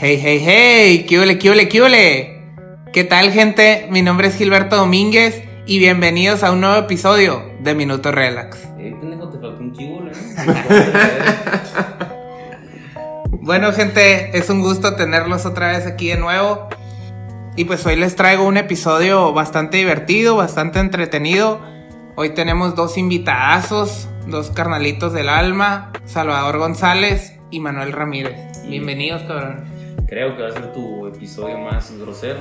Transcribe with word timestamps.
Hey, 0.00 0.20
hey, 0.22 0.40
hey, 0.40 1.06
¿qué 1.08 1.18
ole, 1.18 1.38
qué 1.38 1.50
ole, 1.50 1.68
qué 1.68 1.82
ole? 1.82 2.40
¿Qué 2.92 3.02
tal, 3.02 3.32
gente? 3.32 3.88
Mi 3.90 4.00
nombre 4.00 4.28
es 4.28 4.36
Gilberto 4.36 4.76
Domínguez 4.76 5.42
y 5.66 5.80
bienvenidos 5.80 6.44
a 6.44 6.52
un 6.52 6.60
nuevo 6.60 6.76
episodio 6.76 7.42
de 7.58 7.74
Minuto 7.74 8.12
Relax. 8.12 8.58
Eh, 8.78 8.94
pendejo, 9.00 9.28
te 9.28 9.40
faltó 9.40 9.60
un 9.60 9.72
kibble, 9.72 10.12
Bueno, 13.42 13.72
gente, 13.72 14.38
es 14.38 14.48
un 14.50 14.60
gusto 14.60 14.94
tenerlos 14.94 15.44
otra 15.46 15.72
vez 15.72 15.84
aquí 15.84 16.10
de 16.10 16.16
nuevo. 16.16 16.68
Y 17.56 17.64
pues 17.64 17.84
hoy 17.84 17.96
les 17.96 18.14
traigo 18.14 18.46
un 18.46 18.56
episodio 18.56 19.32
bastante 19.32 19.78
divertido, 19.78 20.36
bastante 20.36 20.78
entretenido. 20.78 21.60
Hoy 22.14 22.34
tenemos 22.34 22.76
dos 22.76 22.98
invitadazos, 22.98 24.08
dos 24.28 24.52
carnalitos 24.52 25.12
del 25.12 25.28
alma, 25.28 25.90
Salvador 26.04 26.58
González 26.58 27.34
y 27.50 27.58
Manuel 27.58 27.90
Ramírez. 27.90 28.62
Bienvenidos, 28.64 29.24
cabrón. 29.24 29.77
Creo 30.08 30.36
que 30.36 30.42
va 30.42 30.48
a 30.48 30.52
ser 30.52 30.72
tu 30.72 31.06
episodio 31.06 31.58
más 31.58 31.90
grosero. 31.98 32.38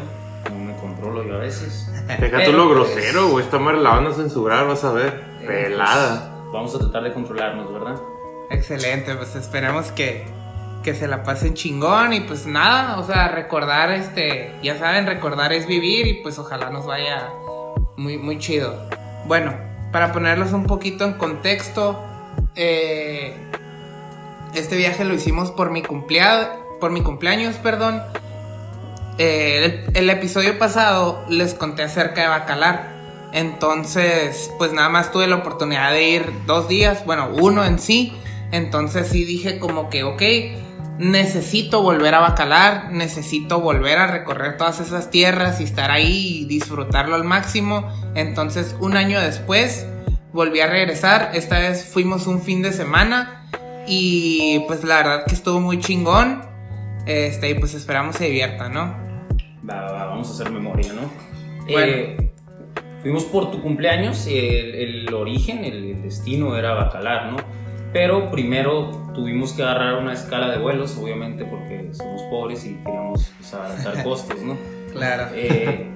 No 0.51 0.59
me 0.59 0.75
controlo 0.77 1.23
yo 1.23 1.35
a 1.35 1.39
veces. 1.39 1.91
Deja 2.19 2.43
tú 2.45 2.53
lo 2.53 2.65
pues, 2.73 2.95
grosero, 2.95 3.29
güey. 3.29 3.43
Esta 3.43 3.59
madre 3.59 3.81
la 3.81 3.89
van 3.91 4.07
a 4.07 4.13
censurar, 4.13 4.65
vas 4.65 4.83
a 4.83 4.91
ver. 4.93 5.21
eh, 5.41 5.45
Pelada. 5.45 6.29
pues, 6.43 6.53
vamos 6.53 6.75
a 6.75 6.79
tratar 6.79 7.03
de 7.03 7.13
controlarnos, 7.13 7.73
¿verdad? 7.73 7.95
Excelente, 8.49 9.13
pues 9.15 9.35
esperemos 9.35 9.91
que, 9.91 10.25
que 10.83 10.93
se 10.93 11.07
la 11.07 11.23
pasen 11.23 11.53
chingón 11.53 12.13
y 12.13 12.21
pues 12.21 12.45
nada, 12.45 12.97
o 12.97 13.03
sea, 13.05 13.27
recordar 13.27 13.91
este, 13.91 14.53
ya 14.63 14.77
saben, 14.77 15.05
recordar 15.05 15.51
es 15.51 15.67
vivir 15.67 16.07
y 16.07 16.13
pues 16.23 16.39
ojalá 16.39 16.69
nos 16.69 16.85
vaya 16.85 17.29
muy, 17.97 18.17
muy 18.17 18.37
chido. 18.39 18.87
Bueno, 19.25 19.53
para 19.91 20.13
ponerlos 20.13 20.53
un 20.53 20.65
poquito 20.65 21.03
en 21.03 21.15
contexto, 21.15 21.99
eh, 22.55 23.35
este 24.53 24.77
viaje 24.77 25.03
lo 25.03 25.13
hicimos 25.13 25.51
por 25.51 25.69
mi 25.71 25.81
cumpleaños, 25.81 26.47
por 26.79 26.91
mi 26.91 27.01
cumpleaños, 27.01 27.55
perdón. 27.57 28.01
Eh, 29.17 29.85
el, 29.93 29.97
el 29.97 30.09
episodio 30.09 30.57
pasado 30.59 31.23
les 31.29 31.53
conté 31.53 31.83
acerca 31.83 32.21
de 32.21 32.27
Bacalar. 32.27 32.97
Entonces, 33.33 34.51
pues 34.57 34.73
nada 34.73 34.89
más 34.89 35.11
tuve 35.11 35.27
la 35.27 35.37
oportunidad 35.37 35.91
de 35.91 36.09
ir 36.09 36.31
dos 36.45 36.67
días, 36.67 37.05
bueno, 37.05 37.29
uno 37.33 37.63
en 37.65 37.79
sí. 37.79 38.13
Entonces 38.51 39.09
sí 39.09 39.25
dije 39.25 39.59
como 39.59 39.89
que, 39.89 40.03
ok, 40.03 40.21
necesito 40.97 41.81
volver 41.81 42.15
a 42.15 42.19
Bacalar, 42.19 42.91
necesito 42.91 43.59
volver 43.59 43.99
a 43.99 44.07
recorrer 44.07 44.57
todas 44.57 44.79
esas 44.79 45.09
tierras 45.09 45.59
y 45.59 45.65
estar 45.65 45.91
ahí 45.91 46.39
y 46.41 46.45
disfrutarlo 46.45 47.15
al 47.15 47.23
máximo. 47.23 47.87
Entonces, 48.15 48.75
un 48.79 48.95
año 48.97 49.19
después, 49.19 49.85
volví 50.33 50.59
a 50.61 50.67
regresar. 50.67 51.31
Esta 51.33 51.59
vez 51.59 51.85
fuimos 51.85 52.27
un 52.27 52.41
fin 52.41 52.61
de 52.61 52.71
semana 52.71 53.43
y 53.87 54.59
pues 54.67 54.83
la 54.83 54.97
verdad 54.97 55.25
que 55.25 55.35
estuvo 55.35 55.59
muy 55.59 55.79
chingón. 55.79 56.46
Este, 57.07 57.49
y 57.49 57.53
pues 57.55 57.73
esperamos 57.73 58.15
se 58.17 58.25
diviertan, 58.25 58.73
¿no? 58.73 58.95
Va, 59.69 59.81
va, 59.81 59.91
va, 59.91 60.05
vamos 60.07 60.29
a 60.29 60.33
hacer 60.33 60.51
memoria, 60.51 60.93
¿no? 60.93 61.01
Bueno. 61.71 61.93
Eh, 61.93 62.31
fuimos 63.01 63.23
por 63.25 63.51
tu 63.51 63.61
cumpleaños. 63.61 64.27
El, 64.27 64.75
el 64.75 65.13
origen, 65.13 65.63
el, 65.65 65.83
el 65.91 66.01
destino 66.03 66.55
era 66.57 66.73
Bacalar, 66.73 67.31
¿no? 67.31 67.37
Pero 67.93 68.29
primero 68.31 68.91
tuvimos 69.13 69.53
que 69.53 69.63
agarrar 69.63 69.95
una 69.95 70.13
escala 70.13 70.49
de 70.51 70.57
vuelos, 70.57 70.97
obviamente, 70.97 71.45
porque 71.45 71.89
somos 71.93 72.21
pobres 72.23 72.65
y 72.65 72.75
queríamos 72.75 73.31
pues, 73.37 73.53
abaratar 73.53 74.03
costos, 74.03 74.41
¿no? 74.41 74.57
Claro. 74.93 75.27
Eh, 75.33 75.89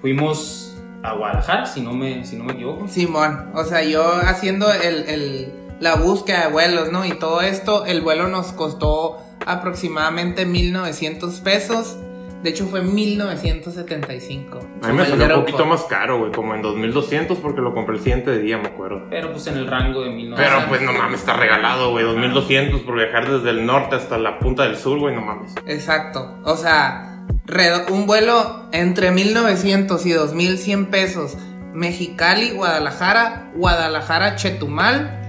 fuimos 0.00 0.76
a 1.02 1.12
Guadalajara, 1.14 1.66
si 1.66 1.82
no 1.82 1.92
me, 1.92 2.24
si 2.24 2.36
no 2.36 2.44
me 2.44 2.54
equivoco. 2.54 2.88
Simón, 2.88 3.50
o 3.54 3.64
sea, 3.64 3.82
yo 3.84 4.02
haciendo 4.26 4.72
el, 4.72 5.08
el- 5.08 5.52
la 5.80 5.96
búsqueda 5.96 6.46
de 6.46 6.52
vuelos, 6.52 6.90
¿no? 6.92 7.04
Y 7.04 7.18
todo 7.18 7.42
esto, 7.42 7.84
el 7.84 8.00
vuelo 8.00 8.28
nos 8.28 8.52
costó 8.52 9.18
aproximadamente 9.46 10.46
1900 10.46 11.40
pesos. 11.40 11.98
De 12.42 12.50
hecho, 12.50 12.66
fue 12.66 12.82
1975. 12.82 14.58
A 14.82 14.88
mí 14.88 14.92
me 14.94 15.06
salió 15.06 15.38
un 15.38 15.44
poquito 15.46 15.64
más 15.64 15.84
caro, 15.84 16.18
güey. 16.18 16.32
Como 16.32 16.54
en 16.54 16.60
2200 16.60 17.38
porque 17.38 17.62
lo 17.62 17.72
compré 17.72 17.96
el 17.96 18.02
siguiente 18.02 18.38
día, 18.38 18.58
me 18.58 18.68
acuerdo. 18.68 19.06
Pero 19.08 19.32
pues 19.32 19.46
en 19.46 19.56
el 19.56 19.66
rango 19.66 20.02
de 20.02 20.10
1900. 20.10 20.44
Pero 20.60 20.68
pues 20.68 20.82
no 20.82 20.92
mames, 20.92 21.20
está 21.20 21.34
regalado, 21.38 21.90
güey. 21.92 22.04
2200 22.04 22.82
por 22.82 22.96
viajar 22.96 23.30
desde 23.30 23.48
el 23.48 23.64
norte 23.64 23.96
hasta 23.96 24.18
la 24.18 24.38
punta 24.38 24.64
del 24.64 24.76
sur, 24.76 24.98
güey, 24.98 25.14
no 25.14 25.22
mames. 25.22 25.54
Exacto. 25.66 26.38
O 26.44 26.56
sea, 26.56 27.24
un 27.90 28.06
vuelo 28.06 28.66
entre 28.72 29.10
1900 29.10 30.04
y 30.04 30.12
2100 30.12 30.86
pesos. 30.90 31.38
Mexicali, 31.72 32.50
Guadalajara, 32.50 33.52
Guadalajara, 33.56 34.36
Chetumal. 34.36 35.20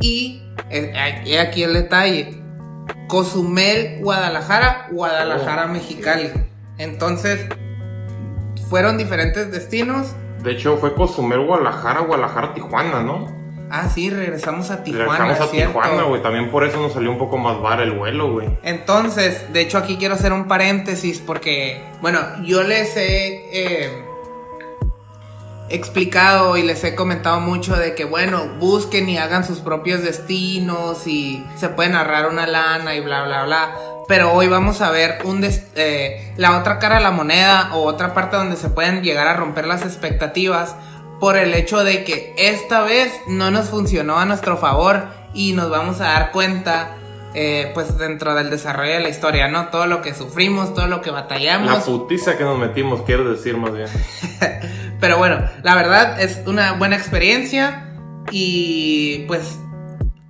Y 0.00 0.42
eh, 0.70 0.92
aquí- 0.98 1.36
aquí 1.36 1.62
el 1.62 1.74
detalle. 1.74 2.41
Cozumel, 3.12 3.98
Guadalajara, 4.00 4.88
Guadalajara, 4.90 5.66
Oh, 5.66 5.68
Mexicali. 5.68 6.30
Entonces, 6.78 7.46
fueron 8.70 8.96
diferentes 8.96 9.52
destinos. 9.52 10.14
De 10.42 10.52
hecho, 10.52 10.78
fue 10.78 10.94
Cozumel, 10.94 11.44
Guadalajara, 11.44 12.00
Guadalajara, 12.00 12.54
Tijuana, 12.54 13.02
¿no? 13.02 13.30
Ah, 13.70 13.90
sí, 13.90 14.08
regresamos 14.08 14.70
a 14.70 14.82
Tijuana. 14.82 15.18
Regresamos 15.18 15.40
a 15.42 15.50
¿cierto? 15.50 15.78
Tijuana, 15.78 16.04
güey. 16.04 16.22
También 16.22 16.50
por 16.50 16.64
eso 16.64 16.80
nos 16.80 16.94
salió 16.94 17.10
un 17.10 17.18
poco 17.18 17.36
más 17.36 17.60
bar 17.60 17.82
el 17.82 17.92
vuelo, 17.92 18.32
güey. 18.32 18.48
Entonces, 18.62 19.52
de 19.52 19.60
hecho 19.60 19.76
aquí 19.76 19.98
quiero 19.98 20.14
hacer 20.14 20.32
un 20.32 20.48
paréntesis 20.48 21.20
porque, 21.20 21.84
bueno, 22.00 22.18
yo 22.44 22.62
les 22.62 22.96
he 22.96 23.42
eh, 23.52 24.04
explicado 25.72 26.56
y 26.56 26.62
les 26.62 26.84
he 26.84 26.94
comentado 26.94 27.40
mucho 27.40 27.76
de 27.76 27.94
que, 27.94 28.04
bueno, 28.04 28.46
busquen 28.58 29.08
y 29.08 29.18
hagan 29.18 29.44
sus 29.44 29.58
propios 29.58 30.02
destinos 30.02 31.06
y 31.06 31.44
se 31.56 31.68
pueden 31.68 31.94
ahorrar 31.94 32.28
una 32.28 32.46
lana 32.46 32.94
y 32.94 33.00
bla, 33.00 33.24
bla, 33.24 33.44
bla. 33.44 33.74
Pero 34.06 34.32
hoy 34.32 34.48
vamos 34.48 34.80
a 34.80 34.90
ver 34.90 35.20
un 35.24 35.42
eh, 35.44 36.34
la 36.36 36.58
otra 36.58 36.78
cara 36.78 36.96
de 36.96 37.02
la 37.02 37.10
moneda 37.10 37.70
o 37.74 37.84
otra 37.84 38.14
parte 38.14 38.36
donde 38.36 38.56
se 38.56 38.68
pueden 38.68 39.02
llegar 39.02 39.26
a 39.26 39.34
romper 39.34 39.66
las 39.66 39.82
expectativas 39.82 40.76
por 41.20 41.36
el 41.36 41.54
hecho 41.54 41.84
de 41.84 42.04
que 42.04 42.34
esta 42.36 42.82
vez 42.82 43.12
no 43.28 43.50
nos 43.50 43.70
funcionó 43.70 44.18
a 44.18 44.26
nuestro 44.26 44.56
favor 44.56 45.06
y 45.34 45.52
nos 45.52 45.70
vamos 45.70 46.00
a 46.00 46.08
dar 46.08 46.32
cuenta 46.32 46.96
eh, 47.34 47.70
pues 47.74 47.96
dentro 47.98 48.34
del 48.34 48.50
desarrollo 48.50 48.92
de 48.94 49.00
la 49.00 49.08
historia, 49.08 49.48
¿no? 49.48 49.68
Todo 49.68 49.86
lo 49.86 50.02
que 50.02 50.14
sufrimos, 50.14 50.74
todo 50.74 50.86
lo 50.86 51.00
que 51.00 51.10
La 51.10 51.22
batallamos. 51.22 51.84
putiza 51.84 52.36
que 52.36 52.44
nos 52.44 52.58
metimos, 52.58 53.02
quiero 53.02 53.30
decir 53.30 53.56
más 53.56 53.72
bien. 53.74 53.88
Pero 55.00 55.18
bueno, 55.18 55.40
la 55.62 55.74
verdad 55.74 56.20
es 56.20 56.40
una 56.46 56.72
buena 56.72 56.96
experiencia 56.96 57.88
y 58.30 59.24
pues 59.26 59.58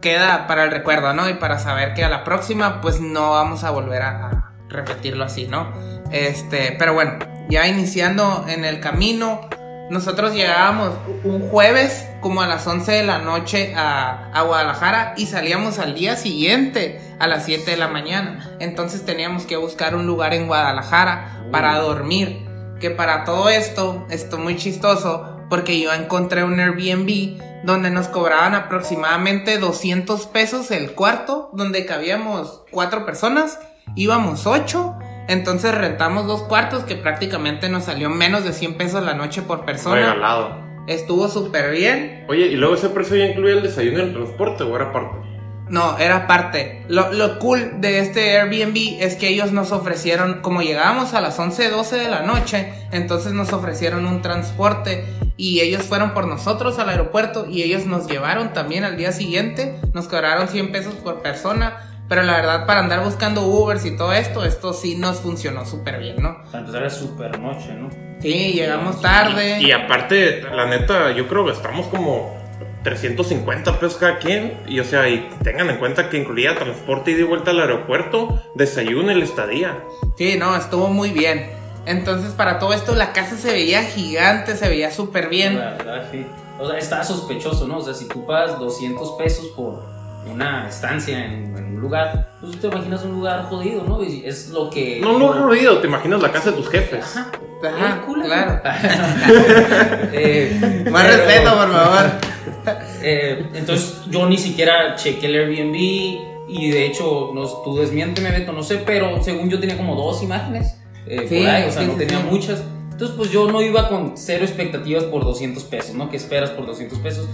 queda 0.01 0.47
para 0.47 0.65
el 0.65 0.71
recuerdo, 0.71 1.13
¿no? 1.13 1.29
Y 1.29 1.35
para 1.35 1.59
saber 1.59 1.95
que 1.95 2.05
a 2.05 2.09
la 2.09 2.25
próxima 2.25 2.81
pues 2.81 3.01
no 3.01 3.31
vamos 3.33 3.65
a 3.65 3.71
volver 3.71 4.03
a, 4.03 4.27
a 4.29 4.53
repetirlo 4.69 5.25
así, 5.25 5.47
¿no? 5.47 5.73
Este, 6.11 6.75
pero 6.79 6.95
bueno, 6.95 7.19
ya 7.49 7.67
iniciando 7.67 8.45
en 8.49 8.65
el 8.65 8.81
camino, 8.81 9.49
nosotros 9.93 10.33
llegábamos 10.33 10.95
un 11.23 11.51
jueves 11.51 12.09
como 12.23 12.41
a 12.41 12.47
las 12.47 12.67
11 12.67 12.91
de 12.91 13.03
la 13.03 13.19
noche 13.19 13.75
a, 13.77 14.31
a 14.33 14.41
Guadalajara 14.41 15.13
y 15.19 15.27
salíamos 15.27 15.79
al 15.79 15.95
día 15.95 16.17
siguiente 16.17 16.99
a 17.19 17.27
las 17.27 17.45
7 17.45 17.71
de 17.71 17.77
la 17.77 17.89
mañana. 17.89 18.57
Entonces 18.59 19.05
teníamos 19.05 19.45
que 19.45 19.59
buscar 19.59 19.95
un 19.95 20.07
lugar 20.07 20.33
en 20.33 20.47
Guadalajara 20.47 21.45
para 21.53 21.79
dormir. 21.79 22.49
Que 22.81 22.89
para 22.89 23.25
todo 23.25 23.51
esto, 23.51 24.07
esto 24.09 24.39
muy 24.39 24.57
chistoso, 24.57 25.37
porque 25.51 25.79
yo 25.79 25.93
encontré 25.93 26.43
un 26.43 26.59
Airbnb 26.59 27.39
donde 27.63 27.91
nos 27.91 28.09
cobraban 28.09 28.55
aproximadamente 28.55 29.59
200 29.59 30.27
pesos 30.29 30.71
el 30.71 30.93
cuarto, 30.95 31.51
donde 31.53 31.85
cabíamos 31.85 32.63
cuatro 32.71 33.05
personas, 33.05 33.61
íbamos 33.95 34.47
ocho, 34.47 34.97
entonces 35.29 35.75
rentamos 35.75 36.27
dos 36.27 36.43
cuartos 36.43 36.85
que 36.85 36.97
prácticamente 36.97 37.69
nos 37.69 37.85
salió 37.85 38.11
menos 38.11 38.45
de 38.45 38.53
100 38.53 38.77
pesos 38.77 39.05
la 39.05 39.15
noche 39.15 39.43
por 39.43 39.65
persona. 39.65 39.97
Regalado. 39.97 40.63
Estuvo 40.87 41.29
súper 41.29 41.71
bien. 41.71 42.25
Oye, 42.29 42.47
¿y 42.47 42.57
luego 42.57 42.75
ese 42.75 42.89
precio 42.89 43.17
ya 43.17 43.27
incluía 43.27 43.55
el 43.55 43.63
desayuno 43.63 43.99
y 43.99 44.03
el 44.03 44.13
transporte 44.13 44.65
o 44.65 44.75
era 44.75 44.93
parte? 44.93 45.17
No, 45.69 45.97
era 45.97 46.27
parte. 46.27 46.85
Lo, 46.89 47.13
lo 47.13 47.39
cool 47.39 47.81
de 47.81 48.01
este 48.01 48.39
Airbnb 48.39 49.01
es 49.01 49.15
que 49.15 49.29
ellos 49.29 49.53
nos 49.53 49.73
ofrecieron, 49.73 50.43
como 50.43 50.61
llegábamos 50.61 51.15
a 51.15 51.21
las 51.21 51.39
11, 51.39 51.71
12 51.71 51.97
de 51.97 52.11
la 52.11 52.23
noche, 52.23 52.75
entonces 52.91 53.33
nos 53.33 53.53
ofrecieron 53.53 54.07
un 54.07 54.21
transporte 54.23 55.07
y 55.37 55.61
ellos 55.61 55.85
fueron 55.85 56.13
por 56.13 56.27
nosotros 56.27 56.79
al 56.79 56.91
aeropuerto 56.91 57.47
y 57.49 57.63
ellos 57.63 57.87
nos 57.87 58.07
llevaron 58.07 58.53
también 58.53 58.85
al 58.85 58.97
día 58.97 59.13
siguiente, 59.13 59.81
nos 59.95 60.09
cobraron 60.09 60.49
100 60.49 60.73
pesos 60.73 60.95
por 60.97 61.23
persona, 61.23 61.92
pero 62.13 62.25
la 62.25 62.35
verdad 62.35 62.67
para 62.67 62.81
andar 62.81 63.03
buscando 63.03 63.47
Ubers 63.47 63.87
y 63.87 63.97
todo 63.97 64.13
esto, 64.13 64.45
esto 64.45 64.75
sí 64.75 64.97
nos 64.97 65.21
funcionó 65.21 65.65
súper 65.65 65.99
bien, 65.99 66.17
¿no? 66.21 66.45
Para 66.45 66.59
empezar 66.59 66.85
es 66.85 66.93
super 66.93 67.41
noche, 67.41 67.73
¿no? 67.73 67.89
Sí, 68.21 68.53
llegamos 68.53 69.01
tarde. 69.01 69.63
Y 69.63 69.73
aparte, 69.73 70.43
la 70.43 70.67
neta, 70.67 71.13
yo 71.13 71.27
creo 71.27 71.47
que 71.47 71.53
estamos 71.53 71.87
como 71.87 72.37
350 72.83 73.81
pesos 73.81 73.97
cada 73.97 74.19
quien. 74.19 74.61
Y 74.67 74.79
o 74.81 74.85
sea, 74.85 75.09
y 75.09 75.27
tengan 75.43 75.71
en 75.71 75.79
cuenta 75.79 76.11
que 76.11 76.19
incluía 76.19 76.55
transporte 76.55 77.13
ida 77.13 77.21
y 77.21 77.23
vuelta 77.23 77.53
al 77.53 77.61
aeropuerto, 77.61 78.43
desayuno 78.57 79.11
y 79.11 79.15
la 79.15 79.25
estadía. 79.25 79.83
Sí, 80.19 80.37
no, 80.39 80.55
estuvo 80.55 80.89
muy 80.89 81.13
bien. 81.13 81.47
Entonces, 81.87 82.33
para 82.33 82.59
todo 82.59 82.75
esto, 82.75 82.95
la 82.95 83.15
casa 83.15 83.39
se 83.39 83.53
veía 83.53 83.85
gigante, 83.85 84.55
se 84.55 84.69
veía 84.69 84.91
súper 84.91 85.31
bien. 85.31 85.59
La 85.59 85.71
verdad, 85.71 86.09
sí. 86.13 86.27
O 86.61 86.69
sea, 86.69 86.77
está 86.77 87.03
sospechoso, 87.05 87.67
¿no? 87.67 87.79
O 87.79 87.83
sea, 87.83 87.95
si 87.95 88.07
tú 88.07 88.27
pagas 88.27 88.59
200 88.59 89.13
pesos 89.13 89.47
por, 89.57 90.02
una 90.31 90.69
estancia 90.69 91.25
en, 91.25 91.57
en 91.57 91.65
un 91.75 91.81
lugar, 91.81 92.33
pues 92.41 92.59
te 92.61 92.67
imaginas 92.69 93.03
un 93.05 93.13
lugar 93.13 93.45
jodido, 93.45 93.83
¿no? 93.85 94.03
Y 94.03 94.25
es 94.25 94.49
lo 94.51 94.71
que... 94.71 95.01
No, 95.01 95.19
no 95.19 95.33
ruido, 95.47 95.79
te 95.79 95.87
imaginas 95.87 96.23
la 96.23 96.31
casa 96.33 96.51
de 96.51 96.57
tus 96.57 96.69
jefes. 96.69 97.05
Ajá. 97.17 97.31
Ajá, 97.65 97.97
Eh, 97.97 98.07
culero. 98.07 98.29
claro. 98.61 98.61
Eh, 100.13 100.85
Más 100.91 101.05
pero- 101.07 101.17
respeto, 101.17 101.51
por 101.57 101.73
favor. 101.73 102.11
Eh, 103.05 103.45
entonces 103.55 104.03
yo 104.09 104.29
ni 104.29 104.39
siquiera 104.39 104.95
chequé 104.95 105.27
el 105.27 105.35
Airbnb 105.35 105.75
y 106.49 106.71
de 106.71 106.87
hecho, 106.87 107.33
no, 107.35 107.45
tú 107.65 107.77
desmiénteme 107.79 108.31
Beto, 108.31 108.53
no 108.53 108.63
sé, 108.63 108.77
pero 108.87 109.21
según 109.21 109.51
yo 109.51 109.59
tenía 109.59 109.77
como 109.77 109.97
dos 109.97 110.23
imágenes 110.23 110.77
eh, 111.07 111.27
Sí, 111.29 111.41
por 111.41 111.49
ahí, 111.51 111.65
o 111.69 111.73
sea, 111.73 111.83
sí, 111.83 111.89
no 111.89 111.95
sí, 111.95 111.99
tenía 111.99 112.19
sí. 112.19 112.25
muchas. 112.31 112.63
Entonces 112.93 113.17
pues 113.17 113.31
yo 113.33 113.51
no 113.51 113.61
iba 113.61 113.89
con 113.89 114.13
cero 114.17 114.45
expectativas 114.45 115.03
por 115.05 115.25
200 115.25 115.65
pesos, 115.65 115.97
¿no? 115.97 116.09
¿Qué 116.09 116.17
esperas 116.17 116.51
por 116.51 116.65
200 116.67 117.01
pesos? 117.01 117.29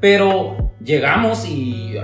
Pero 0.00 0.72
llegamos 0.82 1.44
y... 1.46 1.94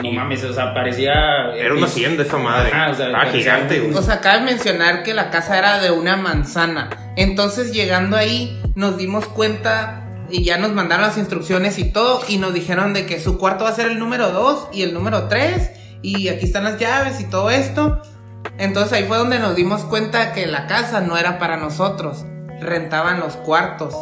ah, 0.00 0.02
No 0.02 0.12
mames, 0.12 0.42
o 0.44 0.52
sea, 0.52 0.74
parecía... 0.74 1.54
Era 1.54 1.74
una 1.74 1.86
hacienda 1.86 2.22
esa 2.22 2.38
madre. 2.38 2.70
Ajá, 2.72 2.90
o 2.90 2.94
sea, 2.94 3.08
ah, 3.08 3.12
parecía 3.12 3.40
gigante, 3.40 3.80
güey. 3.80 3.94
O 3.94 4.02
sea, 4.02 4.20
cabe 4.20 4.40
mencionar 4.40 5.02
que 5.02 5.14
la 5.14 5.30
casa 5.30 5.58
era 5.58 5.80
de 5.80 5.90
una 5.90 6.16
manzana. 6.16 6.90
Entonces, 7.16 7.72
llegando 7.72 8.16
ahí, 8.16 8.60
nos 8.74 8.96
dimos 8.96 9.26
cuenta 9.26 10.06
y 10.30 10.44
ya 10.44 10.58
nos 10.58 10.72
mandaron 10.72 11.06
las 11.06 11.18
instrucciones 11.18 11.78
y 11.78 11.92
todo. 11.92 12.22
Y 12.28 12.38
nos 12.38 12.54
dijeron 12.54 12.94
de 12.94 13.06
que 13.06 13.20
su 13.20 13.38
cuarto 13.38 13.64
va 13.64 13.70
a 13.70 13.74
ser 13.74 13.90
el 13.90 13.98
número 13.98 14.30
2 14.30 14.68
y 14.72 14.82
el 14.82 14.94
número 14.94 15.28
3. 15.28 15.70
Y 16.02 16.28
aquí 16.28 16.46
están 16.46 16.64
las 16.64 16.78
llaves 16.78 17.20
y 17.20 17.24
todo 17.24 17.50
esto. 17.50 18.02
Entonces 18.58 18.92
ahí 18.92 19.04
fue 19.04 19.18
donde 19.18 19.38
nos 19.38 19.54
dimos 19.54 19.82
cuenta 19.84 20.32
que 20.32 20.46
la 20.46 20.66
casa 20.66 21.00
no 21.00 21.16
era 21.16 21.38
para 21.38 21.56
nosotros. 21.56 22.24
Rentaban 22.60 23.20
los 23.20 23.36
cuartos. 23.36 23.94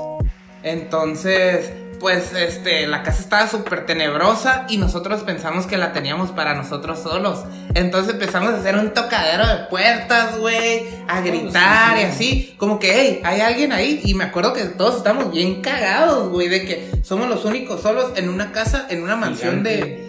Entonces, 0.62 1.72
pues 1.98 2.32
este, 2.34 2.86
la 2.86 3.02
casa 3.02 3.20
estaba 3.20 3.48
súper 3.48 3.86
tenebrosa 3.86 4.66
y 4.68 4.76
nosotros 4.76 5.22
pensamos 5.22 5.66
que 5.66 5.76
la 5.76 5.92
teníamos 5.92 6.30
para 6.30 6.54
nosotros 6.54 7.00
solos. 7.00 7.44
Entonces 7.74 8.14
empezamos 8.14 8.52
a 8.52 8.58
hacer 8.58 8.76
un 8.76 8.92
tocadero 8.94 9.46
de 9.46 9.64
puertas, 9.64 10.38
güey, 10.38 10.88
a 11.06 11.20
gritar 11.20 11.96
sí, 11.96 11.98
sí. 11.98 12.00
y 12.00 12.04
así, 12.04 12.54
como 12.56 12.78
que, 12.78 12.92
hey, 12.94 13.20
hay 13.24 13.40
alguien 13.40 13.72
ahí. 13.72 14.00
Y 14.04 14.14
me 14.14 14.24
acuerdo 14.24 14.52
que 14.52 14.64
todos 14.64 14.96
estamos 14.96 15.30
bien 15.32 15.60
cagados, 15.62 16.28
güey, 16.30 16.48
de 16.48 16.64
que 16.64 16.90
somos 17.02 17.28
los 17.28 17.44
únicos 17.44 17.82
solos 17.82 18.12
en 18.16 18.28
una 18.28 18.52
casa, 18.52 18.86
en 18.88 19.02
una 19.02 19.16
mansión 19.16 19.62
de 19.62 20.07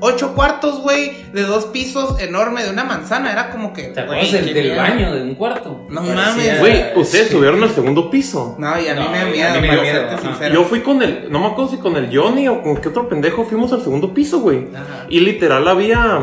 ocho 0.00 0.34
cuartos, 0.34 0.80
güey, 0.80 1.24
de 1.32 1.42
dos 1.42 1.66
pisos, 1.66 2.20
enorme, 2.20 2.62
de 2.64 2.70
una 2.70 2.84
manzana. 2.84 3.30
Era 3.32 3.50
como 3.50 3.72
que, 3.72 3.84
¿Te 3.84 4.00
acuerdas 4.00 4.32
del, 4.32 4.44
qué 4.46 4.54
del 4.54 4.64
miedo. 4.70 4.76
baño 4.82 5.14
de 5.14 5.22
un 5.22 5.34
cuarto? 5.34 5.86
No 5.88 6.00
Parecía- 6.02 6.14
mames, 6.26 6.58
Güey, 6.60 6.84
ustedes 6.96 7.26
sí. 7.28 7.32
subieron 7.34 7.62
al 7.62 7.70
segundo 7.70 8.10
piso. 8.10 8.56
No, 8.58 8.80
y 8.80 8.88
a 8.88 8.94
mí 8.94 9.00
No, 9.04 9.10
me 9.10 9.18
da 9.18 9.24
miedo, 9.26 9.60
me 9.60 9.68
para 9.68 9.82
miedo, 9.82 9.94
serte 10.08 10.22
sincero. 10.26 10.54
Yo 10.54 10.64
fui 10.64 10.80
con 10.80 11.02
el, 11.02 11.26
no 11.30 11.38
me 11.40 11.46
acuerdo 11.46 11.70
si 11.70 11.76
con 11.78 11.96
el 11.96 12.16
Johnny 12.16 12.48
o 12.48 12.62
con 12.62 12.76
qué 12.78 12.88
otro 12.88 13.08
pendejo 13.08 13.44
fuimos 13.44 13.72
al 13.72 13.82
segundo 13.82 14.12
piso, 14.14 14.40
güey. 14.40 14.66
Ajá. 14.74 15.06
Y 15.08 15.20
literal 15.20 15.66
había 15.68 16.20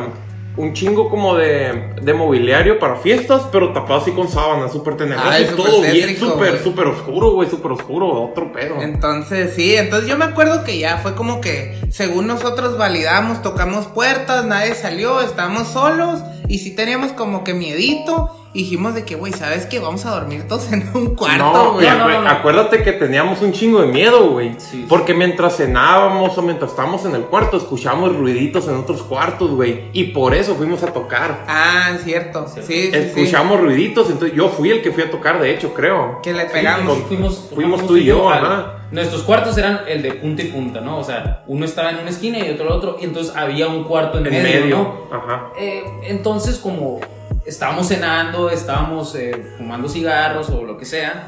un 0.58 0.74
chingo 0.74 1.10
como 1.10 1.36
de, 1.36 1.94
de 2.02 2.14
mobiliario 2.14 2.80
para 2.80 2.96
fiestas, 2.96 3.44
pero 3.52 3.74
tapado 3.74 4.02
así 4.02 4.12
con 4.12 4.28
sábanas, 4.28 4.72
súper 4.72 4.98
súper 4.98 5.56
todo 5.56 5.82
bien, 5.82 6.18
súper, 6.18 6.64
súper 6.64 6.88
oscuro, 6.88 7.32
güey, 7.32 7.50
súper 7.50 7.72
oscuro, 7.72 8.24
otro 8.24 8.52
pedo. 8.52 8.82
Entonces, 8.82 9.54
sí, 9.56 9.76
entonces 9.76 10.10
yo 10.10 10.18
me 10.18 10.26
acuerdo 10.26 10.64
que 10.64 10.80
ya 10.80 10.98
fue 10.98 11.16
como 11.16 11.42
que, 11.42 11.80
según 11.90 12.28
nosotros 12.28 12.78
validamos, 12.78 13.42
tocamos 13.44 13.86
puertas, 13.86 14.46
nadie 14.46 14.74
salió, 14.74 15.22
estábamos 15.22 15.68
solos, 15.68 16.22
y 16.48 16.60
sí 16.60 16.76
teníamos 16.76 17.12
como 17.14 17.44
que 17.44 17.54
miedito, 17.54 18.47
dijimos 18.58 18.94
de 18.96 19.06
que, 19.06 19.16
güey, 19.16 19.32
¿sabes 19.34 19.66
qué? 19.66 19.80
Vamos 19.80 20.06
a 20.06 20.12
dormir 20.12 20.48
todos 20.48 20.72
en 20.72 20.90
un 20.94 21.16
cuarto, 21.16 21.74
güey. 21.74 21.86
y 21.86 21.90
no, 21.90 21.96
acu- 22.06 22.10
no, 22.14 22.22
no. 22.24 22.30
acuérdate 22.30 22.84
que 22.84 22.92
teníamos 22.94 23.42
un 23.42 23.52
chingo 23.54 23.82
de 23.82 23.88
miedo, 23.88 24.32
güey. 24.32 24.54
Sí, 24.58 24.68
sí. 24.72 24.86
Porque 24.90 25.14
mientras 25.14 25.58
cenábamos 25.58 26.38
o 26.38 26.42
mientras 26.42 26.72
estábamos 26.72 27.06
en 27.06 27.16
el 27.16 27.22
cuarto, 27.24 27.58
escuchábamos 27.58 28.16
ruiditos 28.16 28.68
en 28.68 28.76
otros 28.76 29.04
cuartos, 29.04 29.52
güey. 29.52 29.86
Y 29.94 30.06
por 30.06 30.34
eso 30.36 30.56
fuimos 30.56 30.84
a 30.84 30.88
tocar. 30.94 31.46
Ah, 31.48 31.92
es 31.96 32.04
cierto, 32.04 32.48
sí, 32.48 32.62
sí, 32.64 32.90
sí. 32.92 32.98
Escuchamos 32.98 33.60
ruiditos, 33.62 34.10
entonces 34.10 34.36
yo 34.36 34.50
fui 34.50 34.72
el 34.72 34.82
que 34.82 34.92
fui 34.92 35.04
a 35.04 35.12
tocar, 35.12 35.40
de 35.40 35.54
hecho, 35.54 35.74
creo. 35.74 36.20
Que 36.22 36.34
le 36.34 36.46
pegamos. 36.46 36.98
fuimos, 37.08 37.50
fuimos 37.54 37.86
tú 37.88 37.96
y 37.98 38.06
yo, 38.06 38.30
ajá. 38.30 38.74
Nuestros 38.90 39.24
cuartos 39.24 39.58
eran 39.58 39.82
el 39.88 40.02
de 40.02 40.14
punta 40.14 40.42
y 40.44 40.46
punta, 40.46 40.80
¿no? 40.80 40.98
O 41.00 41.04
sea, 41.04 41.44
uno 41.48 41.66
estaba 41.66 41.90
en 41.92 41.98
una 41.98 42.10
esquina 42.10 42.40
y 42.40 42.50
otro 42.52 42.66
en 42.68 42.72
otro, 42.72 42.98
y 43.02 43.04
entonces 43.04 43.36
había 43.36 43.68
un 43.68 43.84
cuarto 43.84 44.18
en, 44.18 44.28
En 44.28 44.32
medio, 44.44 44.62
medio. 44.62 44.78
¿no? 44.78 45.16
Ajá. 45.18 45.50
Eh, 45.60 45.84
entonces, 46.04 46.58
como 46.58 47.00
estábamos 47.48 47.88
cenando, 47.88 48.50
estábamos 48.50 49.16
eh, 49.16 49.54
fumando 49.58 49.88
cigarros 49.90 50.50
o 50.50 50.64
lo 50.64 50.78
que 50.78 50.86
sea, 50.86 51.28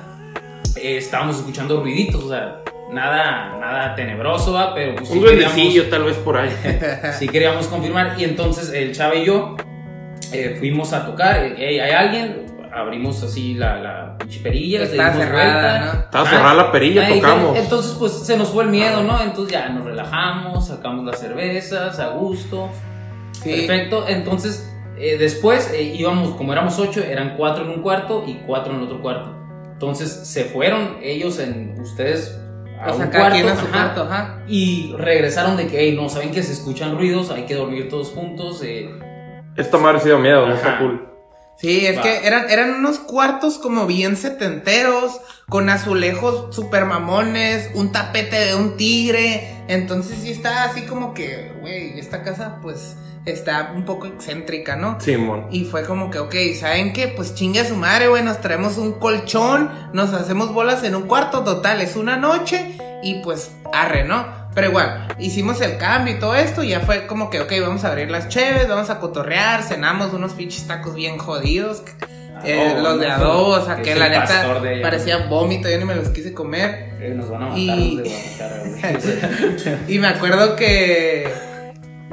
eh, 0.75 0.97
estábamos 0.97 1.37
escuchando 1.37 1.81
ruiditos, 1.81 2.23
o 2.25 2.29
sea, 2.29 2.61
nada, 2.91 3.57
nada 3.59 3.95
tenebroso, 3.95 4.53
¿va? 4.53 4.73
pero 4.75 4.95
pues, 4.95 5.07
sí 5.09 5.17
Un 5.17 5.23
duendecillo 5.23 5.87
tal 5.89 6.03
vez 6.03 6.17
por 6.17 6.37
ahí. 6.37 6.49
sí 7.19 7.27
queríamos 7.27 7.67
confirmar. 7.67 8.15
Y 8.17 8.23
entonces 8.25 8.71
el 8.73 8.93
Chava 8.95 9.15
y 9.15 9.25
yo 9.25 9.55
eh, 10.31 10.55
fuimos 10.59 10.93
a 10.93 11.05
tocar. 11.05 11.37
eh, 11.43 11.55
"Hey, 11.57 11.79
¿Hay 11.79 11.91
alguien? 11.91 12.45
Abrimos 12.71 13.23
así 13.23 13.55
la, 13.55 13.79
la 13.79 14.17
pinche 14.19 14.39
perilla. 14.41 14.79
le 14.79 14.85
Estaba 14.85 15.09
dimos 15.09 15.25
cerrada, 15.25 15.53
vuelta. 15.79 15.85
¿no? 15.95 15.99
Estaba 16.01 16.23
Ah, 16.27 16.29
cerrada 16.31 16.53
la 16.53 16.71
perilla, 16.71 17.05
ahí, 17.07 17.19
tocamos. 17.19 17.57
Entonces, 17.57 17.95
pues 17.97 18.11
se 18.13 18.37
nos 18.37 18.49
fue 18.49 18.63
el 18.65 18.69
miedo, 18.69 19.01
¿no? 19.03 19.19
Entonces 19.21 19.51
ya 19.53 19.69
nos 19.69 19.85
relajamos, 19.85 20.67
sacamos 20.67 21.03
las 21.05 21.19
cervezas 21.19 21.97
a 21.99 22.09
gusto. 22.09 22.69
Sí. 23.31 23.49
Perfecto. 23.65 24.05
Entonces, 24.07 24.71
eh, 24.99 25.17
después 25.17 25.71
eh, 25.73 25.81
íbamos, 25.83 26.35
como 26.35 26.51
éramos 26.53 26.77
ocho, 26.79 27.01
eran 27.03 27.35
cuatro 27.37 27.63
en 27.63 27.69
un 27.71 27.81
cuarto 27.81 28.23
y 28.27 28.35
cuatro 28.45 28.73
en 28.73 28.81
otro 28.81 29.01
cuarto. 29.01 29.35
Entonces 29.71 30.11
se 30.27 30.43
fueron 30.45 30.97
ellos 31.01 31.39
en 31.39 31.79
ustedes 31.79 32.37
a 32.81 32.91
O 32.91 32.95
sea, 32.97 33.05
un 33.05 33.11
cada 33.11 33.29
cuarto, 33.29 33.35
quien 33.35 33.47
a 33.49 33.55
su 33.55 33.65
ajá, 33.65 33.71
cuarto, 33.71 34.03
ajá. 34.03 34.43
y 34.47 34.93
regresaron 34.97 35.57
de 35.57 35.67
que, 35.67 35.79
hey, 35.79 35.93
no, 35.95 36.09
saben 36.09 36.31
que 36.31 36.43
se 36.43 36.53
escuchan 36.53 36.97
ruidos, 36.97 37.29
hay 37.31 37.43
que 37.43 37.55
dormir 37.55 37.89
todos 37.89 38.09
juntos. 38.09 38.61
eh, 38.63 38.89
Esta 39.55 39.77
madre 39.77 39.99
sí 40.01 40.09
da 40.09 40.17
miedo, 40.17 40.45
no 40.45 40.53
Ajá. 40.53 40.61
está 40.61 40.79
cool. 40.79 41.05
Sí, 41.57 41.85
es 41.85 41.97
Va. 41.97 42.01
que 42.03 42.25
eran, 42.25 42.49
eran 42.49 42.71
unos 42.75 42.99
cuartos 42.99 43.57
como 43.57 43.85
bien 43.85 44.15
setenteros, 44.15 45.19
con 45.49 45.69
azulejos 45.69 46.55
super 46.55 46.85
mamones, 46.85 47.69
un 47.73 47.91
tapete 47.91 48.37
de 48.37 48.55
un 48.55 48.77
tigre. 48.77 49.57
Entonces 49.67 50.19
sí 50.21 50.31
está 50.31 50.63
así 50.63 50.83
como 50.83 51.13
que, 51.13 51.51
güey, 51.59 51.99
esta 51.99 52.23
casa 52.23 52.59
pues 52.61 52.95
está 53.25 53.71
un 53.75 53.83
poco 53.85 54.07
excéntrica, 54.07 54.75
¿no? 54.75 54.99
Simón. 54.99 55.47
Y 55.51 55.65
fue 55.65 55.83
como 55.83 56.09
que, 56.09 56.19
ok, 56.19 56.35
¿saben 56.59 56.93
qué? 56.93 57.07
Pues 57.09 57.35
chingue 57.35 57.59
a 57.59 57.65
su 57.65 57.75
madre, 57.75 58.07
güey, 58.07 58.23
nos 58.23 58.39
traemos 58.41 58.77
un 58.77 58.93
colchón, 58.93 59.69
nos 59.93 60.13
hacemos 60.13 60.53
bolas 60.53 60.83
en 60.83 60.95
un 60.95 61.03
cuarto, 61.03 61.43
total, 61.43 61.81
es 61.81 61.95
una 61.95 62.17
noche 62.17 62.77
y 63.03 63.15
pues 63.21 63.51
arre, 63.73 64.03
¿no? 64.03 64.25
Pero 64.55 64.69
igual, 64.69 65.07
hicimos 65.19 65.61
el 65.61 65.77
cambio 65.77 66.15
y 66.15 66.19
todo 66.19 66.35
esto 66.35 66.63
y 66.63 66.69
ya 66.69 66.79
fue 66.79 67.05
como 67.07 67.29
que, 67.29 67.39
ok, 67.41 67.51
vamos 67.61 67.83
a 67.83 67.89
abrir 67.89 68.09
las 68.09 68.29
cheves, 68.29 68.67
vamos 68.67 68.89
a 68.89 68.99
cotorrear, 68.99 69.61
cenamos 69.63 70.11
unos 70.13 70.33
pinches 70.33 70.65
tacos 70.65 70.95
bien 70.95 71.17
jodidos, 71.19 71.83
eh, 72.43 72.69
adobo, 72.71 72.81
los 72.81 72.99
de 72.99 73.07
adobo, 73.11 73.47
o 73.49 73.65
sea, 73.65 73.81
Que 73.81 73.93
la 73.95 74.09
neta 74.09 74.59
de 74.59 74.81
parecía 74.81 75.27
vómito, 75.27 75.69
yo 75.69 75.77
ni 75.77 75.85
me 75.85 75.93
los 75.95 76.09
quise 76.09 76.33
comer. 76.33 76.93
eh, 76.99 77.13
nos 77.15 77.29
van 77.29 77.43
a 77.43 77.45
matar 77.47 77.59
Y- 77.59 77.97
de. 77.97 79.85
Y 79.87 79.99
me 79.99 80.07
acuerdo 80.07 80.55
que 80.55 81.31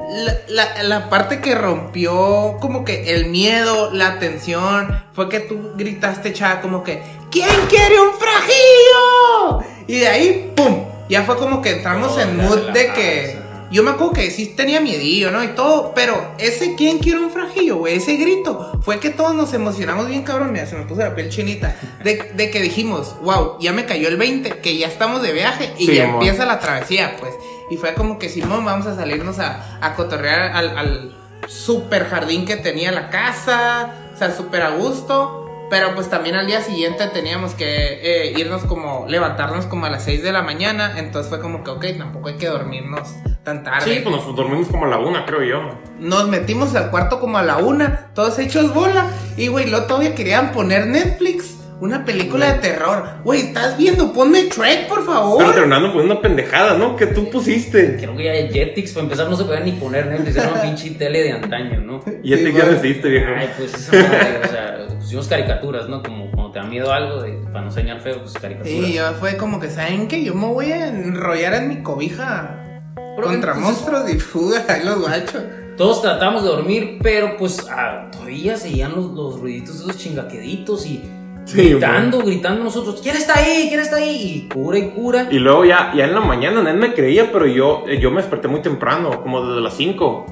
la, 0.09 0.35
la- 0.49 0.83
la 0.83 1.09
parte 1.11 1.41
que 1.41 1.55
rompió 1.55 2.57
como 2.61 2.85
que 2.85 3.15
el 3.15 3.27
miedo, 3.27 3.91
la 3.93 4.19
tensión, 4.19 5.03
fue 5.13 5.29
que 5.29 5.41
tú 5.41 5.73
gritaste, 5.77 6.33
chava, 6.33 6.61
como 6.61 6.83
que 6.85 7.03
¿Quién 7.31 7.49
quiere 7.69 8.01
un 8.01 8.13
frajillo? 8.15 9.65
Y 9.87 9.97
de 9.99 10.09
ahí, 10.09 10.53
¡pum! 10.57 10.85
Ya 11.09 11.23
fue 11.23 11.37
como 11.37 11.61
que 11.63 11.71
entramos 11.71 12.19
en 12.19 12.37
mood 12.37 12.71
de 12.71 12.93
que... 12.93 13.47
Yo 13.69 13.83
me 13.83 13.91
acuerdo 13.91 14.13
que 14.13 14.31
sí 14.31 14.55
tenía 14.57 14.81
miedillo, 14.81 15.33
¿no? 15.33 15.43
Y 15.43 15.49
todo, 15.49 15.93
pero 15.93 16.35
ese 16.39 16.77
¿quién 16.77 16.99
quiere 16.99 17.19
un 17.19 17.31
frajillo, 17.31 17.79
güey? 17.79 17.97
Ese 17.97 18.15
grito 18.17 18.79
fue 18.83 19.01
que 19.01 19.11
todos 19.11 19.35
nos 19.35 19.53
emocionamos 19.55 20.07
bien, 20.07 20.23
cabrón. 20.23 20.53
Mira, 20.53 20.67
se 20.67 20.77
me 20.77 20.85
puso 20.85 21.01
la 21.01 21.17
piel 21.17 21.31
chinita. 21.31 21.75
De, 22.05 22.31
de 22.35 22.51
que 22.51 22.61
dijimos, 22.63 23.17
wow, 23.23 23.59
ya 23.61 23.73
me 23.73 23.85
cayó 23.85 24.07
el 24.07 24.17
20, 24.17 24.61
que 24.61 24.77
ya 24.79 24.87
estamos 24.87 25.21
de 25.21 25.33
viaje 25.33 25.75
y 25.79 25.87
Sí, 25.87 25.95
ya 25.97 26.05
amor. 26.05 26.23
empieza 26.23 26.47
la 26.47 26.61
travesía, 26.61 27.17
pues. 27.19 27.35
Y 27.71 27.77
fue 27.77 27.95
como 27.95 28.19
que, 28.19 28.29
Simón, 28.29 28.65
vamos 28.65 28.87
a 28.87 28.95
salirnos 28.95 29.39
a, 29.39 29.79
a 29.81 29.95
cotorrear 29.95 30.57
al, 30.57 30.79
al 30.79 31.17
super 31.49 32.07
jardín 32.07 32.45
que 32.45 32.57
tenía 32.57 32.93
la 32.93 33.11
casa, 33.11 33.93
o 34.15 34.17
sea, 34.17 34.35
súper 34.35 34.63
a 34.63 34.71
gusto. 34.71 35.43
Pero 35.69 35.97
pues 35.97 36.09
también 36.09 36.37
al 36.37 36.47
día 36.47 36.61
siguiente 36.61 37.09
teníamos 37.09 37.55
que 37.55 37.67
eh, 37.67 38.35
irnos 38.39 38.63
como, 38.65 39.07
levantarnos 39.09 39.67
como 39.67 39.87
a 39.87 39.91
las 39.91 40.05
6 40.05 40.23
de 40.23 40.31
la 40.31 40.43
mañana. 40.43 40.95
Entonces 40.97 41.29
fue 41.29 41.41
como 41.41 41.65
que, 41.65 41.71
ok, 41.71 41.85
tampoco 41.99 42.29
hay 42.29 42.37
que 42.37 42.47
dormirnos 42.47 43.09
tan 43.43 43.65
tarde. 43.65 43.95
Sí, 43.95 44.01
pues 44.01 44.15
nos 44.15 44.37
dormimos 44.37 44.69
como 44.69 44.85
a 44.85 44.89
la 44.89 44.99
una, 44.99 45.27
creo 45.27 45.43
yo. 45.43 45.77
Nos 45.99 46.29
metimos 46.29 46.75
al 46.77 46.91
cuarto 46.91 47.19
como 47.19 47.39
a 47.39 47.43
la 47.43 47.57
una, 47.57 48.11
todos 48.15 48.39
hechos 48.39 48.73
bola. 48.73 49.11
Y 49.37 49.49
güey, 49.49 49.69
luego 49.69 49.87
todavía 49.87 50.15
querían 50.15 50.53
poner 50.53 50.87
Netflix. 50.87 51.56
Una 51.79 52.05
película 52.07 52.55
de 52.55 52.59
terror. 52.61 53.05
Güey, 53.23 53.41
¿estás 53.43 53.77
viendo? 53.77 54.11
Ponme 54.13 54.45
Trek, 54.45 54.89
por 54.89 55.01
Pero 55.01 55.13
favor. 55.13 55.53
terminando 55.55 55.89
poniendo 55.93 56.15
una 56.15 56.23
pendejada, 56.23 56.79
¿no? 56.79 56.97
Que 56.97 57.07
tú 57.07 57.29
pusiste. 57.29 57.97
Creo 57.99 58.17
que 58.17 58.25
ya 58.25 58.31
hay 58.33 58.49
Jetix, 58.51 58.93
para 58.93 59.05
empezar 59.05 59.29
no 59.29 59.37
se 59.37 59.45
podía 59.45 59.61
ni 59.61 59.73
poner 59.73 60.07
Netflix, 60.07 60.37
era 60.37 60.53
una 60.53 60.63
pinche 60.63 60.91
tele 60.93 61.23
de 61.23 61.33
antaño, 61.33 61.81
¿no? 61.83 62.03
Y 62.23 62.33
este 62.33 62.47
Sí, 62.47 62.53
güey. 62.53 62.65
resiste, 62.65 63.09
viejo. 63.11 63.31
Ay, 63.37 63.51
pues 63.59 63.75
esa 63.75 63.93
madre, 63.93 64.41
o 64.43 64.49
sea, 64.49 64.87
pusimos 64.99 65.29
caricaturas, 65.29 65.87
¿no? 65.89 66.03
Como 66.03 66.31
cuando 66.31 66.53
te 66.53 66.59
da 66.61 66.65
miedo 66.65 66.91
algo, 66.93 67.21
de- 67.23 67.33
para 67.53 67.61
no 67.61 67.67
enseñar 67.67 68.01
feo, 68.01 68.23
pues 68.23 68.33
caricaturas. 68.35 68.73
Sí, 68.87 68.95
yo 68.95 69.13
fue 69.21 69.37
como 69.37 69.61
que, 69.61 69.69
¿saben 69.69 70.09
qué? 70.09 70.25
Yo 70.25 70.35
me 70.35 70.47
voy 70.47 70.73
a 70.73 70.89
enrollar 70.89 71.53
en 71.55 71.69
mi 71.69 71.83
cobija 71.83 72.63
Pero 72.95 73.29
Contra 73.29 73.53
entonces, 73.53 73.63
monstruos 73.85 74.11
y 74.15 74.19
fuga, 74.19 74.65
ahí 74.69 74.83
los 74.83 74.99
guachos. 75.01 75.43
Todos 75.77 76.01
tratamos 76.01 76.43
de 76.43 76.49
dormir, 76.49 76.99
pero 77.03 77.37
pues 77.37 77.67
ah, 77.71 78.09
todavía 78.11 78.57
seguían 78.57 78.93
los, 78.97 79.11
los 79.13 79.39
ruiditos 79.41 79.79
de 79.85 79.91
esos 79.93 80.03
chingaqueditos 80.03 80.87
y 80.87 81.03
Sí, 81.47 81.71
gritando, 81.71 82.19
gritando 82.19 82.65
nosotros, 82.65 83.01
¿quién 83.03 83.17
está 83.17 83.39
ahí? 83.39 83.67
¿quién 83.69 83.81
está 83.81 83.97
ahí? 83.97 84.45
Y 84.47 84.49
cura 84.53 84.79
y 84.79 84.91
cura. 84.91 85.29
Y 85.31 85.39
luego 85.39 85.65
ya, 85.65 85.93
ya 85.97 86.05
en 86.05 86.15
la 86.15 86.21
mañana, 86.21 86.69
él 86.69 86.77
me 86.77 86.93
creía, 86.93 87.31
pero 87.33 87.47
yo, 87.47 87.85
eh, 87.89 87.99
yo 88.01 88.11
me 88.11 88.21
desperté 88.21 88.49
muy 88.49 88.61
temprano, 88.63 89.23
como 89.23 89.45
desde 89.47 89.61
las 89.61 89.75
5. 89.77 90.27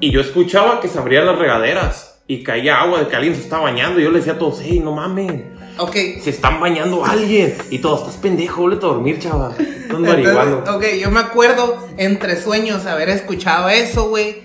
Y 0.00 0.10
yo 0.12 0.20
escuchaba 0.20 0.80
que 0.80 0.88
se 0.88 0.98
abrían 0.98 1.26
las 1.26 1.38
regaderas 1.38 2.22
y 2.26 2.42
caía 2.44 2.80
agua 2.80 3.00
de 3.00 3.08
que 3.08 3.16
alguien 3.16 3.34
se 3.34 3.42
estaba 3.42 3.64
bañando. 3.64 3.98
Y 4.00 4.04
yo 4.04 4.10
le 4.10 4.18
decía 4.18 4.34
a 4.34 4.38
todos, 4.38 4.60
hey, 4.62 4.80
no 4.82 4.92
mames, 4.92 5.42
Ok. 5.78 5.96
se 6.22 6.30
están 6.30 6.60
bañando 6.60 7.04
alguien. 7.04 7.54
Y 7.70 7.80
todos, 7.80 8.00
estás 8.02 8.16
pendejo, 8.16 8.66
vete 8.66 8.86
a 8.86 8.88
dormir, 8.90 9.18
chaval. 9.18 9.54
Estás 9.58 9.98
marihuano. 9.98 10.58
ok, 10.58 10.84
yo 11.02 11.10
me 11.10 11.18
acuerdo 11.20 11.88
entre 11.96 12.40
sueños 12.40 12.86
haber 12.86 13.08
escuchado 13.08 13.68
eso, 13.68 14.08
güey. 14.08 14.44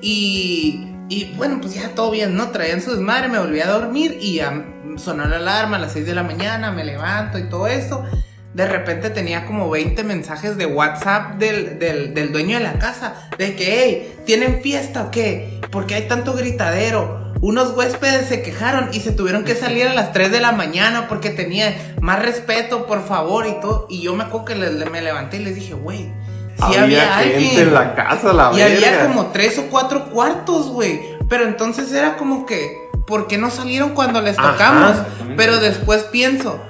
Y, 0.00 0.86
y 1.08 1.32
bueno, 1.36 1.58
pues 1.60 1.74
ya 1.74 1.90
todo 1.94 2.10
bien, 2.10 2.34
¿no? 2.36 2.48
Traían 2.50 2.80
su 2.82 2.90
desmadre, 2.92 3.28
me 3.28 3.38
volví 3.38 3.60
a 3.60 3.68
dormir 3.68 4.18
y 4.20 4.36
ya 4.36 4.64
sonó 4.96 5.26
la 5.26 5.36
alarma 5.36 5.76
a 5.76 5.80
las 5.80 5.92
6 5.92 6.06
de 6.06 6.14
la 6.14 6.22
mañana, 6.22 6.70
me 6.72 6.84
levanto 6.84 7.38
y 7.38 7.48
todo 7.48 7.66
eso. 7.68 8.04
De 8.54 8.66
repente 8.66 9.10
tenía 9.10 9.44
como 9.44 9.68
20 9.68 10.02
mensajes 10.04 10.56
de 10.56 10.64
WhatsApp 10.66 11.34
del, 11.38 11.78
del, 11.78 12.32
dueño 12.32 12.56
de 12.56 12.64
la 12.64 12.78
casa. 12.78 13.28
De 13.36 13.54
que, 13.54 13.84
hey, 13.84 14.14
¿tienen 14.24 14.62
fiesta 14.62 15.02
o 15.04 15.10
qué? 15.10 15.60
¿Por 15.70 15.86
qué 15.86 15.96
hay 15.96 16.08
tanto 16.08 16.32
gritadero? 16.32 17.34
Unos 17.42 17.76
huéspedes 17.76 18.28
se 18.28 18.40
quejaron 18.40 18.88
y 18.94 19.00
se 19.00 19.12
tuvieron 19.12 19.44
que 19.44 19.54
salir 19.54 19.86
a 19.86 19.92
las 19.92 20.12
3 20.12 20.32
de 20.32 20.40
la 20.40 20.52
mañana 20.52 21.06
porque 21.06 21.28
tenían 21.28 21.74
más 22.00 22.18
respeto, 22.22 22.86
por 22.86 23.06
favor, 23.06 23.46
y 23.46 23.60
todo. 23.60 23.86
Y 23.90 24.00
yo 24.00 24.16
me 24.16 24.24
acuerdo 24.24 24.46
que 24.46 24.54
le- 24.54 24.86
me 24.90 25.02
levanté 25.02 25.36
y 25.36 25.44
les 25.44 25.54
dije, 25.54 25.74
güey, 25.74 26.10
si 26.56 26.76
había, 26.76 27.18
gente 27.18 27.36
alguien. 27.36 27.58
en 27.68 27.74
la 27.74 27.94
casa, 27.94 28.32
la 28.32 28.50
y 28.52 28.56
verga. 28.56 28.76
había 28.76 29.06
como 29.06 29.26
tres 29.26 29.58
o 29.58 29.66
cuatro 29.66 30.06
cuartos, 30.06 30.68
güey. 30.68 31.16
Pero 31.28 31.44
entonces 31.44 31.92
era 31.92 32.16
como 32.16 32.46
que, 32.46 32.88
¿por 33.06 33.26
qué 33.26 33.38
no 33.38 33.50
salieron 33.50 33.90
cuando 33.90 34.20
les 34.20 34.36
tocamos? 34.36 34.96
Pero 35.36 35.58
después 35.58 36.04
pienso, 36.04 36.60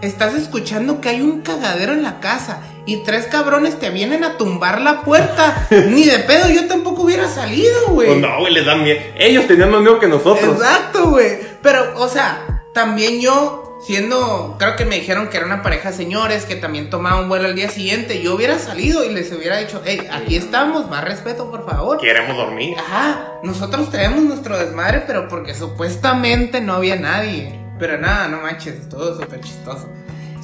estás 0.00 0.34
escuchando 0.34 1.00
que 1.00 1.10
hay 1.10 1.20
un 1.20 1.42
cagadero 1.42 1.92
en 1.92 2.02
la 2.02 2.20
casa 2.20 2.62
y 2.88 3.02
tres 3.04 3.26
cabrones 3.26 3.78
te 3.78 3.90
vienen 3.90 4.24
a 4.24 4.38
tumbar 4.38 4.80
la 4.80 5.02
puerta. 5.02 5.68
Ni 5.88 6.04
de 6.04 6.20
pedo, 6.20 6.48
yo 6.48 6.66
tampoco 6.66 7.02
hubiera 7.02 7.28
salido, 7.28 7.88
güey. 7.88 8.08
Pues 8.08 8.20
no, 8.20 8.40
güey, 8.40 8.52
les 8.52 8.64
dan 8.64 8.82
miedo. 8.82 8.98
Ellos 9.16 9.46
tenían 9.46 9.70
más 9.70 9.82
miedo 9.82 9.98
que 9.98 10.08
nosotros. 10.08 10.56
Exacto, 10.56 11.10
güey. 11.10 11.38
Pero, 11.62 12.00
o 12.00 12.08
sea, 12.08 12.64
también 12.72 13.20
yo, 13.20 13.67
siendo, 13.80 14.56
creo 14.58 14.76
que 14.76 14.84
me 14.84 14.96
dijeron 14.96 15.28
que 15.28 15.36
era 15.36 15.46
una 15.46 15.62
pareja 15.62 15.90
de 15.90 15.96
señores 15.96 16.44
que 16.44 16.56
también 16.56 16.90
tomaba 16.90 17.20
un 17.20 17.28
vuelo 17.28 17.46
al 17.46 17.54
día 17.54 17.68
siguiente, 17.70 18.20
yo 18.22 18.34
hubiera 18.34 18.58
salido 18.58 19.04
y 19.04 19.12
les 19.14 19.30
hubiera 19.32 19.58
dicho, 19.58 19.80
hey, 19.84 20.06
aquí 20.10 20.36
estamos, 20.36 20.88
más 20.90 21.04
respeto, 21.04 21.50
por 21.50 21.64
favor. 21.68 21.98
Queremos 21.98 22.36
dormir. 22.36 22.76
Ajá, 22.78 23.34
nosotros 23.42 23.90
tenemos 23.90 24.22
nuestro 24.24 24.58
desmadre, 24.58 25.04
pero 25.06 25.28
porque 25.28 25.54
supuestamente 25.54 26.60
no 26.60 26.74
había 26.74 26.96
nadie. 26.96 27.54
Pero 27.78 27.98
nada, 27.98 28.26
no 28.28 28.40
manches, 28.40 28.74
estuvo 28.74 29.14
súper 29.14 29.40
chistoso. 29.40 29.88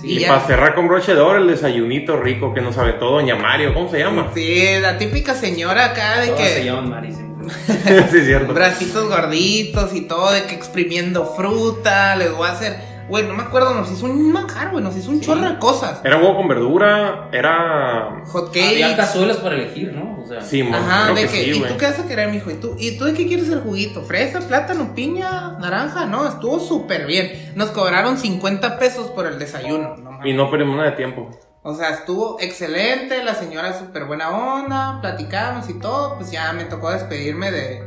Y, 0.05 0.19
Y 0.19 0.21
ya- 0.21 0.29
para 0.29 0.47
cerrar 0.47 0.75
con 0.75 0.87
broche 0.87 1.15
de 1.15 1.21
oro, 1.21 1.39
el 1.39 1.49
desayunito 1.49 2.17
rico 2.21 2.53
que 2.55 2.61
nos 2.61 2.77
aventó 2.79 3.11
Doña 3.11 3.35
Mario. 3.37 3.73
¿Cómo 3.75 3.91
se 3.91 3.99
llama? 3.99 4.31
Sí, 4.35 4.65
la 4.81 4.99
típica 4.99 5.35
señora 5.35 5.87
acá 5.87 6.21
de 6.21 6.29
Todas 6.29 6.43
se 6.49 6.55
que 6.61 6.65
llaman 6.67 6.91
Mari, 6.91 7.13
siempre. 7.13 7.55
sí, 8.11 8.19
es 8.19 8.25
cierto. 8.27 8.55
bracitos 8.55 9.09
gorditos 9.09 9.95
y 9.95 10.03
todo, 10.03 10.31
de 10.31 10.45
que 10.45 10.55
exprimiendo 10.55 11.27
fruta, 11.35 12.15
les 12.17 12.31
voy 12.33 12.47
a 12.47 12.53
hacer. 12.53 12.94
Güey, 13.09 13.27
no 13.27 13.35
me 13.35 13.43
acuerdo, 13.43 13.75
nos 13.75 13.91
hizo 13.91 14.07
un 14.07 14.33
manjar, 14.33 14.71
güey, 14.71 14.83
nos 14.83 14.97
hizo 14.97 15.11
un 15.11 15.21
chorro 15.21 15.43
de 15.49 15.59
cosas. 15.59 16.01
Era 16.05 16.17
huevo 16.17 16.37
con 16.37 16.49
verdura, 16.49 17.29
era. 17.33 18.23
Hot 18.29 18.49
Había 18.49 18.89
cakes. 18.89 18.97
cazuelas 18.97 19.37
para 19.39 19.57
elegir, 19.57 19.93
¿no? 19.93 20.23
O 20.23 20.27
sea, 20.27 20.41
Sí, 20.41 20.63
mo, 20.63 20.75
Ajá, 20.75 21.05
creo 21.13 21.17
de 21.17 21.21
que 21.23 21.29
que, 21.29 21.45
sí, 21.53 21.59
¿y 21.59 21.63
tú 21.63 21.77
qué 21.77 21.85
vas 21.87 21.99
a 21.99 22.07
querer, 22.07 22.31
mijo? 22.31 22.51
¿Y 22.51 22.55
tú, 22.55 22.77
¿Y 22.79 22.97
tú 22.97 23.05
de 23.05 23.13
qué 23.13 23.27
quieres 23.27 23.51
el 23.51 23.61
juguito? 23.61 24.03
¿Fresa, 24.03 24.41
plátano, 24.41 24.95
piña, 24.95 25.59
naranja? 25.61 26.07
No, 26.07 26.27
estuvo 26.27 26.59
súper 26.61 27.07
bien. 27.07 27.53
Nos 27.55 27.71
cobraron 27.71 28.17
50 28.17 28.79
pesos 28.79 29.09
por 29.09 29.27
el 29.27 29.39
desayuno. 29.39 29.97
No. 29.97 30.27
Y 30.27 30.33
no 30.33 30.51
perdimos 30.51 30.77
nada 30.77 30.91
de 30.91 30.97
tiempo. 30.97 31.29
O 31.63 31.75
sea, 31.75 31.91
estuvo 31.91 32.39
excelente, 32.41 33.23
la 33.23 33.35
señora 33.35 33.79
súper 33.79 34.05
buena 34.05 34.31
onda, 34.31 34.99
platicamos 35.03 35.69
y 35.69 35.79
todo. 35.79 36.17
Pues 36.17 36.31
ya 36.31 36.53
me 36.55 36.65
tocó 36.65 36.91
despedirme 36.91 37.51
de, 37.51 37.83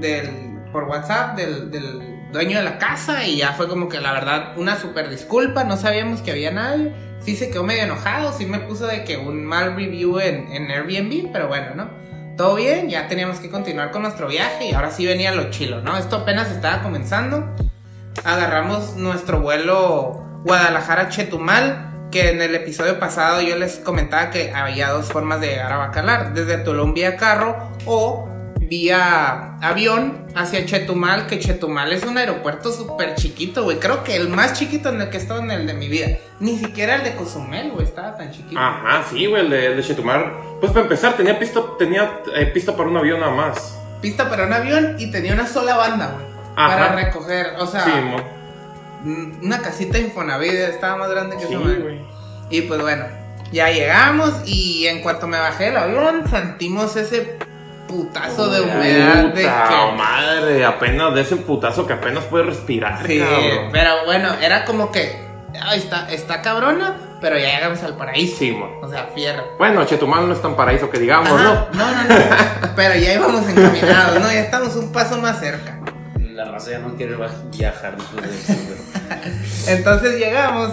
del, 0.00 0.60
por 0.72 0.84
WhatsApp 0.84 1.36
del, 1.36 1.70
del 1.70 2.11
dueño 2.32 2.58
de 2.58 2.64
la 2.64 2.78
casa 2.78 3.24
y 3.26 3.36
ya 3.36 3.52
fue 3.52 3.68
como 3.68 3.88
que 3.88 4.00
la 4.00 4.12
verdad 4.12 4.56
una 4.56 4.76
súper 4.76 5.10
disculpa, 5.10 5.64
no 5.64 5.76
sabíamos 5.76 6.20
que 6.22 6.30
había 6.30 6.50
nadie. 6.50 6.92
Sí 7.20 7.36
se 7.36 7.50
quedó 7.50 7.62
medio 7.62 7.84
enojado, 7.84 8.32
sí 8.32 8.46
me 8.46 8.58
puso 8.58 8.86
de 8.86 9.04
que 9.04 9.16
un 9.16 9.44
mal 9.44 9.76
review 9.76 10.18
en, 10.18 10.52
en 10.52 10.70
Airbnb, 10.70 11.30
pero 11.32 11.46
bueno, 11.46 11.74
¿no? 11.76 11.90
Todo 12.36 12.56
bien, 12.56 12.88
ya 12.88 13.06
teníamos 13.06 13.38
que 13.38 13.48
continuar 13.48 13.92
con 13.92 14.02
nuestro 14.02 14.26
viaje 14.26 14.70
y 14.70 14.72
ahora 14.72 14.90
sí 14.90 15.06
venía 15.06 15.32
lo 15.32 15.50
chilo, 15.50 15.82
¿no? 15.82 15.96
Esto 15.96 16.16
apenas 16.16 16.50
estaba 16.50 16.82
comenzando 16.82 17.54
agarramos 18.24 18.96
nuestro 18.96 19.40
vuelo 19.40 20.24
Guadalajara-Chetumal, 20.44 22.10
que 22.10 22.30
en 22.30 22.42
el 22.42 22.54
episodio 22.54 22.98
pasado 22.98 23.40
yo 23.40 23.56
les 23.56 23.76
comentaba 23.76 24.30
que 24.30 24.52
había 24.52 24.90
dos 24.90 25.06
formas 25.06 25.40
de 25.40 25.48
llegar 25.48 25.72
a 25.72 25.76
Bacalar, 25.78 26.34
desde 26.34 26.58
Tulum 26.58 26.94
vía 26.94 27.16
carro 27.16 27.70
o 27.86 28.28
vía 28.72 29.58
avión 29.60 30.26
hacia 30.34 30.64
Chetumal, 30.64 31.26
que 31.26 31.38
Chetumal 31.38 31.92
es 31.92 32.04
un 32.04 32.16
aeropuerto 32.16 32.72
súper 32.72 33.16
chiquito, 33.16 33.64
güey. 33.64 33.78
Creo 33.78 34.02
que 34.02 34.16
el 34.16 34.30
más 34.30 34.54
chiquito 34.54 34.88
en 34.88 35.02
el 35.02 35.10
que 35.10 35.18
he 35.18 35.20
estado 35.20 35.40
en 35.40 35.50
el 35.50 35.66
de 35.66 35.74
mi 35.74 35.88
vida. 35.88 36.16
Ni 36.40 36.56
siquiera 36.58 36.94
el 36.94 37.04
de 37.04 37.14
Cozumel, 37.14 37.72
güey, 37.72 37.84
estaba 37.84 38.16
tan 38.16 38.32
chiquito. 38.32 38.58
Ajá, 38.58 39.04
sí, 39.10 39.26
güey, 39.26 39.42
el 39.42 39.50
de, 39.50 39.66
el 39.66 39.76
de 39.76 39.82
Chetumal. 39.82 40.32
Pues 40.58 40.72
para 40.72 40.84
empezar, 40.84 41.18
tenía 41.18 41.38
pista, 41.38 41.60
tenía 41.78 42.22
eh, 42.34 42.46
pista 42.46 42.74
para 42.74 42.88
un 42.88 42.96
avión 42.96 43.20
nada 43.20 43.34
más. 43.34 43.78
Pista 44.00 44.30
para 44.30 44.46
un 44.46 44.54
avión 44.54 44.96
y 44.98 45.10
tenía 45.10 45.34
una 45.34 45.46
sola 45.46 45.76
banda, 45.76 46.14
güey. 46.14 46.26
Para 46.56 46.94
recoger, 46.94 47.54
o 47.58 47.66
sea, 47.66 47.84
Sí, 47.84 47.90
una 49.42 49.60
casita 49.60 49.98
Infonavit 49.98 50.50
estaba 50.50 50.96
más 50.96 51.10
grande 51.10 51.36
que 51.36 51.46
Sí, 51.46 51.54
güey. 51.54 52.00
Y 52.48 52.62
pues 52.62 52.80
bueno, 52.80 53.04
ya 53.52 53.70
llegamos 53.70 54.32
y 54.46 54.86
en 54.86 55.02
cuanto 55.02 55.26
me 55.26 55.38
bajé 55.38 55.64
del 55.64 55.76
avión 55.76 56.24
sentimos 56.30 56.96
ese 56.96 57.38
putazo 57.92 58.50
de 58.50 58.60
humedad 58.62 59.24
de 59.26 59.42
que... 59.42 59.96
madre, 59.96 60.64
apenas 60.64 61.14
de 61.14 61.20
ese 61.20 61.36
putazo 61.36 61.86
que 61.86 61.92
apenas 61.92 62.24
puede 62.24 62.44
respirar, 62.44 63.06
Sí, 63.06 63.18
cabrón. 63.18 63.68
pero 63.72 64.04
bueno, 64.06 64.34
era 64.40 64.64
como 64.64 64.90
que... 64.90 65.20
Ay, 65.60 65.78
está, 65.80 66.10
está 66.10 66.40
cabrona, 66.40 66.96
pero 67.20 67.38
ya 67.38 67.54
llegamos 67.56 67.82
al 67.82 67.94
paraíso. 67.96 68.36
Sí, 68.38 68.52
mo. 68.52 68.80
O 68.82 68.88
sea, 68.88 69.08
fierro. 69.14 69.44
Bueno, 69.58 69.84
Chetumal 69.84 70.26
no 70.26 70.32
es 70.34 70.40
tan 70.40 70.56
paraíso 70.56 70.88
que 70.88 70.98
digamos, 70.98 71.30
Ajá, 71.30 71.68
¿no? 71.74 71.78
no, 71.78 71.90
no, 71.92 72.04
no. 72.04 72.72
pero 72.76 72.94
ya 72.94 73.12
íbamos 73.12 73.46
encaminados, 73.48 74.18
¿no? 74.20 74.32
Ya 74.32 74.40
estamos 74.40 74.74
un 74.76 74.90
paso 74.92 75.18
más 75.18 75.38
cerca. 75.40 75.78
la 76.18 76.46
raza 76.46 76.70
ya 76.70 76.78
no 76.78 76.96
quiere 76.96 77.16
viajar 77.50 77.96
de 77.98 78.02
Entonces 79.68 80.18
llegamos 80.18 80.72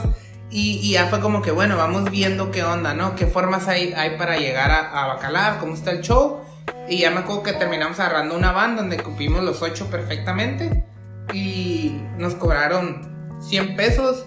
y, 0.50 0.80
y 0.82 0.94
ya 0.94 1.08
fue 1.08 1.20
como 1.20 1.42
que, 1.42 1.52
bueno, 1.52 1.78
vamos 1.78 2.10
viendo 2.10 2.50
qué 2.52 2.64
onda, 2.64 2.94
¿no? 2.94 3.16
¿Qué 3.16 3.28
formas 3.28 3.68
hay, 3.68 3.94
hay 3.94 4.18
para 4.18 4.38
llegar 4.38 4.72
a, 4.72 5.04
a 5.04 5.08
Bacalar? 5.08 5.60
¿Cómo 5.60 5.74
está 5.76 5.92
el 5.92 6.02
show? 6.02 6.42
Y 6.88 7.00
ya 7.00 7.12
me 7.12 7.20
acuerdo 7.20 7.44
que 7.44 7.54
terminamos 7.54 8.00
agarrando 8.00 8.36
una 8.36 8.52
van 8.52 8.76
donde 8.76 8.98
cupimos 8.98 9.44
los 9.44 9.62
ocho 9.62 9.90
perfectamente 9.90 10.84
y 11.34 12.02
nos 12.18 12.36
cobraron 12.36 13.40
100 13.42 13.76
pesos 13.76 14.26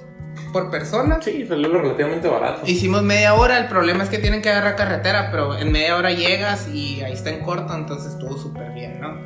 por 0.53 0.71
persona. 0.71 1.21
Sí, 1.21 1.47
salió 1.47 1.69
relativamente 1.69 2.29
barato. 2.29 2.63
Hicimos 2.67 3.03
media 3.03 3.35
hora, 3.35 3.59
el 3.59 3.69
problema 3.69 4.05
es 4.05 4.11
que 4.11 4.19
tienen 4.19 4.43
que 4.43 4.51
agarrar 4.51 4.77
carretera, 4.77 5.31
pero 5.31 5.59
en 5.59 5.73
media 5.73 5.97
hora 5.97 6.13
llegas 6.13 6.69
y 6.69 7.01
ahí 7.03 7.13
está 7.13 7.31
en 7.31 7.41
corto, 7.41 7.75
entonces 7.75 8.13
estuvo 8.13 8.39
súper 8.39 8.71
bien, 8.73 9.01
¿no? 9.01 9.19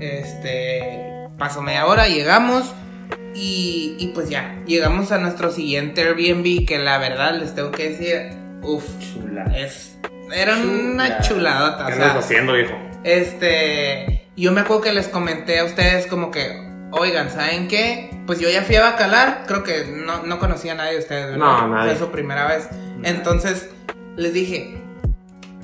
Este, 0.00 1.28
pasó 1.38 1.62
media 1.62 1.86
hora, 1.86 2.06
llegamos 2.06 2.72
y, 3.34 3.96
y 3.98 4.08
pues 4.08 4.28
ya, 4.28 4.62
llegamos 4.66 5.12
a 5.12 5.18
nuestro 5.18 5.50
siguiente 5.50 6.02
Airbnb 6.02 6.66
que 6.66 6.78
la 6.78 6.98
verdad 6.98 7.38
les 7.38 7.54
tengo 7.54 7.70
que 7.70 7.90
decir, 7.90 8.30
uff, 8.62 8.86
Chula. 8.98 9.44
es, 9.56 9.95
era 10.32 10.56
una 10.56 11.20
Chula. 11.20 11.22
chuladota, 11.22 11.86
¿Qué 11.86 11.92
o 11.92 11.96
sea, 11.96 12.18
haciendo, 12.18 12.52
viejo? 12.52 12.74
este, 13.04 14.28
yo 14.36 14.52
me 14.52 14.60
acuerdo 14.62 14.82
que 14.82 14.92
les 14.92 15.08
comenté 15.08 15.58
a 15.60 15.64
ustedes 15.64 16.06
como 16.06 16.30
que, 16.30 16.68
oigan, 16.90 17.30
¿saben 17.30 17.68
qué? 17.68 18.10
Pues 18.26 18.38
yo 18.40 18.48
ya 18.50 18.62
fui 18.62 18.76
a 18.76 18.82
Bacalar, 18.82 19.44
creo 19.46 19.62
que 19.62 19.84
no, 19.86 20.22
no 20.24 20.38
conocía 20.38 20.72
a 20.72 20.74
nadie 20.76 20.92
de 20.94 20.98
ustedes, 20.98 21.26
¿verdad? 21.30 21.38
No, 21.38 21.68
nadie. 21.68 21.90
Fue 21.94 22.06
su 22.06 22.12
primera 22.12 22.46
vez. 22.46 22.68
Entonces, 23.02 23.70
les 24.16 24.32
dije, 24.32 24.78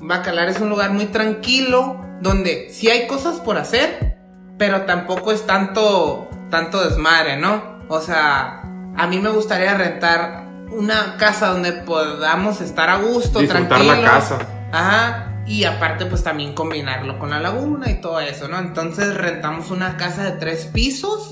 Bacalar 0.01 0.49
es 0.49 0.61
un 0.61 0.69
lugar 0.69 0.91
muy 0.91 1.07
tranquilo, 1.07 2.01
donde 2.21 2.69
sí 2.71 2.89
hay 2.89 3.07
cosas 3.07 3.41
por 3.41 3.59
hacer, 3.59 4.17
pero 4.59 4.83
tampoco 4.83 5.33
es 5.33 5.45
tanto, 5.47 6.29
tanto 6.51 6.89
desmadre, 6.89 7.37
¿no? 7.37 7.81
O 7.89 8.01
sea, 8.01 8.63
a 8.97 9.07
mí 9.09 9.19
me 9.19 9.31
gustaría 9.31 9.75
rentar 9.75 10.42
una 10.73 11.17
casa 11.17 11.49
donde 11.49 11.73
podamos 11.73 12.61
estar 12.61 12.91
a 12.91 12.97
gusto, 12.97 13.39
Disfrutar 13.41 13.69
tranquilos. 13.69 13.99
la 13.99 14.11
casa. 14.11 14.39
Ajá. 14.73 15.29
Y 15.47 15.65
aparte, 15.65 16.07
pues 16.07 16.23
también 16.23 16.55
combinarlo 16.55 17.19
con 17.19 17.31
la 17.31 17.41
laguna 17.41 17.91
y 17.91 18.01
todo 18.01 18.21
eso, 18.21 18.49
¿no? 18.49 18.59
Entonces 18.59 19.15
rentamos 19.15 19.71
una 19.71 19.97
casa 19.97 20.23
de 20.25 20.33
tres 20.33 20.67
pisos, 20.73 21.31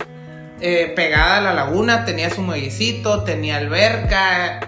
eh, 0.60 0.92
pegada 0.96 1.38
a 1.38 1.40
la 1.40 1.52
laguna, 1.54 2.04
tenía 2.04 2.28
su 2.30 2.42
muellecito, 2.42 3.22
tenía 3.22 3.56
alberca, 3.56 4.60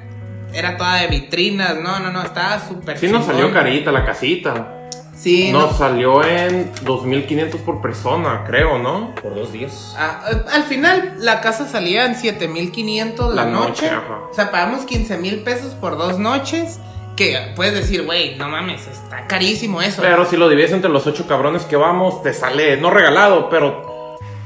era 0.55 0.77
toda 0.77 0.97
de 0.97 1.09
vitrinas, 1.09 1.77
no, 1.77 1.99
no, 1.99 2.11
no, 2.13 2.23
estaba 2.23 2.61
súper 2.61 2.97
Sí 2.99 3.09
nos 3.09 3.23
chingón. 3.23 3.37
salió 3.37 3.53
carita 3.53 3.91
la 3.91 4.05
casita. 4.05 4.69
Sí, 5.15 5.53
nos 5.53 5.73
no. 5.73 5.79
salió 5.79 6.25
en 6.25 6.73
2.500 6.85 7.57
por 7.59 7.81
persona, 7.81 8.45
creo, 8.47 8.79
¿no? 8.79 9.15
Por 9.17 9.35
dos 9.35 9.53
días. 9.53 9.95
Ah, 9.99 10.23
eh, 10.31 10.37
al 10.53 10.65
final 10.65 11.15
la 11.19 11.41
casa 11.41 11.69
salía 11.69 12.07
en 12.07 12.15
7500 12.17 13.35
la, 13.35 13.45
La 13.45 13.51
noche. 13.51 13.91
noche. 13.91 13.97
O 14.31 14.35
sea, 14.35 14.51
pagamos 14.51 14.85
15 14.85 15.19
mil 15.19 15.41
pesos 15.43 15.75
por 15.75 15.97
dos 15.99 16.19
noches. 16.19 16.79
Que 17.15 17.53
puedes 17.55 17.75
decir, 17.75 18.07
güey, 18.07 18.37
no 18.37 18.49
mames, 18.49 18.87
está 18.87 19.27
carísimo 19.27 19.83
eso. 19.83 20.01
Pero 20.01 20.25
si 20.25 20.39
lo 20.39 20.49
divides 20.49 20.73
entre 20.73 20.89
los 20.91 21.07
ocho 21.07 21.27
cabrones 21.29 21.65
que 21.67 21.77
vamos, 21.77 22.23
te 22.23 22.33
sale, 22.33 22.79
no 22.79 22.89
regalado, 22.89 23.51
pero, 23.51 24.02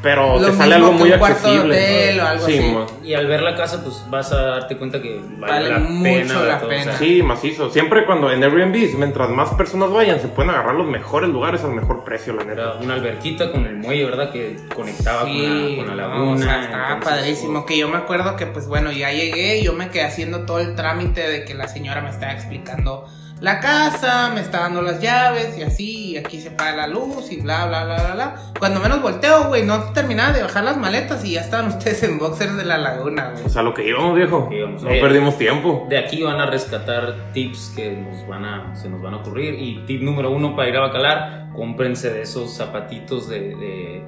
pero 0.06 0.38
Lo 0.38 0.46
te 0.50 0.56
sale 0.56 0.74
algo 0.76 0.90
que 0.92 0.96
muy 0.98 1.10
un 1.12 1.18
cuarto 1.18 1.48
de 1.48 1.56
accesible. 1.56 1.74
hotel 1.74 2.20
o 2.20 2.26
algo 2.26 2.46
sí, 2.46 2.58
así. 2.58 2.76
Y 3.08 3.14
al 3.14 3.26
ver 3.26 3.42
la 3.42 3.56
casa, 3.56 3.82
pues 3.82 4.04
vas 4.08 4.30
a 4.32 4.40
darte 4.42 4.76
cuenta 4.76 5.02
que 5.02 5.20
vale, 5.38 5.52
Vale 5.52 5.68
la 5.68 5.78
mucho 5.80 6.02
pena. 6.04 6.42
la 6.44 6.58
todo, 6.60 6.68
pena. 6.68 6.92
sí, 6.96 7.22
macizo. 7.24 7.70
Siempre 7.70 8.06
cuando 8.06 8.30
en 8.30 8.44
Airbnb, 8.44 8.94
mientras 8.98 9.30
más 9.30 9.50
personas 9.54 9.90
vayan, 9.90 10.20
se 10.20 10.28
pueden 10.28 10.50
agarrar 10.50 10.76
los 10.76 10.86
mejores 10.86 11.28
lugares 11.30 11.64
al 11.64 11.72
mejor 11.72 12.04
precio, 12.04 12.34
la 12.34 12.42
Era 12.42 12.54
neta. 12.54 12.74
una 12.82 12.94
alberquita 12.94 13.50
con 13.50 13.66
el 13.66 13.76
muelle, 13.76 14.04
¿verdad? 14.04 14.30
Que 14.30 14.56
conectaba 14.74 15.24
Sí, 15.24 15.74
con, 15.76 15.86
la, 15.86 15.86
con 15.86 15.96
la 15.96 16.02
no, 16.08 16.08
laguna. 16.14 16.34
o 16.34 16.38
sea, 16.38 16.62
estaba 16.62 16.92
entonces, 16.94 17.18
padrísimo. 17.18 17.66
Que 17.66 17.78
yo 17.78 17.88
me 17.88 17.96
acuerdo 17.96 18.36
que, 18.36 18.46
pues 18.46 18.68
bueno, 18.68 18.92
ya 18.92 19.10
llegué 19.10 19.58
y 19.58 19.64
yo 19.64 19.72
me 19.72 19.88
quedé 19.90 20.04
haciendo 20.04 20.46
todo 20.46 20.60
el 20.60 20.76
trámite 20.76 21.28
de 21.28 21.44
que 21.44 21.54
la 21.54 21.66
señora 21.66 22.00
me 22.00 22.10
estaba 22.10 22.32
explicando 22.32 23.08
la 23.40 23.60
casa, 23.60 24.30
me 24.34 24.40
está 24.40 24.60
dando 24.60 24.80
las 24.80 25.00
llaves 25.00 25.58
y 25.58 25.62
así, 25.62 26.10
y 26.12 26.16
aquí 26.16 26.40
se 26.40 26.50
paga 26.50 26.74
la 26.74 26.86
luz 26.86 27.30
y 27.30 27.40
bla, 27.42 27.66
bla, 27.66 27.84
bla, 27.84 27.96
bla, 27.96 28.14
bla. 28.14 28.34
Cuando 28.58 28.80
menos 28.80 29.02
volteo, 29.02 29.48
güey, 29.48 29.62
no 29.62 29.92
terminaba 29.92 30.32
de 30.32 30.42
bajar 30.42 30.64
las 30.64 30.78
maletas 30.78 31.22
y 31.24 31.32
ya 31.32 31.42
estaban 31.42 31.68
ustedes 31.76 32.02
en 32.04 32.18
boxers 32.18 32.56
de 32.56 32.64
la 32.64 32.78
laguna, 32.78 33.30
güey. 33.32 33.44
O 33.44 33.48
sea, 33.50 33.62
lo 33.62 33.74
que 33.74 33.86
íbamos, 33.86 34.14
viejo. 34.16 34.48
Que 34.48 34.58
íbamos. 34.60 34.82
No 34.82 34.90
Eh, 34.90 35.00
perdimos 35.02 35.36
tiempo. 35.36 35.86
De 35.90 35.98
aquí 35.98 36.22
van 36.22 36.40
a 36.40 36.46
rescatar 36.46 37.14
tips 37.34 37.72
que 37.76 37.92
nos 37.92 38.26
van 38.26 38.44
a, 38.46 38.74
se 38.74 38.88
nos 38.88 39.02
van 39.02 39.12
a 39.14 39.16
ocurrir. 39.18 39.54
Y 39.60 39.84
tip 39.86 40.00
número 40.02 40.30
uno 40.30 40.56
para 40.56 40.68
ir 40.70 40.76
a 40.76 40.80
Bacalar, 40.80 41.48
cómprense 41.54 42.10
de 42.10 42.22
esos 42.22 42.54
zapatitos 42.56 43.28
de, 43.28 43.40
de, 43.56 44.04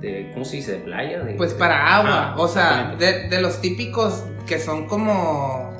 de- 0.00 0.30
¿cómo 0.32 0.46
se 0.46 0.56
dice? 0.56 0.72
¿De 0.72 0.78
playa? 0.78 1.20
De- 1.20 1.34
Pues 1.34 1.52
de- 1.52 1.58
para 1.58 1.96
agua, 1.96 2.32
Ah, 2.32 2.34
o 2.38 2.48
sea, 2.48 2.62
exactamente. 2.92 3.04
de, 3.04 3.28
de 3.28 3.42
los 3.42 3.60
típicos 3.60 4.24
que 4.46 4.58
son 4.58 4.86
como... 4.86 5.70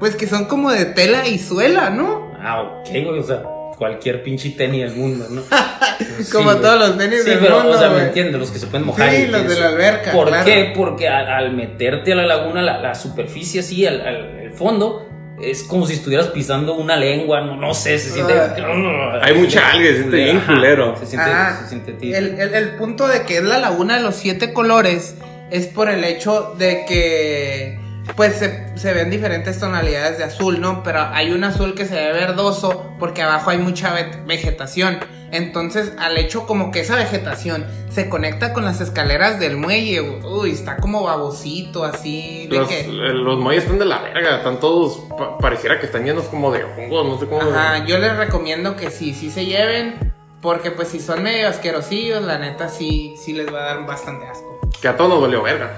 Pues 0.00 0.16
que 0.16 0.26
son 0.26 0.46
como 0.46 0.70
de 0.72 0.86
tela 0.86 1.28
y 1.28 1.38
suela, 1.38 1.90
¿no? 1.90 2.32
Ah, 2.42 2.62
ok, 2.62 2.88
güey, 2.90 3.18
o 3.18 3.22
sea, 3.22 3.42
cualquier 3.76 4.22
pinche 4.22 4.50
tenis 4.50 4.82
del 4.82 4.94
mundo, 4.96 5.26
¿no? 5.30 5.42
Como 6.32 6.56
todos 6.56 6.78
los 6.78 6.98
tenis 6.98 7.22
Sí, 7.22 7.30
del 7.30 7.38
pero, 7.38 7.56
mundo, 7.60 7.72
o 7.72 7.78
sea, 7.78 7.88
me 7.88 7.94
güey. 7.94 8.06
entiendes, 8.06 8.40
los 8.40 8.50
que 8.50 8.58
se 8.58 8.66
pueden 8.66 8.86
mojar. 8.86 9.10
Sí, 9.10 9.16
y 9.22 9.26
los 9.28 9.46
de 9.46 9.52
eso. 9.52 9.60
la 9.62 9.68
alberca, 9.68 10.12
¿Por 10.12 10.28
claro. 10.28 10.44
qué? 10.44 10.72
Porque 10.76 11.08
al, 11.08 11.28
al 11.28 11.52
meterte 11.52 12.12
a 12.12 12.16
la 12.16 12.26
laguna, 12.26 12.62
la, 12.62 12.78
la 12.80 12.94
superficie 12.94 13.60
así, 13.60 13.86
al, 13.86 14.00
al- 14.00 14.38
el 14.40 14.52
fondo, 14.52 15.06
es 15.42 15.62
como 15.62 15.86
si 15.86 15.94
estuvieras 15.94 16.26
pisando 16.28 16.74
una 16.74 16.96
lengua, 16.96 17.40
no, 17.42 17.56
no 17.56 17.72
sé, 17.74 17.98
se 17.98 18.10
siente... 18.10 18.32
Hay 19.22 19.34
mucha 19.34 19.70
alga, 19.70 19.86
se 19.86 19.96
siente 19.98 20.16
bien 20.16 20.40
culero. 20.40 20.96
Se 20.98 21.06
siente, 21.06 21.30
Ah, 21.30 21.58
se 21.62 21.68
siente 21.68 22.18
el- 22.18 22.38
el 22.54 22.68
punto 22.76 23.06
de 23.08 23.22
que 23.22 23.38
es 23.38 23.44
la 23.44 23.58
laguna 23.58 23.96
de 23.96 24.02
los 24.02 24.14
siete 24.16 24.52
colores 24.52 25.14
es 25.50 25.66
por 25.66 25.88
el 25.88 26.04
hecho 26.04 26.54
de 26.58 26.84
que 26.86 27.79
pues 28.16 28.36
se, 28.36 28.76
se 28.76 28.92
ven 28.92 29.10
diferentes 29.10 29.58
tonalidades 29.58 30.18
de 30.18 30.24
azul, 30.24 30.60
¿no? 30.60 30.82
Pero 30.82 31.00
hay 31.12 31.32
un 31.32 31.44
azul 31.44 31.74
que 31.74 31.86
se 31.86 31.94
ve 31.94 32.12
verdoso 32.12 32.92
porque 32.98 33.22
abajo 33.22 33.50
hay 33.50 33.58
mucha 33.58 33.92
ve- 33.94 34.10
vegetación. 34.26 34.98
Entonces, 35.32 35.92
al 35.98 36.18
hecho 36.18 36.44
como 36.44 36.72
que 36.72 36.80
esa 36.80 36.96
vegetación 36.96 37.64
se 37.88 38.08
conecta 38.08 38.52
con 38.52 38.64
las 38.64 38.80
escaleras 38.80 39.38
del 39.38 39.56
muelle, 39.56 40.00
uy, 40.00 40.50
está 40.50 40.76
como 40.78 41.04
babosito 41.04 41.84
así, 41.84 42.48
de 42.50 42.56
Los, 42.58 42.68
que... 42.68 42.80
eh, 42.80 42.86
los 42.88 43.38
muelles 43.38 43.62
están 43.62 43.78
de 43.78 43.84
la 43.84 44.02
verga, 44.02 44.38
están 44.38 44.58
todos, 44.58 44.98
pa- 45.16 45.38
pareciera 45.38 45.78
que 45.78 45.86
están 45.86 46.04
llenos 46.04 46.24
como 46.24 46.50
de 46.50 46.64
hongos, 46.64 47.06
no 47.06 47.18
sé 47.20 47.26
cómo. 47.26 47.42
Ajá, 47.42 47.84
yo 47.86 47.98
les 47.98 48.16
recomiendo 48.16 48.74
que 48.74 48.90
sí, 48.90 49.14
sí 49.14 49.30
se 49.30 49.46
lleven, 49.46 50.12
porque 50.42 50.72
pues 50.72 50.88
si 50.88 50.98
son 50.98 51.22
medio 51.22 51.48
asquerosillos, 51.48 52.22
la 52.24 52.38
neta 52.38 52.68
sí, 52.68 53.14
sí 53.24 53.32
les 53.32 53.54
va 53.54 53.60
a 53.60 53.74
dar 53.76 53.86
bastante 53.86 54.26
asco. 54.26 54.58
Que 54.82 54.88
a 54.88 54.96
todos 54.96 55.10
nos 55.10 55.20
dolió 55.20 55.42
verga. 55.42 55.76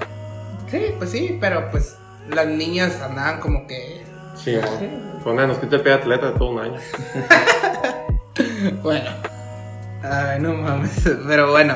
Sí, 0.71 0.95
pues 0.97 1.11
sí, 1.11 1.37
pero 1.39 1.69
pues 1.69 1.95
las 2.29 2.47
niñas 2.47 3.01
andaban 3.01 3.39
como 3.39 3.67
que. 3.67 4.03
Sí, 4.35 4.55
Con 5.23 5.35
nos 5.35 5.57
quita 5.59 5.77
el 5.77 5.81
pie 5.81 5.91
de 5.91 5.97
atleta 5.99 6.31
de 6.31 6.37
todo 6.37 6.49
un 6.49 6.59
año. 6.59 6.79
Bueno. 8.81 9.11
Ay, 10.01 10.39
no 10.39 10.53
mames. 10.55 11.03
Pero 11.27 11.51
bueno. 11.51 11.75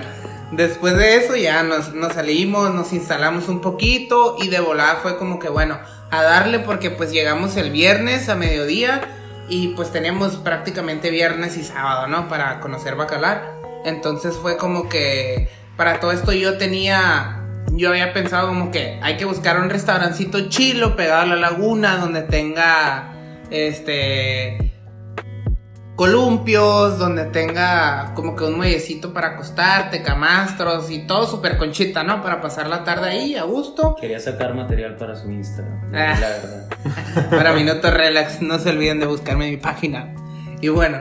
Después 0.51 0.95
de 0.95 1.17
eso 1.17 1.36
ya 1.36 1.62
nos, 1.62 1.93
nos 1.93 2.13
salimos, 2.13 2.73
nos 2.73 2.93
instalamos 2.93 3.49
un 3.49 3.60
poquito 3.60 4.38
y 4.39 4.47
de 4.47 4.62
volada 4.62 4.95
fue 4.95 5.17
como 5.17 5.39
que 5.39 5.49
bueno, 5.49 5.77
a 6.10 6.23
darle 6.23 6.60
porque 6.60 6.89
pues 6.89 7.12
llegamos 7.12 7.57
el 7.57 7.69
viernes 7.69 8.29
a 8.29 8.36
mediodía 8.36 9.01
y 9.49 9.69
pues 9.69 9.91
teníamos 9.91 10.38
prácticamente 10.38 11.10
viernes 11.10 11.57
y 11.57 11.63
sábado, 11.63 12.07
¿no? 12.07 12.29
Para 12.29 12.62
conocer 12.62 12.95
Bacalar. 12.95 13.55
Entonces 13.83 14.36
fue 14.36 14.57
como 14.57 14.88
que 14.89 15.49
para 15.75 15.99
todo 15.99 16.12
esto 16.12 16.31
yo 16.33 16.57
tenía, 16.57 17.37
yo 17.78 17.90
había 17.90 18.13
pensado 18.13 18.48
como 18.48 18.72
que 18.72 19.00
hay 19.02 19.18
que 19.18 19.26
buscar 19.26 19.60
un 19.60 19.70
restaurancito 19.70 20.50
chilo 20.50 20.96
pegado 20.96 21.22
a 21.22 21.26
la 21.26 21.36
laguna 21.36 21.98
donde 21.98 22.24
tenga, 22.24 23.13
este, 23.50 24.74
columpios, 25.96 27.00
donde 27.00 27.26
tenga 27.26 28.13
como 28.13 28.36
que 28.36 28.44
un 28.44 28.58
muellecito 28.58 29.13
para 29.13 29.30
acostarte, 29.30 30.04
camastros 30.04 30.92
y 30.92 31.08
todo 31.08 31.26
súper 31.26 31.58
conchita, 31.58 32.04
¿no? 32.04 32.22
Para 32.22 32.40
pasar 32.40 32.68
la 32.68 32.84
tarde 32.84 33.10
ahí 33.10 33.36
a 33.36 33.44
gusto. 33.44 33.96
Quería 34.00 34.20
sacar 34.20 34.54
material 34.54 34.96
para 34.96 35.16
su 35.16 35.30
Instagram, 35.32 35.92
Ah. 35.94 36.16
la 36.20 36.30
verdad. 36.30 36.70
Para 37.32 37.54
Minuto 37.54 37.90
Relax, 37.90 38.42
no 38.42 38.60
se 38.60 38.70
olviden 38.70 39.00
de 39.00 39.08
buscarme 39.08 39.46
en 39.46 39.52
mi 39.52 39.58
página. 39.58 40.13
Y 40.62 40.70
bueno, 40.70 41.00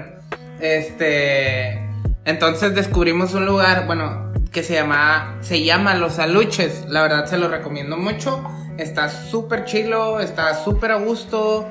este. 0.61 1.79
Entonces 2.25 2.75
descubrimos 2.75 3.35
un 3.35 3.45
lugar, 3.47 3.87
bueno, 3.87 4.33
que 4.57 4.63
se 4.63 4.73
llama, 4.73 5.37
se 5.43 5.63
llama 5.65 5.95
Los 5.97 6.19
Aluches. 6.19 6.87
La 6.89 7.03
verdad 7.03 7.27
se 7.27 7.37
lo 7.37 7.47
recomiendo 7.49 7.99
mucho. 7.99 8.43
Está 8.79 9.11
súper 9.11 9.67
chilo, 9.67 10.19
está 10.19 10.55
súper 10.65 10.93
a 10.93 10.97
gusto. 10.97 11.69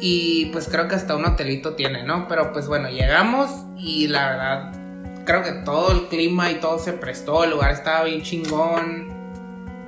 Y 0.00 0.46
pues 0.46 0.66
creo 0.70 0.88
que 0.88 0.94
hasta 0.94 1.16
un 1.16 1.26
hotelito 1.26 1.74
tiene, 1.74 2.02
¿no? 2.02 2.26
Pero 2.26 2.50
pues 2.50 2.66
bueno, 2.66 2.88
llegamos 2.88 3.50
y 3.76 4.08
la 4.08 4.30
verdad, 4.30 4.72
creo 5.26 5.42
que 5.42 5.52
todo 5.66 5.92
el 5.92 6.06
clima 6.06 6.50
y 6.50 6.54
todo 6.54 6.78
se 6.78 6.94
prestó. 6.94 7.44
El 7.44 7.50
lugar 7.50 7.72
estaba 7.72 8.04
bien 8.04 8.22
chingón. 8.22 9.12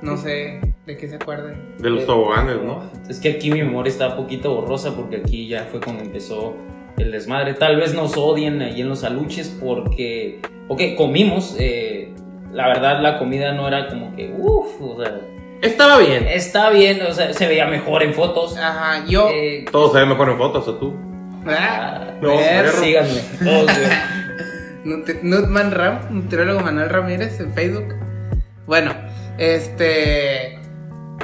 No 0.03 0.15
sé 0.15 0.61
de 0.85 0.95
qué 0.95 1.07
se 1.07 1.15
acuerden. 1.15 1.73
De 1.79 1.89
los 1.89 2.05
toboganes, 2.05 2.61
¿no? 2.61 2.83
Es 3.09 3.19
que 3.19 3.31
aquí 3.31 3.49
mi 3.49 3.63
memoria 3.63 3.89
está 3.89 4.09
un 4.09 4.15
poquito 4.15 4.53
borrosa 4.53 4.95
porque 4.95 5.23
aquí 5.25 5.47
ya 5.47 5.67
fue 5.71 5.79
cuando 5.79 6.03
empezó 6.03 6.55
el 6.99 7.11
desmadre. 7.11 7.55
Tal 7.55 7.77
vez 7.77 7.95
nos 7.95 8.15
odien 8.15 8.61
ahí 8.61 8.81
en 8.81 8.89
los 8.89 9.03
aluches 9.03 9.57
porque, 9.59 10.39
ok, 10.67 10.81
comimos. 10.95 11.55
eh, 11.57 11.96
la 12.57 12.67
verdad, 12.67 13.01
la 13.01 13.19
comida 13.19 13.51
no 13.53 13.67
era 13.67 13.87
como 13.87 14.15
que, 14.15 14.33
uff, 14.35 14.81
o 14.81 15.01
sea, 15.03 15.13
Estaba 15.61 15.97
bien. 15.99 16.27
está 16.27 16.69
bien, 16.71 17.01
o 17.03 17.13
sea, 17.13 17.33
se 17.33 17.47
veía 17.47 17.65
mejor 17.67 18.01
en 18.03 18.13
fotos. 18.13 18.57
Ajá, 18.57 19.05
yo. 19.07 19.29
Eh, 19.31 19.65
Todo 19.71 19.91
se 19.93 19.99
ve 19.99 20.05
mejor 20.07 20.29
en 20.29 20.37
fotos, 20.37 20.67
¿o 20.67 20.75
tú? 20.75 20.95
Ah, 21.47 22.13
No, 22.21 22.29
ver, 22.35 22.67
síganme. 22.69 23.21
Nutman 25.23 25.71
Ram, 25.71 25.99
nutriólogo 26.09 26.61
Manuel 26.61 26.89
Ramírez 26.89 27.39
en 27.39 27.53
Facebook. 27.53 27.95
Bueno, 28.65 28.93
este. 29.37 30.59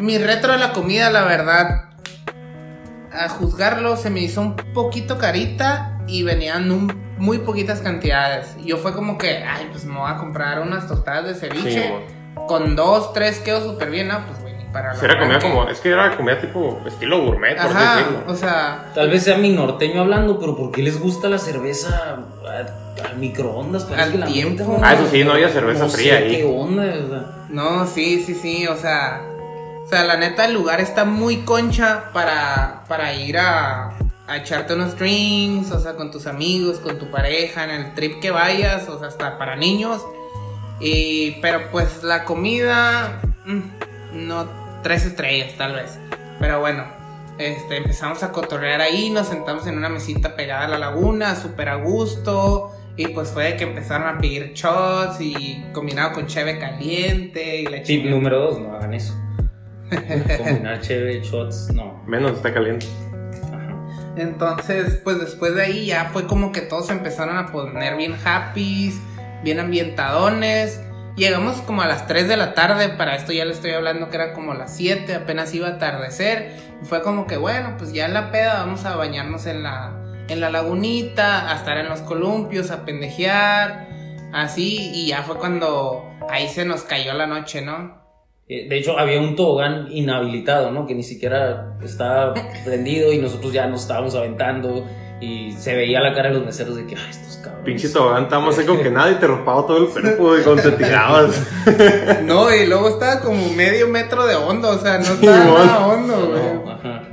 Mi 0.02 0.18
retro 0.18 0.54
de 0.54 0.60
la 0.60 0.72
comida, 0.74 1.10
la 1.12 1.24
verdad. 1.24 1.86
A 3.12 3.30
juzgarlo, 3.30 3.96
se 3.98 4.10
me 4.10 4.22
hizo 4.22 4.42
un 4.42 4.56
poquito 4.56 5.18
carita 5.20 6.00
y 6.08 6.24
venían 6.24 6.72
un- 6.72 7.03
muy 7.18 7.40
poquitas 7.40 7.80
cantidades. 7.82 8.56
Yo 8.64 8.78
fue 8.78 8.94
como 8.94 9.18
que, 9.18 9.38
ay, 9.44 9.68
pues 9.72 9.86
me 9.86 9.98
voy 10.00 10.10
a 10.12 10.18
comprar 10.18 10.60
unas 10.62 10.88
tostadas 10.88 11.26
de 11.26 11.36
ceviche. 11.36 11.84
Sí, 11.84 11.94
con 12.48 12.76
dos, 12.76 13.14
tres 13.14 13.40
quedó 13.40 13.62
súper 13.64 13.90
bien, 13.90 14.08
¿no? 14.10 14.26
Pues, 14.26 14.42
güey, 14.42 14.54
para 14.72 14.94
la 14.94 15.00
Sí, 15.00 15.06
era 15.06 15.20
comida 15.20 15.38
arranque. 15.38 15.56
como, 15.56 15.70
es 15.70 15.80
que 15.80 15.90
era 15.92 16.16
comida 16.18 16.40
tipo 16.42 16.82
estilo 16.86 17.22
gourmet, 17.24 17.56
por 17.56 17.66
así 17.68 17.76
Ajá, 17.78 17.96
decirlo. 17.98 18.24
o 18.28 18.36
sea. 18.36 18.92
Tal 18.96 19.10
vez 19.10 19.24
sea 19.24 19.38
mi 19.38 19.50
norteño 19.52 20.02
hablando, 20.02 20.40
pero 20.40 20.56
¿por 20.58 20.72
qué 20.72 20.82
les 20.82 21.00
gusta 21.00 21.30
la 21.30 21.38
cerveza 21.38 22.18
al 23.06 23.18
microondas? 23.18 23.84
Parece 23.86 24.04
Al 24.04 24.12
que 24.12 24.18
la 24.18 24.26
tiempo. 24.26 24.80
Ah, 24.82 24.94
eso 24.96 25.08
sí, 25.12 25.24
no 25.24 25.34
había 25.34 25.50
cerveza 25.50 25.84
no 25.84 25.90
fría 25.90 26.18
sé 26.18 26.24
ahí. 26.24 26.36
¿Qué 26.38 26.44
onda? 26.46 26.84
o 26.84 27.10
sea. 27.10 27.26
No, 27.50 27.86
sí, 27.86 28.24
sí, 28.26 28.34
sí, 28.34 28.66
o 28.68 28.76
sea, 28.76 29.22
o 29.86 29.88
sea, 29.88 30.04
la 30.06 30.18
neta 30.18 30.46
el 30.46 30.54
lugar 30.56 30.82
está 30.82 31.06
muy 31.06 31.42
concha 31.42 32.06
para, 32.12 32.84
para 32.88 33.14
ir 33.14 33.38
a, 33.38 33.92
a 34.28 34.38
echarte 34.38 34.74
unos 34.74 34.98
drinks, 34.98 35.72
o 35.72 35.80
sea, 35.80 35.96
con 35.96 36.12
tus 36.12 36.28
amigos, 36.28 36.80
con 36.80 36.98
tu 36.98 37.12
pareja, 37.12 37.66
en 37.66 37.72
el 37.72 37.94
trip 37.94 38.20
que 38.20 38.32
vayas, 38.32 38.88
o 38.88 39.00
sea, 39.00 39.10
hasta 39.10 39.38
para 39.38 39.56
niños. 39.56 40.02
Y, 40.80 41.32
pero 41.42 41.70
pues 41.72 42.04
la 42.04 42.26
comida, 42.26 43.22
mm, 43.46 44.28
no, 44.28 44.48
tres 44.82 45.06
estrellas 45.06 45.54
tal 45.58 45.74
vez. 45.74 46.00
Pero 46.40 46.60
bueno, 46.60 46.86
este, 47.38 47.78
empezamos 47.78 48.24
a 48.24 48.32
cotorrear 48.32 48.82
ahí, 48.82 49.10
nos 49.10 49.28
sentamos 49.28 49.68
en 49.68 49.78
una 49.78 49.90
mesita 49.90 50.36
pegada 50.36 50.66
a 50.66 50.68
la 50.68 50.78
laguna, 50.80 51.36
súper 51.36 51.70
a 51.70 51.76
gusto. 51.76 52.72
Y 52.96 53.08
pues 53.08 53.30
fue 53.30 53.46
de 53.46 53.58
que 53.58 53.64
empezaron 53.64 54.08
a 54.08 54.20
pedir 54.20 54.54
shots 54.54 55.20
y 55.20 55.64
combinado 55.74 56.14
con 56.14 56.28
cheve 56.28 56.60
caliente 56.60 57.62
y 57.62 57.66
la 57.66 57.82
Tip 57.82 58.06
número 58.06 58.40
dos, 58.40 58.60
no 58.60 58.76
hagan 58.76 58.94
eso. 58.94 59.16
Combinar 60.38 60.80
chévere, 60.80 61.22
shots, 61.22 61.72
no. 61.74 62.04
Menos 62.06 62.34
está 62.34 62.54
caliente. 62.54 62.86
Entonces, 64.16 65.00
pues 65.04 65.20
después 65.20 65.56
de 65.56 65.64
ahí 65.64 65.86
ya 65.88 66.10
fue 66.14 66.28
como 66.28 66.52
que 66.52 66.62
todos 66.62 66.90
empezaron 66.90 67.38
a 67.38 67.52
poner 67.52 67.98
bien 67.98 68.16
happy, 68.24 68.94
bien 69.44 69.60
ambientadones. 69.60 70.82
Llegamos 71.16 71.62
como 71.62 71.82
a 71.82 71.88
las 71.88 72.08
3 72.08 72.28
de 72.28 72.38
la 72.38 72.54
tarde, 72.54 72.90
para 72.90 73.16
esto 73.16 73.34
ya 73.34 73.46
le 73.46 73.54
estoy 73.54 73.72
hablando 73.72 74.10
que 74.10 74.16
era 74.16 74.34
como 74.34 74.54
las 74.54 74.76
7, 74.76 75.14
apenas 75.14 75.54
iba 75.54 75.68
a 75.68 75.72
atardecer. 75.72 76.52
Y 76.82 76.86
fue 76.86 77.02
como 77.02 77.28
que, 77.28 77.38
bueno, 77.38 77.76
pues 77.78 77.94
ya 77.94 78.06
en 78.06 78.14
la 78.14 78.32
peda 78.32 78.56
vamos 78.56 78.86
a 78.86 78.96
bañarnos 78.96 79.46
en 79.46 79.64
la, 79.64 79.94
en 80.28 80.40
la 80.40 80.50
lagunita, 80.50 81.52
a 81.52 81.56
estar 81.56 81.78
en 81.78 81.90
los 81.90 82.02
columpios, 82.02 82.72
a 82.72 82.86
pendejear, 82.86 83.88
así. 84.32 84.92
Y 84.94 85.08
ya 85.08 85.24
fue 85.24 85.38
cuando 85.38 86.12
ahí 86.30 86.48
se 86.50 86.66
nos 86.66 86.84
cayó 86.84 87.14
la 87.14 87.28
noche, 87.28 87.62
¿no? 87.62 88.03
Eh, 88.54 88.68
De 88.70 88.78
hecho, 88.78 88.98
había 89.00 89.20
un 89.20 89.36
tobogán 89.36 89.88
inhabilitado, 89.92 90.72
¿no? 90.72 90.86
Que 90.86 90.94
ni 90.94 91.02
siquiera 91.04 91.76
estaba 91.84 92.34
prendido 92.64 93.12
y 93.12 93.18
nosotros 93.18 93.52
ya 93.52 93.66
nos 93.68 93.82
estábamos 93.82 94.14
aventando 94.16 94.86
y 95.20 95.54
se 95.54 95.74
veía 95.76 96.02
la 96.02 96.14
cara 96.14 96.30
de 96.30 96.36
los 96.36 96.46
meseros 96.46 96.76
de 96.76 96.86
que, 96.86 96.96
ay, 96.96 97.10
estos 97.10 97.38
cabrones. 97.38 97.66
Pinche 97.66 97.90
tobogán, 97.90 98.24
estaba 98.24 98.46
más 98.46 98.56
seco 98.56 98.78
que 98.82 98.92
nada 98.92 99.10
y 99.12 99.16
te 99.16 99.26
rompaba 99.26 99.66
todo 99.66 99.78
el 99.78 99.88
cuerpo, 99.88 100.24
güey, 100.28 100.44
cuando 100.44 100.62
te 100.64 100.72
tirabas. 100.84 101.42
No, 102.24 102.54
y 102.54 102.68
luego 102.68 102.90
estaba 102.90 103.22
como 103.22 103.50
medio 103.54 103.88
metro 103.88 104.26
de 104.26 104.36
hondo, 104.36 104.70
o 104.70 104.78
sea, 104.78 104.98
no 104.98 105.04
estaba 105.06 105.38
nada 105.46 105.88
hondo, 105.88 106.28
güey. 106.28 106.42
No, 106.66 106.72
ajá. 106.72 107.04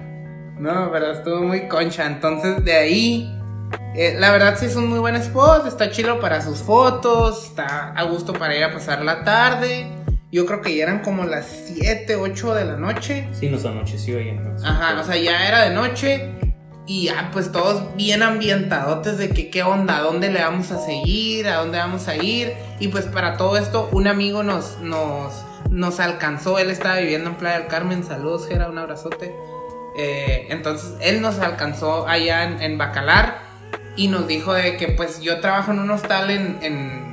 No, 0.59 0.91
pero 0.93 1.13
estuvo 1.13 1.41
muy 1.41 1.69
concha. 1.69 2.07
Entonces 2.07 2.63
de 2.65 2.73
ahí, 2.75 3.39
eh, 3.95 4.15
la 4.19 4.31
verdad 4.33 4.57
sí 4.59 4.67
es 4.67 4.77
un 4.77 4.89
muy 4.89 4.99
buen 4.99 5.17
spot. 5.17 5.67
Está 5.67 5.91
chido 5.91 6.21
para 6.21 6.43
sus 6.43 6.59
fotos. 6.59 7.47
Está 7.47 7.93
a 7.93 8.03
gusto 8.05 8.33
para 8.35 8.55
ir 8.57 8.65
a 8.65 8.73
pasar 8.73 9.03
la 9.03 9.25
tarde. 9.25 9.87
Yo 10.33 10.47
creo 10.47 10.63
que 10.63 10.77
ya 10.77 10.85
eran 10.85 11.01
como 11.01 11.25
las 11.25 11.47
7, 11.67 12.15
8 12.17 12.55
de 12.55 12.65
la 12.65 12.77
noche. 12.77 13.29
Sí, 13.33 13.49
nos 13.49 13.65
anocheció 13.65 14.19
ahí 14.19 14.29
entonces. 14.29 14.69
Ajá, 14.69 15.01
o 15.01 15.05
sea, 15.05 15.17
ya 15.17 15.49
era 15.49 15.65
de 15.65 15.75
noche. 15.75 16.31
Y 16.87 17.05
ya, 17.07 17.31
pues 17.33 17.53
todos 17.53 17.95
bien 17.97 18.23
ambientadotes 18.23 19.19
de 19.19 19.31
que 19.31 19.51
qué 19.51 19.63
onda, 19.63 19.99
a 19.99 20.01
dónde 20.01 20.31
le 20.31 20.41
vamos 20.41 20.71
a 20.73 20.79
seguir, 20.85 21.49
a 21.49 21.57
dónde 21.57 21.79
vamos 21.79 22.09
a 22.09 22.17
ir. 22.17 22.53
Y 22.79 22.89
pues 22.89 23.07
para 23.07 23.37
todo 23.37 23.57
esto, 23.57 23.89
un 23.93 24.07
amigo 24.07 24.43
nos, 24.43 24.79
nos, 24.81 25.45
nos 25.69 26.01
alcanzó. 26.01 26.59
Él 26.59 26.71
estaba 26.71 26.99
viviendo 26.99 27.31
en 27.31 27.37
Playa 27.37 27.59
del 27.59 27.69
Carmen. 27.69 28.05
Saludos, 28.05 28.47
Gera, 28.49 28.69
un 28.69 28.79
abrazote. 28.79 29.35
Eh, 29.99 30.47
entonces, 30.51 30.95
él 31.01 31.21
nos 31.21 31.39
alcanzó 31.41 32.09
allá 32.09 32.45
en, 32.45 32.63
en 32.63 32.79
Bacalar. 32.79 33.39
Y 33.97 34.09
nos 34.09 34.27
dijo 34.29 34.55
de 34.55 34.77
que 34.77 34.89
pues 34.89 35.21
yo 35.21 35.41
trabajo 35.41 35.73
en 35.73 35.81
un 35.81 35.91
hostal 35.91 36.31
en, 36.31 36.59
en, 36.63 37.10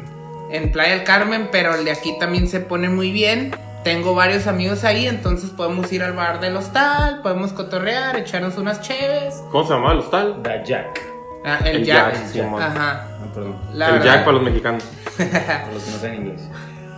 en 0.51 0.71
Playa 0.71 0.93
del 0.93 1.03
Carmen, 1.03 1.49
pero 1.51 1.75
el 1.75 1.85
de 1.85 1.91
aquí 1.91 2.17
también 2.19 2.47
se 2.47 2.59
pone 2.59 2.89
muy 2.89 3.11
bien. 3.11 3.55
Tengo 3.83 4.15
varios 4.15 4.47
amigos 4.47 4.83
ahí, 4.83 5.07
entonces 5.07 5.49
podemos 5.51 5.91
ir 5.93 6.03
al 6.03 6.13
bar 6.13 6.39
del 6.41 6.57
hostal, 6.57 7.21
podemos 7.21 7.53
cotorrear, 7.53 8.17
echarnos 8.17 8.57
unas 8.57 8.81
cheves. 8.81 9.35
¿Cómo 9.51 9.65
se 9.65 9.73
llamaba 9.73 9.93
el 9.93 9.99
hostal? 9.99 10.43
Da 10.43 10.63
Jack. 10.63 11.01
Ah, 11.45 11.59
el, 11.63 11.77
El 11.77 11.85
Jack. 11.85 12.33
Jack. 12.33 12.53
Ajá. 12.59 13.07
No, 13.21 13.33
perdón. 13.33 13.55
La 13.73 13.85
el 13.87 13.91
verdad. 13.93 14.05
Jack 14.05 14.19
para 14.25 14.31
los 14.33 14.43
mexicanos. 14.43 14.83
Para 15.17 15.71
los 15.73 15.83
que 15.83 15.91
no 15.91 15.97
saben 15.97 16.15
inglés. 16.15 16.41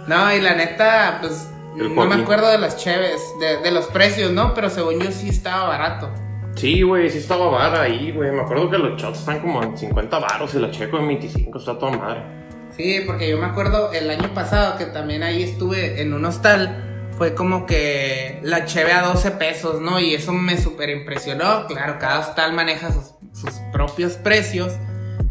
No, 0.07 0.33
y 0.33 0.41
la 0.41 0.55
neta, 0.55 1.19
pues 1.21 1.49
El 1.77 1.93
no 1.93 2.05
me 2.05 2.15
acuerdo 2.15 2.49
de 2.49 2.57
las 2.57 2.77
cheves, 2.77 3.21
de, 3.39 3.57
de 3.57 3.71
los 3.71 3.85
precios, 3.87 4.31
¿no? 4.31 4.53
Pero 4.55 4.69
según 4.69 4.99
yo 4.99 5.11
sí 5.11 5.29
estaba 5.29 5.67
barato. 5.67 6.09
Sí, 6.55 6.81
güey, 6.81 7.09
sí 7.09 7.19
estaba 7.19 7.47
vara 7.49 7.83
ahí, 7.83 8.11
güey. 8.11 8.31
Me 8.31 8.41
acuerdo 8.41 8.69
que 8.69 8.77
los 8.79 8.99
shots 8.99 9.19
están 9.19 9.39
como 9.39 9.61
en 9.63 9.77
50 9.77 10.19
baros 10.19 10.53
y 10.55 10.59
la 10.59 10.71
checo 10.71 10.97
en 10.97 11.07
25, 11.07 11.59
está 11.59 11.77
toda 11.77 11.91
madre. 11.95 12.38
Sí, 12.79 13.01
porque 13.05 13.29
yo 13.29 13.37
me 13.37 13.45
acuerdo 13.45 13.91
el 13.91 14.09
año 14.09 14.33
pasado 14.33 14.77
que 14.77 14.85
también 14.85 15.21
ahí 15.21 15.43
estuve 15.43 16.01
en 16.01 16.13
un 16.13 16.23
hostal. 16.23 17.09
Fue 17.17 17.35
como 17.35 17.65
que 17.65 18.39
la 18.41 18.63
cheve 18.63 18.93
a 18.93 19.01
12 19.01 19.31
pesos, 19.31 19.81
¿no? 19.81 19.99
Y 19.99 20.13
eso 20.13 20.31
me 20.31 20.57
súper 20.57 20.89
impresionó. 20.89 21.67
Claro, 21.67 21.97
cada 21.99 22.19
hostal 22.19 22.53
maneja 22.53 22.93
sus, 22.93 23.15
sus 23.33 23.59
propios 23.73 24.13
precios. 24.13 24.77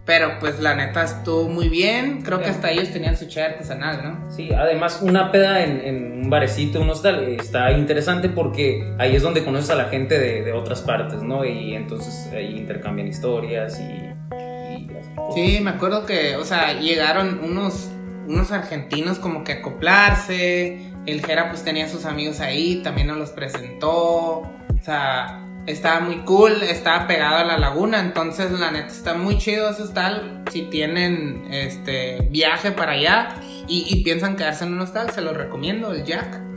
Pero 0.05 0.39
pues 0.41 0.61
la 0.61 0.75
neta 0.75 1.05
estuvo 1.05 1.49
muy 1.49 1.71
bien. 1.71 2.21
Creo 2.21 2.39
que 2.41 2.51
hasta 2.51 2.71
ellos 2.71 2.91
tenían 2.93 3.17
su 3.17 3.27
cheve 3.29 3.47
artesanal, 3.47 4.05
¿no? 4.05 4.31
Sí, 4.31 4.53
además 4.53 5.01
una 5.01 5.33
peda 5.33 5.65
en, 5.65 5.81
en 5.81 6.21
un 6.25 6.29
barecito, 6.29 6.83
un 6.83 6.91
hostal, 6.91 7.21
eh, 7.21 7.37
está 7.41 7.73
interesante 7.73 8.29
porque 8.29 8.95
ahí 8.99 9.17
es 9.17 9.23
donde 9.23 9.43
conoces 9.43 9.71
a 9.71 9.75
la 9.75 9.85
gente 9.87 10.19
de, 10.19 10.43
de 10.43 10.53
otras 10.53 10.83
partes, 10.83 11.23
¿no? 11.23 11.47
Y 11.47 11.75
entonces 11.75 12.29
ahí 12.31 12.59
intercambian 12.59 13.09
historias 13.09 13.81
y... 13.81 14.08
Sí, 15.35 15.61
me 15.63 15.71
acuerdo 15.71 16.07
que, 16.07 16.37
o 16.37 16.45
sea, 16.45 16.79
llegaron 16.79 17.41
unos, 17.43 17.91
unos 18.27 18.53
argentinos 18.53 19.19
como 19.19 19.45
que 19.45 19.53
acoplarse. 19.53 20.93
El 21.07 21.25
Jera 21.25 21.49
pues 21.49 21.65
tenía 21.65 21.89
sus 21.89 22.05
amigos 22.05 22.41
ahí, 22.41 22.81
también 22.83 23.09
nos 23.09 23.19
los 23.19 23.31
presentó. 23.31 23.91
O 23.91 24.83
sea, 24.83 25.45
estaba 25.67 26.01
muy 26.01 26.19
cool, 26.19 26.63
estaba 26.63 27.07
pegado 27.07 27.37
a 27.37 27.45
la 27.45 27.59
laguna. 27.59 28.01
Entonces, 28.01 28.51
la 28.53 28.71
neta 28.71 28.89
está 28.89 29.15
muy 29.15 29.39
chido 29.39 29.71
ese 29.71 29.83
hostal. 29.83 30.43
Si 30.51 30.63
tienen 30.63 31.47
este 31.51 32.29
viaje 32.31 32.73
para 32.73 32.93
allá 32.93 33.37
y, 33.67 33.87
y 33.89 34.03
piensan 34.03 34.37
quedarse 34.37 34.65
en 34.65 34.75
un 34.75 34.81
hostal, 34.81 35.11
se 35.11 35.21
los 35.21 35.37
recomiendo, 35.37 35.93
el 35.93 36.05
Jack. 36.05 36.49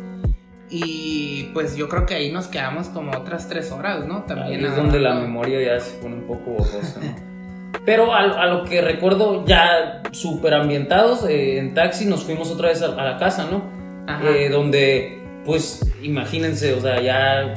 Y 0.74 1.50
pues 1.54 1.76
yo 1.76 1.90
creo 1.90 2.06
que 2.06 2.16
ahí 2.16 2.32
nos 2.32 2.48
quedamos 2.48 2.88
como 2.88 3.12
otras 3.12 3.50
tres 3.50 3.72
horas, 3.72 4.06
¿no? 4.06 4.20
Ahí 4.20 4.24
También 4.28 4.66
es 4.66 4.76
donde 4.76 5.00
la 5.00 5.16
memoria 5.16 5.62
ya 5.62 5.80
se 5.82 5.98
pone 5.98 6.16
un 6.16 6.24
poco 6.24 6.52
borrosa, 6.52 7.00
¿no? 7.02 7.16
Pero 7.86 8.14
a, 8.14 8.20
a 8.20 8.46
lo 8.46 8.64
que 8.64 8.82
recuerdo, 8.82 9.46
ya 9.46 10.04
súper 10.12 10.54
ambientados, 10.54 11.26
eh, 11.28 11.58
en 11.58 11.74
taxi 11.74 12.06
nos 12.06 12.24
fuimos 12.24 12.52
otra 12.52 12.70
vez 12.70 12.82
a, 12.82 12.88
a 12.88 13.06
la 13.06 13.18
casa, 13.18 13.48
¿no? 13.50 13.64
Ajá. 14.08 14.30
Eh, 14.30 14.50
donde, 14.50 15.20
pues, 15.46 15.86
imagínense, 16.02 16.74
o 16.74 16.82
sea, 16.82 17.02
ya 17.02 17.56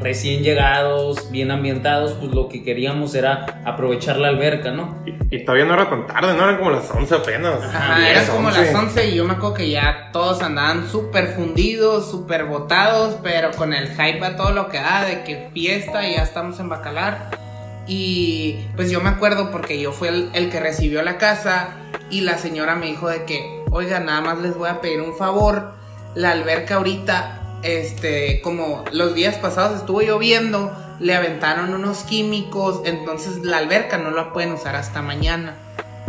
recién 0.00 0.42
llegados, 0.42 1.30
bien 1.30 1.50
ambientados, 1.50 2.12
pues 2.14 2.32
lo 2.32 2.48
que 2.48 2.62
queríamos 2.62 3.14
era 3.14 3.60
aprovechar 3.64 4.16
la 4.16 4.28
alberca, 4.28 4.70
¿no? 4.70 4.96
Y, 5.06 5.36
y 5.36 5.44
todavía 5.44 5.66
no 5.66 5.74
era 5.74 5.88
tan 5.88 6.06
tarde, 6.06 6.34
no 6.34 6.44
eran 6.44 6.56
como 6.56 6.70
las 6.70 6.90
11 6.90 7.14
apenas. 7.14 7.62
Ajá, 7.62 7.98
10, 7.98 8.10
eran 8.10 8.26
como 8.26 8.48
11. 8.48 8.60
las 8.60 8.74
11 8.74 9.06
y 9.10 9.14
yo 9.16 9.24
me 9.24 9.34
acuerdo 9.34 9.54
que 9.54 9.70
ya 9.70 10.10
todos 10.12 10.42
andaban 10.42 10.88
súper 10.88 11.28
fundidos, 11.34 12.10
súper 12.10 12.44
botados, 12.44 13.18
pero 13.22 13.50
con 13.52 13.72
el 13.74 13.88
hype 13.88 14.24
a 14.24 14.36
todo 14.36 14.52
lo 14.52 14.68
que 14.68 14.78
da 14.78 15.04
de 15.04 15.22
que 15.22 15.48
fiesta 15.52 16.08
y 16.08 16.14
ya 16.14 16.22
estamos 16.22 16.58
en 16.60 16.68
Bacalar. 16.68 17.49
Y 17.92 18.68
pues 18.76 18.88
yo 18.88 19.00
me 19.00 19.08
acuerdo 19.08 19.50
porque 19.50 19.80
yo 19.80 19.90
fui 19.90 20.06
el, 20.06 20.50
que 20.50 20.60
recibió 20.60 21.02
la 21.02 21.18
casa 21.18 21.70
y 22.08 22.20
la 22.20 22.38
señora 22.38 22.76
me 22.76 22.86
dijo 22.86 23.08
de 23.08 23.24
que, 23.24 23.64
oiga, 23.72 23.98
nada 23.98 24.20
más 24.20 24.38
les 24.38 24.56
voy 24.56 24.68
a 24.68 24.80
pedir 24.80 25.00
un 25.00 25.16
favor, 25.16 25.72
la 26.14 26.30
alberca 26.30 26.76
ahorita, 26.76 27.58
este, 27.64 28.42
como 28.42 28.84
los 28.92 29.16
días 29.16 29.38
pasados 29.38 29.80
estuvo 29.80 30.02
lloviendo, 30.02 30.72
le 31.00 31.16
aventaron 31.16 31.74
unos 31.74 32.04
químicos, 32.04 32.80
entonces 32.84 33.44
la 33.44 33.56
alberca 33.56 33.98
no 33.98 34.12
la 34.12 34.32
pueden 34.32 34.52
usar 34.52 34.76
hasta 34.76 35.02
mañana. 35.02 35.56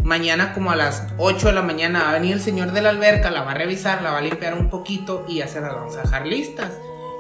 Mañana 0.04 0.54
como 0.54 0.70
a 0.70 0.76
las 0.76 1.08
8 1.18 1.48
de 1.48 1.54
la 1.54 1.64
mañana 1.64 2.04
va 2.04 2.10
a 2.12 2.14
venir 2.14 2.34
el 2.34 2.42
señor 2.42 2.74
de 2.74 2.84
la 2.84 2.90
alberca, 2.90 3.32
la 3.32 3.42
va 3.42 3.52
a 3.52 3.56
revisar, 3.56 4.04
la 4.04 4.12
va 4.12 4.20
a 4.20 4.22
limpiar 4.22 4.54
un 4.54 4.70
poquito 4.70 5.26
y 5.28 5.38
ya 5.38 5.48
se 5.48 5.60
las 5.60 5.74
vamos 5.74 5.98
a 5.98 6.04
dejar 6.04 6.28
listas. 6.28 6.74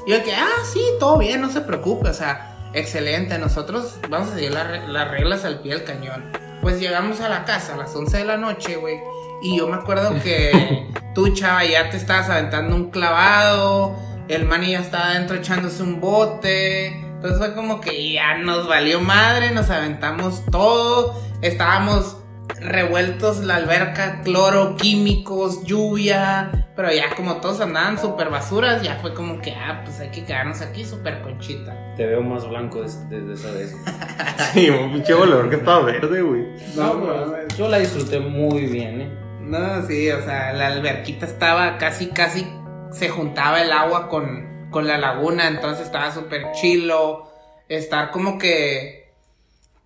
Y 0.05 0.11
yo 0.11 0.23
que, 0.23 0.35
ah, 0.35 0.63
sí, 0.71 0.83
todo 0.99 1.17
bien, 1.17 1.41
no 1.41 1.49
se 1.49 1.61
preocupe, 1.61 2.09
o 2.09 2.13
sea, 2.13 2.50
excelente, 2.73 3.37
nosotros 3.37 3.97
vamos 4.09 4.29
a 4.31 4.35
seguir 4.35 4.51
la 4.51 4.63
las 4.87 5.11
reglas 5.11 5.45
al 5.45 5.59
pie 5.59 5.73
del 5.73 5.83
cañón. 5.83 6.31
Pues 6.61 6.79
llegamos 6.79 7.21
a 7.21 7.29
la 7.29 7.45
casa 7.45 7.73
a 7.73 7.77
las 7.77 7.95
11 7.95 8.17
de 8.17 8.25
la 8.25 8.37
noche, 8.37 8.75
güey, 8.75 8.99
y 9.41 9.57
yo 9.57 9.67
me 9.67 9.75
acuerdo 9.75 10.13
que 10.21 10.87
tú, 11.15 11.33
chava, 11.33 11.65
ya 11.65 11.89
te 11.89 11.97
estabas 11.97 12.29
aventando 12.29 12.75
un 12.75 12.91
clavado, 12.91 13.95
el 14.27 14.45
mani 14.45 14.71
ya 14.71 14.79
estaba 14.79 15.09
adentro 15.09 15.37
echándose 15.37 15.81
un 15.81 15.99
bote, 15.99 16.87
entonces 16.87 17.39
fue 17.39 17.55
como 17.55 17.81
que 17.81 18.13
ya 18.13 18.37
nos 18.37 18.67
valió 18.67 19.01
madre, 19.01 19.51
nos 19.51 19.69
aventamos 19.69 20.43
todo, 20.51 21.19
estábamos 21.41 22.17
revueltos 22.59 23.39
la 23.39 23.55
alberca, 23.57 24.21
cloro, 24.23 24.75
químicos, 24.77 25.63
lluvia, 25.63 26.51
pero 26.75 26.91
ya 26.91 27.15
como 27.15 27.37
todos 27.37 27.61
andaban 27.61 27.99
súper 27.99 28.29
basuras, 28.29 28.81
ya 28.81 28.95
fue 29.01 29.13
como 29.13 29.41
que, 29.41 29.51
ah, 29.55 29.81
pues 29.83 29.99
hay 29.99 30.09
que 30.09 30.23
quedarnos 30.23 30.61
aquí 30.61 30.85
súper 30.85 31.21
conchita. 31.21 31.75
Te 31.95 32.05
veo 32.05 32.21
más 32.21 32.47
blanco 32.47 32.81
des- 32.81 33.09
desde 33.09 33.33
esa 33.33 33.51
vez. 33.51 33.75
Sí, 34.53 34.69
un 34.69 34.91
pinche 34.91 35.13
volador 35.13 35.49
que 35.49 35.55
estaba 35.57 35.81
verde, 35.85 36.21
güey. 36.21 36.43
No, 36.75 36.99
pues, 36.99 37.57
yo 37.57 37.67
la 37.69 37.77
disfruté 37.79 38.19
muy 38.19 38.65
bien, 38.65 39.01
¿eh? 39.01 39.09
No, 39.41 39.85
sí, 39.85 40.09
o 40.11 40.21
sea, 40.23 40.51
la 40.53 40.67
alberquita 40.67 41.25
estaba 41.25 41.77
casi, 41.77 42.07
casi 42.07 42.47
se 42.91 43.09
juntaba 43.09 43.61
el 43.61 43.71
agua 43.71 44.07
con, 44.09 44.67
con 44.69 44.87
la 44.87 44.97
laguna, 44.97 45.47
entonces 45.47 45.85
estaba 45.85 46.11
súper 46.11 46.51
chilo. 46.53 47.29
Estar 47.69 48.11
como 48.11 48.37
que. 48.37 49.00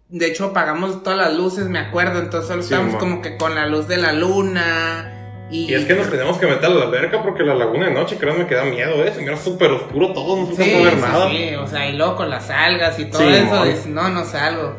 De 0.10 0.28
hecho, 0.28 0.46
apagamos 0.46 1.04
todas 1.04 1.18
las 1.18 1.34
luces, 1.36 1.68
me 1.68 1.80
acuerdo, 1.80 2.20
entonces 2.20 2.48
solo 2.48 2.62
Sí, 2.62 2.68
estábamos 2.68 2.94
mo. 2.94 3.00
como 3.00 3.22
que 3.22 3.38
con 3.38 3.56
la 3.56 3.66
luz 3.66 3.88
de 3.88 3.98
la 3.98 4.14
luna. 4.14 5.12
Y, 5.50 5.72
Y 5.72 5.74
es 5.76 5.86
que 5.86 5.94
nos 5.96 6.10
teníamos 6.10 6.38
que 6.38 6.48
meter 6.48 6.66
a 6.66 6.70
la 6.70 6.84
alberca 6.86 7.22
porque 7.22 7.44
la 7.44 7.54
laguna 7.56 7.88
de 7.88 7.94
noche, 7.94 8.18
créanme, 8.18 8.48
que 8.48 8.56
da 8.56 8.66
miedo, 8.66 9.04
¿eh? 9.04 9.12
Se 9.14 9.22
mira 9.22 9.38
súper 9.38 9.72
oscuro 9.72 10.12
todo, 10.14 10.38
no 10.38 10.46
se 10.48 10.64
Sí, 10.64 10.70
puede 10.72 10.84
ver 10.84 10.94
sí, 10.96 11.02
nada. 11.02 11.30
sí, 11.30 11.56
o 11.56 11.68
sea, 11.68 11.90
y 11.90 11.98
luego 11.98 12.16
con 12.16 12.30
las 12.30 12.50
algas 12.50 12.98
y 13.00 13.06
todo 13.06 13.24
eso, 13.30 13.64
dices, 13.66 13.88
no, 13.88 14.10
no 14.10 14.26
salgo. 14.26 14.76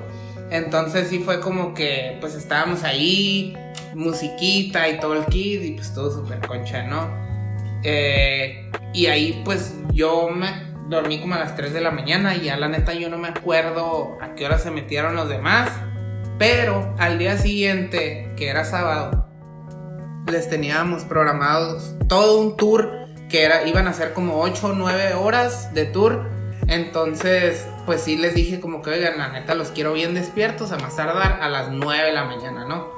Entonces 0.51 1.09
sí 1.09 1.19
fue 1.21 1.41
como 1.41 1.75
que, 1.75 2.17
pues 2.21 2.35
estábamos 2.35 2.85
ahí, 2.85 3.57
musiquita 3.95 4.89
y 4.89 4.99
todo 5.01 5.15
el 5.15 5.25
kit, 5.27 5.63
y 5.63 5.73
pues 5.73 5.93
todo 5.95 6.11
súper 6.13 6.39
concha, 6.47 6.83
¿no? 6.85 7.09
Eh, 7.83 8.71
y 8.93 9.07
ahí 9.07 9.43
pues 9.45 9.75
yo 9.93 10.29
me, 10.31 10.49
dormí 10.89 11.21
como 11.21 11.35
a 11.35 11.39
las 11.39 11.57
3 11.57 11.73
de 11.73 11.81
la 11.81 11.91
mañana 11.91 12.35
y 12.35 12.43
ya 12.43 12.57
la 12.57 12.69
neta 12.69 12.95
yo 12.95 13.09
no 13.09 13.19
me 13.19 13.29
acuerdo 13.29 14.19
a 14.21 14.35
qué 14.35 14.47
hora 14.47 14.59
se 14.59 14.71
metieron 14.71 15.17
los 15.17 15.29
demás. 15.29 15.71
Pero 16.39 16.95
al 16.99 17.19
día 17.19 17.39
siguiente, 17.39 18.33
que 18.37 18.49
era 18.49 18.65
sábado, 18.65 19.27
les 20.31 20.49
teníamos 20.51 21.05
programados 21.05 21.95
todo 22.09 22.41
un 22.41 22.57
tour 22.57 23.07
que 23.29 23.43
era, 23.43 23.67
iban 23.67 23.89
a 23.89 23.93
ser 23.93 24.13
como 24.13 24.41
8 24.41 24.69
o 24.69 24.73
9 24.73 25.15
horas 25.15 25.73
de 25.75 25.87
tour. 25.87 26.29
Entonces, 26.69 27.67
pues 27.87 28.03
sí 28.03 28.17
les 28.17 28.35
dije 28.35 28.61
como 28.61 28.83
que, 28.83 28.91
oigan, 28.91 29.19
la 29.19 29.29
neta 29.29 29.55
los 29.55 29.71
quiero 29.71 29.93
bien 29.93 30.15
despiertos, 30.15 30.73
a 30.73 30.79
más 30.79 30.97
tardar 30.97 31.39
a 31.41 31.49
las 31.49 31.71
9 31.71 32.07
de 32.07 32.13
la 32.13 32.25
mañana, 32.25 32.65
¿no? 32.67 32.93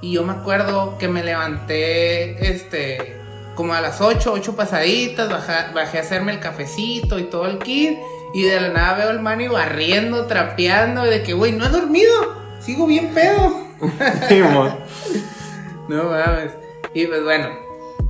Y 0.00 0.12
yo 0.12 0.24
me 0.24 0.32
acuerdo 0.32 0.98
que 0.98 1.08
me 1.08 1.22
levanté, 1.22 2.50
este, 2.50 3.21
como 3.54 3.74
a 3.74 3.80
las 3.80 4.00
8, 4.00 4.32
8 4.32 4.56
pasaditas, 4.56 5.28
bajé, 5.74 5.98
a 5.98 6.00
hacerme 6.00 6.32
el 6.32 6.40
cafecito 6.40 7.18
y 7.18 7.24
todo 7.24 7.46
el 7.46 7.58
kit. 7.58 7.98
Y 8.34 8.42
de 8.42 8.60
la 8.60 8.68
nada 8.68 8.94
veo 8.94 9.10
al 9.10 9.20
mani 9.20 9.48
barriendo, 9.48 10.26
trapeando, 10.26 11.06
y 11.06 11.10
de 11.10 11.22
que, 11.22 11.34
güey, 11.34 11.52
no 11.52 11.66
he 11.66 11.68
dormido, 11.68 12.34
sigo 12.60 12.86
bien 12.86 13.12
pedo. 13.12 13.66
no 15.88 16.04
mames. 16.04 16.52
Y 16.94 17.06
pues 17.06 17.24
bueno, 17.24 17.48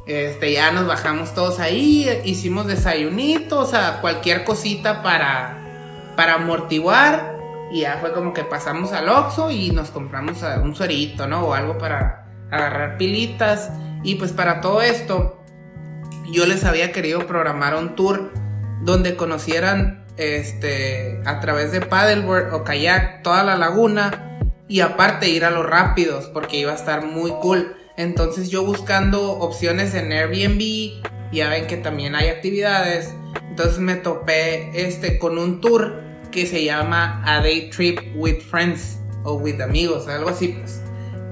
este, 0.07 0.53
ya 0.53 0.73
nos 0.73 0.87
bajamos 0.87 1.35
todos 1.35 1.61
ahí, 1.61 2.09
hicimos 2.25 2.67
desayunito, 2.67 3.61
o 3.61 3.67
sea, 3.67 4.01
cualquier 4.01 4.45
cosita 4.45 5.03
para, 5.03 6.13
para 6.17 6.35
amortiguar. 6.35 7.33
Y 7.73 7.81
ya 7.81 7.97
fue 8.01 8.13
como 8.13 8.35
que 8.35 8.45
pasamos 8.45 8.93
al 8.93 9.09
Oxxo 9.09 9.51
y 9.51 9.71
nos 9.71 9.91
compramos 9.91 10.43
un 10.63 10.75
suerito, 10.75 11.27
¿no? 11.27 11.47
O 11.47 11.55
algo 11.55 11.79
para 11.79 12.27
agarrar 12.51 12.99
pilitas. 12.99 13.71
Y 14.03 14.17
pues 14.17 14.33
para 14.33 14.61
todo 14.61 14.83
esto, 14.83 15.39
yo 16.31 16.47
les 16.47 16.65
había 16.65 16.93
querido 16.93 17.27
programar 17.27 17.75
un 17.75 17.95
tour 17.95 18.33
donde 18.83 19.17
conocieran 19.17 20.05
este 20.17 21.21
a 21.25 21.41
través 21.41 21.73
de 21.73 21.81
paddleboard 21.81 22.53
o 22.53 22.65
kayak 22.65 23.23
toda 23.23 23.43
la 23.45 23.57
laguna 23.57 24.41
y 24.69 24.81
aparte 24.81 25.29
ir 25.29 25.45
a 25.45 25.51
los 25.51 25.67
rápidos 25.67 26.27
porque 26.27 26.59
iba 26.59 26.73
a 26.73 26.77
estar 26.77 27.05
muy 27.05 27.31
cool. 27.43 27.77
Entonces 27.97 28.51
yo 28.51 28.65
buscando 28.65 29.33
opciones 29.33 29.95
en 29.95 30.13
Airbnb, 30.13 31.03
ya 31.33 31.49
ven 31.49 31.67
que 31.67 31.77
también 31.77 32.15
hay 32.15 32.29
actividades. 32.29 33.15
Entonces 33.49 33.79
me 33.79 33.97
topé 33.97 34.71
este 34.87 35.19
con 35.19 35.39
un 35.39 35.61
tour 35.61 36.01
que 36.31 36.47
se 36.47 36.65
llama 36.65 37.23
A 37.27 37.41
Day 37.41 37.69
Trip 37.71 37.99
with 38.15 38.41
Friends 38.41 38.99
o 39.25 39.35
with 39.35 39.61
amigos, 39.61 40.09
algo 40.09 40.31
así 40.31 40.49
pues. 40.49 40.81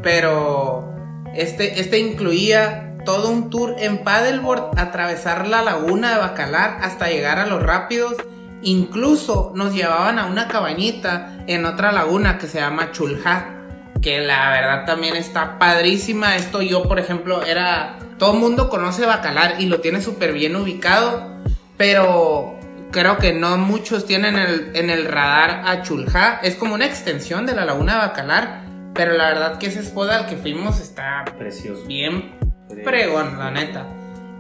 Pero 0.02 0.89
este, 1.35 1.81
este 1.81 1.99
incluía 1.99 2.97
todo 3.05 3.31
un 3.31 3.51
tour 3.51 3.77
en 3.79 4.05
paddleboard, 4.05 4.79
atravesar 4.79 5.47
la 5.47 5.62
laguna 5.62 6.12
de 6.12 6.19
Bacalar 6.19 6.79
hasta 6.83 7.09
llegar 7.09 7.38
a 7.38 7.47
los 7.47 7.62
rápidos. 7.62 8.16
Incluso 8.62 9.53
nos 9.55 9.75
llevaban 9.75 10.19
a 10.19 10.27
una 10.27 10.49
cabañita 10.49 11.45
en 11.47 11.64
otra 11.64 11.93
laguna 11.93 12.38
que 12.38 12.47
se 12.47 12.61
llama 12.61 12.93
Chulha 12.93 13.57
que 14.01 14.21
la 14.21 14.51
verdad 14.51 14.85
también 14.87 15.16
está 15.16 15.59
padrísima. 15.59 16.37
Esto 16.37 16.62
yo, 16.62 16.83
por 16.85 16.99
ejemplo, 16.99 17.45
era... 17.45 17.99
Todo 18.19 18.35
el 18.35 18.40
mundo 18.40 18.69
conoce 18.69 19.07
Bacalar 19.07 19.61
y 19.61 19.66
lo 19.66 19.81
tiene 19.81 20.03
súper 20.03 20.35
bien 20.35 20.55
ubicado, 20.55 21.38
pero 21.79 22.59
creo 22.90 23.16
que 23.16 23.33
no 23.33 23.57
muchos 23.57 24.05
tienen 24.05 24.37
en 24.37 24.90
el 24.90 25.07
radar 25.07 25.62
a 25.64 25.83
Chulja. 25.83 26.38
Es 26.43 26.55
como 26.55 26.75
una 26.75 26.85
extensión 26.85 27.47
de 27.47 27.55
la 27.55 27.64
laguna 27.64 27.95
de 27.95 27.99
Bacalar, 28.01 28.61
pero 28.94 29.12
la 29.14 29.29
verdad 29.29 29.59
que 29.59 29.66
ese 29.66 29.81
spot 29.81 30.11
al 30.11 30.26
que 30.26 30.37
fuimos 30.37 30.81
está 30.81 31.24
precioso. 31.38 31.85
Bien 31.87 32.38
fregón, 32.85 33.38
la 33.38 33.50
neta. 33.50 33.87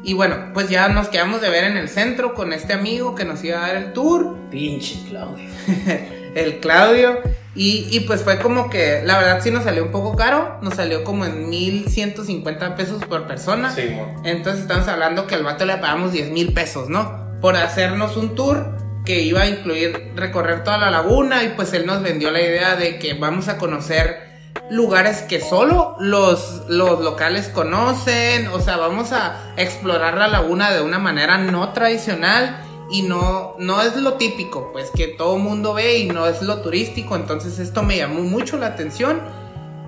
Y 0.02 0.14
bueno, 0.14 0.36
pues 0.54 0.70
ya 0.70 0.88
nos 0.88 1.08
quedamos 1.08 1.40
de 1.40 1.50
ver 1.50 1.64
en 1.64 1.76
el 1.76 1.88
centro 1.88 2.34
con 2.34 2.52
este 2.52 2.72
amigo 2.72 3.14
que 3.14 3.24
nos 3.24 3.44
iba 3.44 3.58
a 3.58 3.68
dar 3.68 3.76
el 3.76 3.92
tour. 3.92 4.36
Pinche 4.50 4.98
Claudio. 5.08 5.48
el 6.34 6.58
Claudio. 6.60 7.20
Y, 7.54 8.00
pues 8.06 8.22
fue 8.22 8.38
como 8.38 8.70
que, 8.70 9.02
la 9.04 9.18
verdad 9.18 9.40
sí 9.42 9.50
nos 9.50 9.64
salió 9.64 9.84
un 9.84 9.90
poco 9.90 10.16
caro, 10.16 10.58
nos 10.62 10.74
salió 10.74 11.02
como 11.02 11.26
en 11.26 11.50
1150 11.50 12.76
pesos 12.76 13.04
por 13.04 13.26
persona. 13.26 13.70
Sí, 13.70 13.90
Entonces 14.24 14.62
estamos 14.62 14.86
hablando 14.88 15.26
que 15.26 15.34
al 15.34 15.42
vato 15.42 15.66
le 15.66 15.76
pagamos 15.76 16.12
10 16.12 16.30
mil 16.30 16.54
pesos, 16.54 16.88
¿no? 16.88 17.38
Por 17.40 17.56
hacernos 17.56 18.16
un 18.16 18.34
tour 18.34 18.78
que 19.04 19.20
iba 19.20 19.42
a 19.42 19.48
incluir 19.48 20.12
recorrer 20.14 20.62
toda 20.62 20.78
la 20.78 20.90
laguna 20.90 21.42
y 21.42 21.48
pues 21.48 21.72
él 21.72 21.86
nos 21.86 22.02
vendió 22.02 22.30
la 22.30 22.40
idea 22.40 22.76
de 22.76 22.98
que 22.98 23.14
vamos 23.14 23.48
a 23.48 23.58
conocer 23.58 24.29
lugares 24.70 25.22
que 25.22 25.40
solo 25.40 25.96
los, 25.98 26.62
los 26.68 27.00
locales 27.00 27.48
conocen, 27.48 28.48
o 28.48 28.60
sea, 28.60 28.76
vamos 28.76 29.12
a 29.12 29.52
explorar 29.56 30.16
la 30.16 30.28
laguna 30.28 30.70
de 30.70 30.80
una 30.80 30.98
manera 30.98 31.38
no 31.38 31.72
tradicional 31.72 32.64
y 32.90 33.02
no, 33.02 33.56
no 33.58 33.82
es 33.82 33.96
lo 33.96 34.14
típico, 34.14 34.70
pues 34.72 34.90
que 34.94 35.08
todo 35.08 35.38
mundo 35.38 35.74
ve 35.74 35.98
y 35.98 36.06
no 36.06 36.26
es 36.26 36.40
lo 36.42 36.60
turístico, 36.62 37.16
entonces 37.16 37.58
esto 37.58 37.82
me 37.82 37.96
llamó 37.96 38.22
mucho 38.22 38.58
la 38.58 38.66
atención 38.66 39.20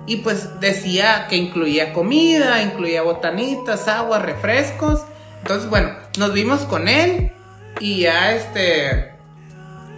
y 0.05 0.17
pues 0.17 0.59
decía 0.59 1.27
que 1.29 1.37
incluía 1.37 1.93
comida, 1.93 2.61
incluía 2.61 3.01
botanitas, 3.03 3.87
agua, 3.87 4.19
refrescos, 4.19 5.01
entonces 5.41 5.69
bueno, 5.69 5.91
nos 6.17 6.33
vimos 6.33 6.61
con 6.61 6.89
él 6.89 7.31
y 7.79 8.01
ya 8.01 8.33
este 8.33 9.13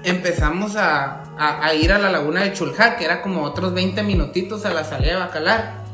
empezamos 0.04 0.76
a, 0.76 1.24
ir 1.76 1.91
a 1.91 2.00
la 2.00 2.10
laguna 2.10 2.41
de 2.41 2.54
Chulja, 2.54 2.98
que 2.98 3.06
era 3.06 3.21
como 3.21 3.43
otros 3.43 3.74
20 3.74 4.04
minutitos 4.04 4.65
a 4.65 4.74
la 4.74 4.84
salida 4.84 5.13
de 5.13 5.19
Bacalar. 5.19 5.86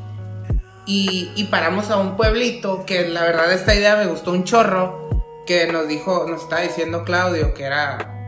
Y, 0.86 1.32
y 1.36 1.46
paramos 1.46 1.90
a 1.90 1.98
un 1.98 2.18
pueblito 2.18 2.86
que 2.86 3.08
la 3.08 3.22
verdad 3.22 3.52
esta 3.52 3.76
idea 3.76 3.96
me 3.96 4.08
gustó 4.08 4.32
un 4.32 4.44
chorro 4.44 5.10
que 5.46 5.68
nos 5.72 5.88
dijo, 5.88 6.26
nos 6.28 6.44
estaba 6.44 6.62
diciendo 6.62 7.04
Claudio, 7.04 7.54
que 7.54 7.64
era 7.64 8.26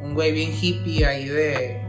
un 0.00 0.14
güey 0.14 0.32
bien 0.32 0.52
hippie 0.52 1.04
ahí 1.06 1.26
de, 1.26 1.80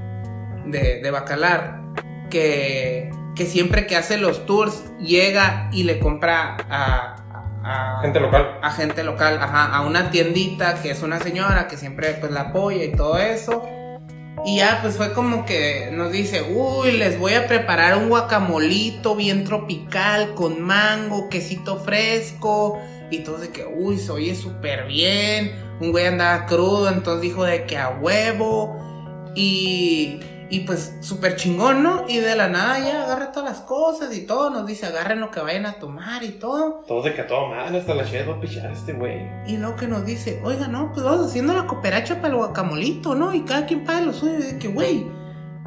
de, 0.65 1.11
Bacalar, 1.11 1.81
que, 2.29 3.11
que 3.35 3.45
siempre 3.45 3.87
que 3.87 3.95
hace 3.95 4.17
los 4.17 4.45
tours 4.45 4.83
llega 4.99 5.69
y 5.71 5.83
le 5.83 5.99
compra 5.99 6.57
a, 6.69 7.99
gente 8.01 8.19
local. 8.19 8.59
A 8.61 8.71
gente 8.71 9.03
local, 9.03 9.39
ajá, 9.41 9.75
a 9.75 9.81
una 9.81 10.09
tiendita 10.09 10.81
que 10.81 10.91
es 10.91 11.03
una 11.03 11.19
señora 11.19 11.67
que 11.67 11.77
siempre 11.77 12.13
pues 12.13 12.31
la 12.31 12.41
apoya 12.41 12.83
y 12.83 12.91
todo 12.91 13.17
eso. 13.17 13.67
Y 14.45 14.57
ya 14.57 14.79
pues 14.81 14.95
fue 14.95 15.13
como 15.13 15.45
que 15.45 15.89
nos 15.91 16.11
dice, 16.11 16.43
uy, 16.43 16.91
les 16.91 17.19
voy 17.19 17.33
a 17.33 17.47
preparar 17.47 17.97
un 17.97 18.09
guacamolito 18.09 19.15
bien 19.15 19.43
tropical 19.43 20.35
con 20.35 20.61
mango, 20.61 21.27
quesito 21.29 21.77
fresco, 21.79 22.79
y 23.09 23.19
todos 23.19 23.41
de 23.41 23.49
que, 23.49 23.65
uy, 23.65 23.97
se 23.97 24.11
oye 24.11 24.35
súper 24.35 24.87
bien. 24.87 25.55
Un 25.79 25.91
güey 25.91 26.05
andaba 26.05 26.45
crudo, 26.45 26.89
entonces 26.89 27.21
dijo 27.21 27.43
de 27.43 27.65
que 27.65 27.77
a 27.77 27.89
huevo. 27.89 28.77
Y, 29.35 30.19
y 30.49 30.61
pues 30.61 30.95
súper 31.01 31.35
chingón, 31.35 31.83
¿no? 31.83 32.05
Y 32.07 32.17
de 32.17 32.35
la 32.35 32.47
nada 32.47 32.79
ya 32.79 33.03
agarra 33.03 33.31
todas 33.31 33.51
las 33.51 33.61
cosas 33.61 34.15
y 34.15 34.25
todo. 34.25 34.49
Nos 34.49 34.65
dice, 34.65 34.85
agarren 34.85 35.19
lo 35.19 35.31
que 35.31 35.39
vayan 35.39 35.65
a 35.65 35.73
tomar 35.73 36.23
y 36.23 36.31
todo. 36.31 36.83
Todos 36.87 37.05
de 37.05 37.13
que 37.13 37.21
a 37.21 37.27
toda 37.27 37.49
madre 37.49 37.79
hasta 37.79 37.93
la 37.93 38.05
chef 38.05 38.27
va 38.27 38.33
a 38.33 38.39
pichar 38.39 38.71
este 38.71 38.93
güey. 38.93 39.27
Y 39.45 39.57
luego 39.57 39.75
que 39.75 39.87
nos 39.87 40.05
dice, 40.05 40.41
oiga, 40.43 40.67
no, 40.67 40.91
pues 40.93 41.03
vamos 41.05 41.27
haciendo 41.27 41.53
la 41.53 41.67
cooperacha 41.67 42.15
para 42.21 42.29
el 42.29 42.35
guacamolito, 42.35 43.15
¿no? 43.15 43.33
Y 43.33 43.41
cada 43.41 43.65
quien 43.65 43.83
paga 43.83 44.01
lo 44.01 44.13
suyo. 44.13 44.39
Y 44.39 44.43
de 44.43 44.59
que, 44.59 44.67
güey 44.67 45.16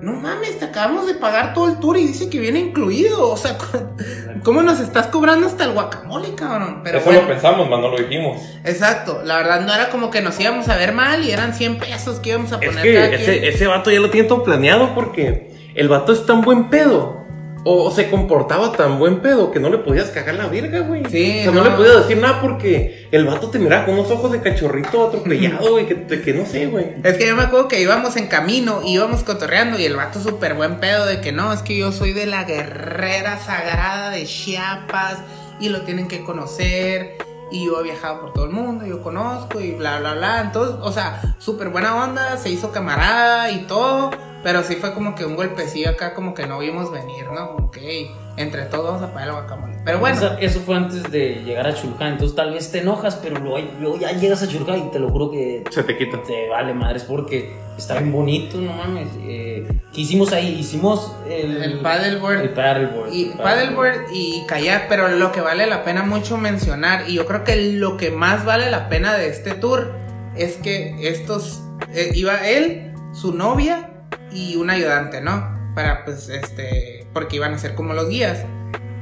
no 0.03 0.15
mames, 0.15 0.59
te 0.59 0.65
acabamos 0.65 1.07
de 1.07 1.15
pagar 1.15 1.53
todo 1.53 1.69
el 1.69 1.79
tour 1.79 1.97
y 1.97 2.07
dice 2.07 2.31
que 2.31 2.39
viene 2.39 2.59
incluido. 2.59 3.29
O 3.29 3.37
sea, 3.37 3.59
¿cómo 4.45 4.63
nos 4.63 4.81
estás 4.81 5.09
cobrando 5.09 5.47
hasta 5.47 5.65
el 5.65 5.73
guacamole, 5.73 6.35
cabrón? 6.35 6.81
Pero 6.83 6.99
Eso 6.99 7.13
lo 7.13 7.27
pensamos, 7.27 7.69
más 7.69 7.81
no 7.81 7.89
lo 7.89 7.99
dijimos. 7.99 8.41
Exacto, 8.65 9.23
la 9.25 9.37
verdad 9.37 9.61
no 9.61 9.75
era 9.75 9.91
como 9.91 10.11
que 10.11 10.23
nos 10.23 10.39
íbamos 10.41 10.69
a 10.69 10.77
ver 10.77 10.93
mal 10.93 11.25
y 11.25 11.31
eran 11.31 11.55
100 11.55 11.79
pesos 11.79 12.21
que 12.21 12.31
íbamos 12.31 12.53
a 12.53 12.61
poner. 12.61 12.87
Es 12.87 13.11
que 13.11 13.15
ese, 13.15 13.49
ese 13.49 13.67
vato 13.67 13.91
ya 13.91 14.01
lo 14.01 14.11
tiene 14.11 14.27
todo 14.29 14.43
planeado 14.43 14.95
porque 14.95 15.51
el 15.75 15.89
vato 15.89 16.13
es 16.13 16.25
tan 16.27 16.41
buen 16.41 16.71
pedo 16.71 17.20
o, 17.65 17.91
se 17.91 18.09
comportaba 18.09 18.73
tan 18.73 18.99
buen 18.99 19.21
pedo 19.21 19.51
que 19.51 19.61
no 19.61 19.69
le 19.69 19.79
podías 19.79 20.09
cagar 20.09 20.35
la 20.35 20.47
verga, 20.47 20.81
güey. 20.81 21.05
Sí. 21.11 21.41
O 21.41 21.53
sea, 21.53 21.53
no. 21.53 21.65
le 21.65 21.71
podías 21.71 21.97
decir 21.99 22.17
nada 22.17 22.41
porque 22.41 23.09
el 23.11 23.27
vato 23.27 23.51
te 23.51 23.59
miraba 23.59 23.85
con 23.85 23.95
unos 23.95 24.11
ojos 24.11 24.33
de 24.33 24.41
cachorrito 24.41 25.09
atropellado, 25.09 25.73
güey, 25.73 25.87
que, 25.87 26.23
que, 26.23 26.33
no 26.33 26.47
sé, 26.47 26.67
güey. 26.67 26.87
Es 27.03 27.17
que 27.19 27.27
yo 27.27 27.37
me 27.37 27.43
acuerdo 27.43 27.69
que 27.69 27.81
íbamos 27.81 28.17
en 28.17 28.29
camino, 28.29 28.81
íbamos 28.85 29.23
cotorreando 29.25 29.79
y 29.79 29.85
el 29.85 29.97
vato 29.97 30.21
súper 30.21 30.55
buen 30.55 30.81
pedo 30.81 31.07
de 31.07 31.21
que 31.21 31.33
no, 31.33 31.53
es 31.53 31.61
que 31.61 31.77
yo 31.77 31.93
soy 31.93 32.13
de 32.13 32.27
la 32.27 32.45
guerrera 32.45 33.39
sagrada 33.39 34.11
de 34.11 34.25
Chiapas 34.25 35.19
y 35.61 35.69
lo 35.69 35.83
tienen 35.83 36.09
que 36.09 36.23
conocer. 36.25 37.30
Y 37.51 37.67
yo 37.67 37.81
he 37.81 37.83
viajado 37.83 38.21
por 38.21 38.33
todo 38.33 38.45
el 38.45 38.53
mundo, 38.53 38.87
yo 38.87 39.03
conozco 39.03 39.61
y 39.61 39.73
bla, 39.73 40.01
bla, 40.01 40.15
bla. 40.15 40.41
Entonces, 40.41 40.77
o 40.81 40.93
sea, 40.93 41.21
súper 41.39 41.69
buena 41.71 41.97
onda, 41.97 42.37
se 42.37 42.51
hizo 42.51 42.71
camarada 42.71 43.51
y 43.51 43.67
todo. 43.67 44.11
Pero 44.43 44.63
sí 44.63 44.77
fue 44.77 44.95
como 44.95 45.15
que 45.15 45.25
un 45.25 45.37
golpecillo 45.37 45.91
acá, 45.91 46.15
como 46.15 46.33
que 46.33 46.47
no 46.47 46.59
vimos 46.61 46.91
venir, 46.91 47.27
¿no? 47.31 47.57
Como 47.57 47.71
que 47.71 48.11
entre 48.37 48.65
todos 48.67 49.03
a 49.03 49.13
pagar 49.13 49.29
el 49.29 49.35
guacamole. 49.35 49.70
Pero 49.85 49.99
bueno. 49.99 50.37
Eso, 50.41 50.61
fue 50.61 50.77
antes 50.77 51.11
de 51.11 51.43
llegar 51.45 51.67
a 51.67 51.75
Chulcán. 51.75 52.13
Entonces 52.13 52.37
tal 52.37 52.53
vez 52.53 52.71
te 52.71 52.81
enojas, 52.81 53.17
pero 53.17 53.41
luego, 53.41 53.99
ya 53.99 54.13
llegas 54.13 54.43
a 54.43 54.49
Chulcán 54.49 54.89
y 54.89 54.91
te 54.91 54.99
lo 54.99 55.09
juro 55.09 55.31
que. 55.31 55.65
Se 55.71 55.83
te 55.83 55.97
quita. 55.97 56.23
Te 56.23 56.49
vale 56.49 56.75
madres 56.75 57.05
porque 57.05 57.53
está 57.77 57.95
bien 57.95 58.13
bonito, 58.13 58.59
no 58.59 58.73
mames. 58.73 59.09
Eh, 59.23 59.67
¿Qué 59.93 60.01
hicimos 60.03 60.33
ahí? 60.33 60.59
Hicimos 60.59 61.17
el. 61.29 61.63
El 61.63 61.79
paddleboard. 61.81 62.41
El 62.41 62.51
paddleboard. 62.51 63.13
Y, 63.13 63.25
paddleboard 63.37 64.07
y 64.13 64.45
kayak, 64.47 64.89
pero 64.89 65.09
lo 65.09 65.33
que 65.33 65.41
vale 65.41 65.67
la 65.67 65.83
pena 65.83 66.03
mucho 66.03 66.37
mencionar, 66.37 67.09
y 67.09 67.15
yo 67.15 67.27
creo 67.27 67.45
que 67.45 67.57
lo 67.73 67.97
que 67.97 68.11
más 68.11 68.45
vale 68.45 68.71
la 68.71 68.89
pena 68.89 69.15
de 69.15 69.29
este 69.29 69.53
tour 69.53 69.93
es 70.37 70.57
que 70.57 71.09
estos, 71.09 71.63
eh, 71.95 72.11
iba 72.15 72.47
él, 72.47 72.93
su 73.13 73.33
novia 73.33 73.91
y 74.31 74.57
un 74.57 74.71
ayudante, 74.71 75.21
¿no? 75.21 75.59
Para 75.75 76.05
pues 76.05 76.29
este, 76.29 77.07
porque 77.13 77.37
iban 77.37 77.55
a 77.55 77.59
ser 77.59 77.75
como 77.75 77.95
los 77.95 78.09
guías. 78.09 78.45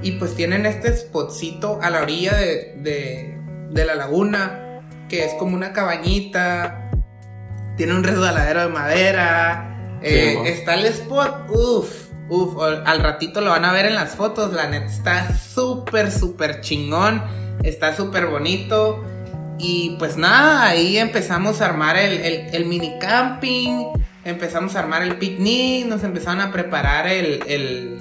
Y 0.02 0.12
pues 0.12 0.34
tienen 0.36 0.64
este 0.66 0.96
spotcito 0.96 1.80
a 1.82 1.90
la 1.90 2.02
orilla 2.02 2.34
de, 2.36 2.74
de, 2.78 3.38
de 3.70 3.84
la 3.84 3.94
laguna, 3.94 4.80
que 5.08 5.24
es 5.24 5.34
como 5.34 5.54
una 5.56 5.72
cabañita, 5.72 6.90
tiene 7.76 7.94
un 7.94 8.04
resbaladero 8.04 8.60
de 8.60 8.68
madera, 8.68 9.98
eh, 10.02 10.36
Sí, 10.42 10.48
está 10.48 10.74
el 10.74 10.86
spot, 10.86 11.50
uff, 11.50 12.08
uff, 12.28 12.56
al 12.62 13.00
ratito 13.00 13.40
lo 13.40 13.50
van 13.50 13.64
a 13.64 13.72
ver 13.72 13.86
en 13.86 13.94
las 13.96 14.14
fotos, 14.14 14.52
la 14.52 14.68
neta 14.68 14.86
está 14.86 15.36
súper, 15.36 16.12
súper 16.12 16.60
chingón, 16.60 17.22
está 17.62 17.96
súper 17.96 18.26
bonito. 18.26 19.04
Y 19.58 19.96
pues 19.98 20.16
nada, 20.16 20.64
ahí 20.68 20.98
empezamos 20.98 21.60
a 21.60 21.66
armar 21.66 21.96
el, 21.96 22.20
el- 22.20 22.54
el 22.54 22.64
mini 22.66 22.96
camping, 23.00 23.86
empezamos 24.24 24.76
a 24.76 24.78
armar 24.80 25.02
el 25.02 25.16
picnic, 25.16 25.86
nos 25.86 26.04
empezaron 26.04 26.40
a 26.40 26.52
preparar 26.52 27.08
el, 27.08 27.40
el, 27.48 27.98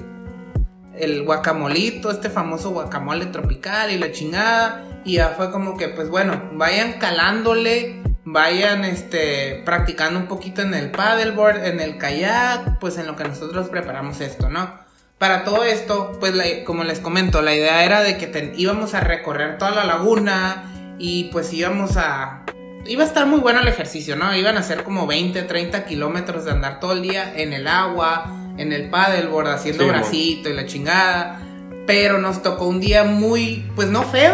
el 1.00 1.24
guacamolito, 1.24 2.12
este 2.12 2.30
famoso 2.30 2.72
guacamole 2.72 3.28
tropical 3.28 3.92
y 3.92 3.98
la 3.98 4.12
chingada. 4.12 4.84
Y 5.06 5.16
ya 5.16 5.30
fue 5.30 5.52
como 5.52 5.78
que, 5.78 5.88
pues 5.90 6.10
bueno, 6.10 6.50
vayan 6.54 6.94
calándole, 6.94 8.02
vayan 8.26 8.84
este, 8.84 9.62
practicando 9.64 10.20
un 10.20 10.28
poquito 10.28 10.62
en 10.62 10.74
el 10.74 10.92
paddleboard, 10.92 11.66
en 11.66 11.80
el 11.80 11.98
kayak, 11.98 12.80
pues 12.80 12.98
en 12.98 13.08
lo 13.08 13.16
que 13.16 13.24
nosotros 13.24 13.70
preparamos 13.70 14.20
esto, 14.20 14.50
¿no? 14.50 14.86
Para 15.18 15.44
todo 15.44 15.64
esto, 15.64 16.18
pues 16.20 16.34
como 16.66 16.84
les 16.84 17.00
comento, 17.00 17.42
la 17.42 17.56
idea 17.56 17.84
era 17.84 18.02
de 18.02 18.18
que 18.18 18.54
íbamos 18.56 18.94
a 18.94 19.00
recorrer 19.00 19.58
toda 19.58 19.72
la 19.72 19.84
laguna 19.86 20.96
y 21.00 21.26
pues 21.32 21.52
íbamos 21.54 21.98
a... 21.98 22.44
Iba 22.86 23.04
a 23.04 23.08
estar 23.08 23.26
muy 23.26 23.40
bueno 23.40 23.60
el 23.60 23.68
ejercicio, 23.68 24.16
¿no? 24.16 24.36
Iban 24.36 24.58
a 24.58 24.64
ser 24.64 24.84
como 24.84 25.08
20, 25.08 25.42
30 25.42 25.86
kilómetros 25.86 26.46
de 26.46 26.52
andar 26.52 26.80
todo 26.80 26.94
el 26.94 27.02
día 27.02 27.34
en 27.36 27.52
el 27.54 27.68
agua, 27.68 28.37
en 28.58 28.74
el 28.74 28.90
paddleboard, 28.90 29.48
haciendo 29.48 29.84
Sí, 29.84 29.90
bracito 29.90 30.50
y 30.50 30.54
la 30.54 30.66
chingada. 30.66 31.42
Pero 31.86 32.18
nos 32.18 32.42
tocó 32.42 32.68
un 32.68 32.80
día 32.80 33.04
muy, 33.04 33.70
pues 33.76 33.88
no 33.88 34.04
feo, 34.04 34.34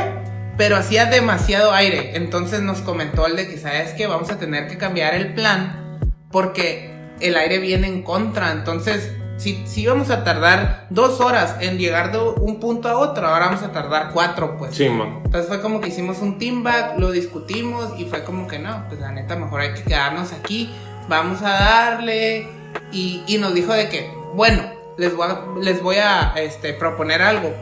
pero 0.58 0.76
hacía 0.76 1.06
demasiado 1.06 1.72
aire. 1.72 2.16
Entonces 2.16 2.62
nos 2.62 2.80
comentó 2.80 3.28
el 3.28 3.36
de 3.36 3.48
que, 3.48 3.58
¿sabes 3.58 3.94
que 3.94 4.08
Vamos 4.08 4.32
a 4.32 4.40
tener 4.40 4.68
que 4.68 4.78
cambiar 4.78 5.14
el 5.14 5.34
plan 5.34 6.00
porque 6.32 6.92
el 7.20 7.38
aire 7.38 7.60
viene 7.60 7.88
en 7.88 8.02
contra. 8.02 8.52
Entonces, 8.52 9.14
si, 9.38 9.66
si 9.66 9.82
íbamos 9.82 10.10
a 10.10 10.24
tardar 10.24 10.88
dos 10.90 11.22
horas 11.22 11.56
en 11.62 11.78
llegar 11.78 12.12
de 12.12 12.20
un 12.20 12.60
punto 12.60 12.90
a 12.90 12.98
otro, 12.98 13.28
ahora 13.28 13.46
vamos 13.48 13.64
a 13.64 13.72
tardar 13.72 14.12
cuatro, 14.14 14.58
pues. 14.58 14.76
Sí, 14.76 14.90
man. 14.90 15.22
Entonces 15.24 15.48
fue 15.48 15.62
como 15.62 15.80
que 15.80 15.90
hicimos 15.90 16.20
un 16.20 16.38
team 16.38 16.64
back, 16.64 16.98
lo 16.98 17.12
discutimos 17.12 17.94
y 17.98 18.06
fue 18.06 18.24
como 18.24 18.48
que 18.48 18.60
no, 18.60 18.86
pues 18.90 19.00
la 19.00 19.12
neta 19.12 19.36
mejor 19.36 19.62
hay 19.62 19.74
que 19.74 19.84
quedarnos 19.84 20.34
aquí, 20.34 20.74
vamos 21.08 21.42
a 21.42 21.52
darle 21.52 22.48
y, 22.92 23.38
nos 23.40 23.54
dijo 23.54 23.74
de 23.74 23.90
que, 23.90 24.14
bueno, 24.34 24.64
les 24.98 25.82
voy 25.82 25.96
a, 25.98 26.34
este, 26.38 26.74
proponer 26.74 27.22
algo. 27.22 27.54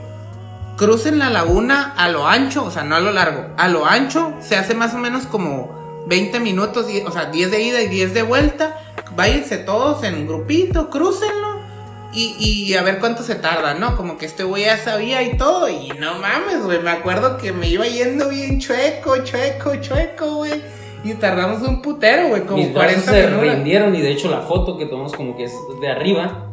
Crucen 0.78 1.19
la 1.19 1.30
laguna 1.30 1.93
a 1.95 2.10
lo 2.10 2.28
ancho, 2.28 2.65
o 2.65 2.71
sea, 2.71 2.84
no 2.84 2.95
a 2.95 3.00
lo 3.00 3.12
largo, 3.12 3.47
a 3.58 3.67
lo 3.67 3.86
ancho 3.86 4.34
se 4.41 4.56
hace 4.56 4.74
más 4.74 4.93
o 4.93 4.97
menos 4.97 5.28
como 5.28 6.04
20 6.08 6.39
minutos, 6.39 6.88
o 7.06 7.12
sea, 7.12 7.26
10 7.26 7.52
de 7.52 7.62
ida 7.62 7.82
y 7.82 7.88
10 7.88 8.13
de 8.13 8.24
vuelta. 8.24 8.80
Váyanse 9.15 9.58
todos 9.58 10.04
en 10.04 10.26
grupito, 10.26 10.89
crúcenlo 10.89 11.62
y, 12.13 12.36
y 12.39 12.74
a 12.76 12.82
ver 12.82 13.00
cuánto 13.00 13.24
se 13.24 13.36
tarda, 13.36 13.74
¿no? 13.74 13.95
Como 13.95 14.17
que 14.17 14.26
este 14.26 14.43
güey 14.43 14.65
ya 14.65 14.78
sabía 14.78 15.21
y 15.24 15.38
todo. 15.38 15.69
Y 15.69 15.89
no 16.00 16.15
mames, 16.15 16.63
güey. 16.63 16.80
Me 16.80 16.91
acuerdo 16.91 17.38
que 17.38 17.54
me 17.54 17.67
iba 17.67 17.86
yendo 17.86 18.28
bien 18.30 18.60
chueco, 18.60 19.24
chueco, 19.24 19.76
chueco, 19.78 20.36
güey. 20.36 20.62
Y 21.03 21.13
tardamos 21.15 21.61
un 21.67 21.81
putero, 21.81 22.27
güey, 22.29 22.41
como 22.43 22.57
Mis 22.57 22.73
brazos 22.73 23.03
40 23.05 23.11
se 23.11 23.27
minutos. 23.27 23.55
rindieron 23.55 23.95
y 23.95 24.01
de 24.01 24.11
hecho 24.11 24.29
la 24.29 24.41
foto 24.41 24.77
que 24.77 24.85
tomamos 24.85 25.13
como 25.13 25.35
que 25.35 25.45
es 25.45 25.53
de 25.81 25.89
arriba, 25.89 26.47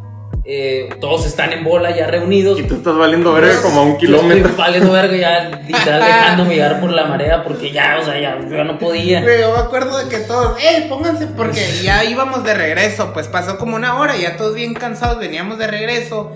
eh, 0.45 0.89
todos 1.03 1.27
están 1.27 1.53
en 1.53 1.63
bola 1.63 1.95
ya 1.95 2.07
reunidos. 2.07 2.59
Y 2.59 2.63
tú 2.63 2.77
estás 2.77 2.97
valiendo 2.97 3.35
verga 3.35 3.61
como 3.61 3.81
a 3.81 3.83
un 3.83 3.99
kilómetro. 3.99 4.49
Estoy 4.49 4.57
valiendo 4.57 4.93
verga 4.93 5.17
ya, 5.17 5.61
literal, 5.67 6.03
dejándome 6.03 6.55
llevar 6.55 6.81
por 6.81 6.91
la 6.91 7.05
marea 7.05 7.45
porque 7.45 7.71
ya, 7.71 7.99
o 8.01 8.05
sea, 8.05 8.19
ya, 8.19 8.39
yo 8.41 8.57
ya 8.57 8.65
no 8.65 8.79
podía. 8.79 9.21
Güey, 9.21 9.41
yo 9.41 9.53
me 9.53 9.59
acuerdo 9.59 9.99
de 9.99 10.09
que 10.09 10.21
todos, 10.21 10.59
¡eh, 10.63 10.87
pónganse! 10.89 11.27
Porque 11.27 11.67
ya 11.83 12.05
íbamos 12.05 12.43
de 12.45 12.55
regreso, 12.55 13.13
pues 13.13 13.29
pasó 13.29 13.59
como 13.59 13.77
una 13.77 13.99
hora, 13.99 14.17
ya 14.17 14.39
todos 14.39 14.55
bien 14.55 14.73
cansados, 14.73 15.19
veníamos 15.19 15.59
de 15.59 15.67
regreso. 15.67 16.33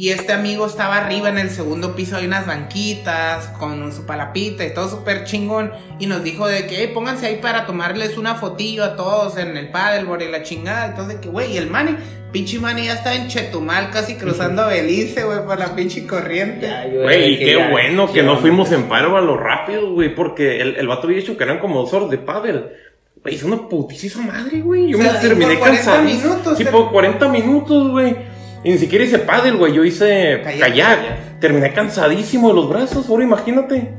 Y 0.00 0.08
este 0.12 0.32
amigo 0.32 0.64
estaba 0.64 0.96
arriba 0.96 1.28
en 1.28 1.36
el 1.36 1.50
segundo 1.50 1.94
piso, 1.94 2.16
hay 2.16 2.24
unas 2.24 2.46
banquitas 2.46 3.48
con 3.58 3.92
su 3.92 4.06
palapita 4.06 4.64
y 4.64 4.72
todo 4.72 4.88
súper 4.88 5.24
chingón. 5.24 5.72
Y 5.98 6.06
nos 6.06 6.24
dijo 6.24 6.46
de 6.48 6.66
que, 6.66 6.80
"Ey, 6.80 6.86
pónganse 6.94 7.26
ahí 7.26 7.36
para 7.36 7.66
tomarles 7.66 8.16
una 8.16 8.36
fotillo 8.36 8.82
a 8.82 8.96
todos 8.96 9.36
en 9.36 9.58
el 9.58 9.68
paddleboard 9.68 10.22
y 10.22 10.28
la 10.28 10.42
chingada. 10.42 10.86
Entonces, 10.86 11.18
que, 11.20 11.28
güey, 11.28 11.52
y 11.52 11.58
el 11.58 11.66
Manny, 11.68 11.96
pinche 12.32 12.58
Manny 12.58 12.84
ya 12.86 12.94
estaba 12.94 13.14
en 13.14 13.28
Chetumal, 13.28 13.90
casi 13.90 14.14
cruzando 14.14 14.62
a 14.62 14.68
Belice, 14.68 15.22
güey, 15.22 15.44
por 15.44 15.58
la 15.58 15.74
pinche 15.76 16.06
corriente. 16.06 16.66
Güey, 17.02 17.34
y 17.34 17.38
qué 17.38 17.56
ya- 17.58 17.68
bueno 17.70 18.06
que 18.10 18.20
ya 18.20 18.22
no 18.22 18.38
fuimos 18.38 18.72
en 18.72 18.84
paro 18.84 19.18
a 19.18 19.20
lo 19.20 19.36
rápido, 19.36 19.92
güey, 19.92 20.14
porque 20.14 20.62
el, 20.62 20.76
el 20.76 20.88
vato 20.88 21.08
había 21.08 21.18
dicho 21.18 21.36
que 21.36 21.44
eran 21.44 21.58
como 21.58 21.78
dos 21.80 21.92
horas 21.92 22.08
de 22.08 22.16
pádel. 22.16 22.70
Güey, 23.22 23.34
es 23.34 23.42
una 23.42 23.68
putísima 23.68 24.32
madre, 24.32 24.62
güey. 24.62 24.88
Yo 24.88 24.98
O 24.98 25.02
sea, 25.02 25.12
me 25.12 25.18
terminé 25.18 25.50
por 25.56 25.58
40 25.68 25.84
cansado. 25.84 26.02
minutos, 26.04 26.56
Sí, 26.56 26.64
te- 26.64 26.70
por 26.70 26.90
40 26.90 27.28
minutos, 27.28 27.90
güey. 27.90 28.39
Y 28.62 28.70
ni 28.70 28.78
siquiera 28.78 29.04
hice 29.04 29.18
pádel, 29.18 29.56
güey. 29.56 29.72
Yo 29.72 29.84
hice 29.84 30.40
Kayak. 30.42 30.68
kayak. 30.68 31.40
Terminé 31.40 31.72
cansadísimo 31.72 32.48
de 32.48 32.54
los 32.54 32.68
brazos, 32.68 33.08
ahora 33.08 33.24
imagínate. 33.24 33.94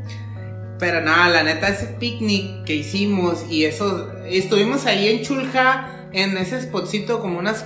Pero 0.80 1.02
nada, 1.02 1.30
la 1.30 1.44
neta, 1.44 1.70
ese 1.70 1.88
picnic 1.88 2.64
que 2.66 2.76
hicimos 2.76 3.46
y 3.50 3.66
eso, 3.66 4.12
estuvimos 4.28 4.86
ahí 4.86 5.08
en 5.10 5.22
Chulja, 5.24 5.88
en 6.12 6.38
ese 6.38 6.62
spotcito 6.62 7.20
como 7.20 7.40
unas 7.40 7.66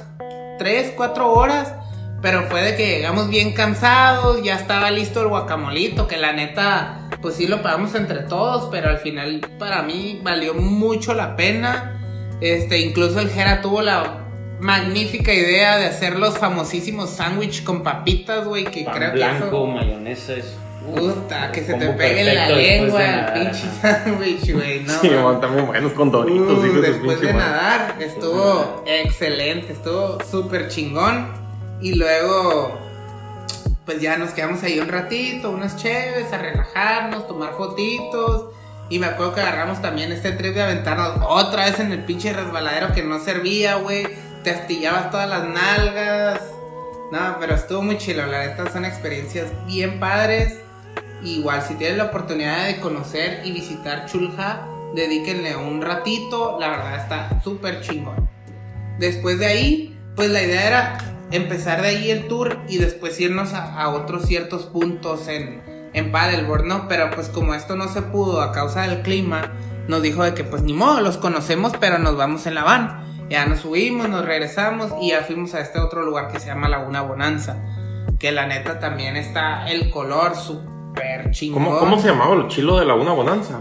3, 0.59 0.93
4 0.95 1.31
horas, 1.31 1.73
pero 2.21 2.43
fue 2.49 2.61
de 2.61 2.75
que 2.75 2.87
llegamos 2.87 3.29
bien 3.29 3.53
cansados, 3.53 4.43
ya 4.43 4.55
estaba 4.55 4.91
listo 4.91 5.21
el 5.21 5.27
guacamolito, 5.29 6.07
que 6.07 6.17
la 6.17 6.33
neta, 6.33 7.09
pues 7.21 7.35
sí 7.35 7.47
lo 7.47 7.61
pagamos 7.61 7.95
entre 7.95 8.19
todos, 8.19 8.69
pero 8.69 8.89
al 8.89 8.97
final 8.97 9.41
para 9.59 9.81
mí 9.83 10.19
valió 10.23 10.53
mucho 10.53 11.13
la 11.13 11.35
pena. 11.35 11.91
Este, 12.41 12.79
incluso 12.79 13.19
el 13.19 13.29
Jera 13.29 13.61
tuvo 13.61 13.81
la 13.81 14.24
magnífica 14.59 15.33
idea 15.33 15.77
de 15.77 15.85
hacer 15.87 16.17
los 16.17 16.37
famosísimos 16.37 17.09
sándwich 17.11 17.63
con 17.63 17.83
papitas, 17.83 18.45
güey, 18.45 18.65
que 18.65 18.83
Pan 18.83 18.95
creo 18.95 19.11
blanco, 19.13 19.39
que 19.39 19.47
eso... 19.47 19.67
mayonesa 19.67 20.33
es. 20.33 20.57
Puta, 20.85 21.51
que 21.51 21.63
se 21.63 21.73
te 21.73 21.87
pegue 21.89 22.29
en 22.29 22.35
la 22.35 22.49
lengua 22.49 22.99
de 22.99 23.15
el 23.15 23.25
pinche 23.33 23.63
sándwich, 23.81 24.53
güey. 24.53 24.79
No, 24.85 25.01
sí, 25.01 25.09
man, 25.09 25.41
también 25.41 25.65
buenos 25.65 25.93
con 25.93 26.11
doritos. 26.11 26.59
Uh, 26.59 26.79
después 26.79 27.21
de 27.21 27.33
nadar, 27.33 27.95
estuvo 27.99 28.83
excelente, 28.85 29.73
estuvo 29.73 30.23
súper 30.23 30.67
chingón. 30.67 31.27
Y 31.81 31.95
luego, 31.95 32.77
pues 33.83 33.99
ya 33.99 34.17
nos 34.17 34.31
quedamos 34.31 34.61
ahí 34.61 34.79
un 34.79 34.87
ratito, 34.87 35.49
unas 35.49 35.75
chéves, 35.75 36.31
a 36.31 36.37
relajarnos, 36.37 37.27
tomar 37.27 37.53
fotitos. 37.57 38.51
Y 38.87 38.99
me 38.99 39.07
acuerdo 39.07 39.33
que 39.33 39.41
agarramos 39.41 39.81
también 39.81 40.11
este 40.11 40.33
trip 40.33 40.53
de 40.53 40.61
aventarnos 40.61 41.17
otra 41.27 41.65
vez 41.65 41.79
en 41.79 41.91
el 41.91 42.03
pinche 42.03 42.31
resbaladero 42.31 42.93
que 42.93 43.01
no 43.01 43.19
servía, 43.19 43.75
güey. 43.75 44.05
Te 44.45 44.51
astillabas 44.51 45.09
todas 45.09 45.27
las 45.27 45.43
nalgas. 45.43 46.39
No, 47.11 47.37
pero 47.39 47.55
estuvo 47.55 47.81
muy 47.81 47.97
chilo, 47.97 48.27
la 48.27 48.45
neta 48.45 48.71
son 48.71 48.85
experiencias 48.85 49.47
bien 49.65 49.99
padres. 49.99 50.59
Igual, 51.23 51.63
si 51.63 51.73
tienen 51.73 51.97
la 51.97 52.03
oportunidad 52.05 52.67
de 52.67 52.79
conocer 52.79 53.41
y 53.43 53.51
visitar 53.51 54.05
Chulja, 54.05 54.67
dedíquenle 54.93 55.55
un 55.55 55.81
ratito, 55.81 56.59
la 56.59 56.69
verdad 56.69 56.95
está 56.95 57.41
súper 57.41 57.81
chingón. 57.81 58.29
Después 58.99 59.39
de 59.39 59.47
ahí, 59.47 59.99
pues 60.15 60.29
la 60.29 60.43
idea 60.43 60.67
era 60.67 60.97
empezar 61.31 61.81
de 61.81 61.87
ahí 61.87 62.11
el 62.11 62.27
tour 62.27 62.59
y 62.69 62.77
después 62.77 63.19
irnos 63.19 63.53
a, 63.53 63.81
a 63.81 63.89
otros 63.89 64.27
ciertos 64.27 64.67
puntos 64.67 65.27
en, 65.27 65.89
en 65.93 66.11
Paddleboard, 66.11 66.65
¿no? 66.65 66.87
Pero 66.87 67.09
pues 67.09 67.29
como 67.29 67.55
esto 67.55 67.75
no 67.75 67.87
se 67.87 68.03
pudo 68.03 68.41
a 68.41 68.51
causa 68.51 68.83
del 68.83 69.01
clima, 69.01 69.53
nos 69.87 70.03
dijo 70.03 70.23
de 70.23 70.35
que 70.35 70.43
pues 70.43 70.61
ni 70.61 70.73
modo, 70.73 71.01
los 71.01 71.17
conocemos, 71.17 71.73
pero 71.79 71.97
nos 71.97 72.15
vamos 72.15 72.45
en 72.45 72.53
la 72.53 72.63
van. 72.63 73.04
Ya 73.29 73.45
nos 73.45 73.59
subimos, 73.61 74.07
nos 74.09 74.25
regresamos 74.25 74.91
y 75.01 75.09
ya 75.09 75.21
fuimos 75.21 75.53
a 75.55 75.61
este 75.61 75.79
otro 75.79 76.03
lugar 76.03 76.31
que 76.31 76.39
se 76.39 76.47
llama 76.47 76.69
Laguna 76.69 77.01
Bonanza. 77.01 77.57
Que 78.19 78.31
la 78.31 78.45
neta 78.45 78.79
también 78.79 79.15
está 79.15 79.67
el 79.69 79.89
color 79.89 80.35
súper 80.35 81.31
chingón. 81.31 81.63
¿Cómo, 81.63 81.79
¿Cómo 81.79 81.99
se 81.99 82.09
llamaba 82.09 82.35
el 82.35 82.47
chilo 82.47 82.77
de 82.79 82.85
Laguna 82.85 83.13
Bonanza? 83.13 83.59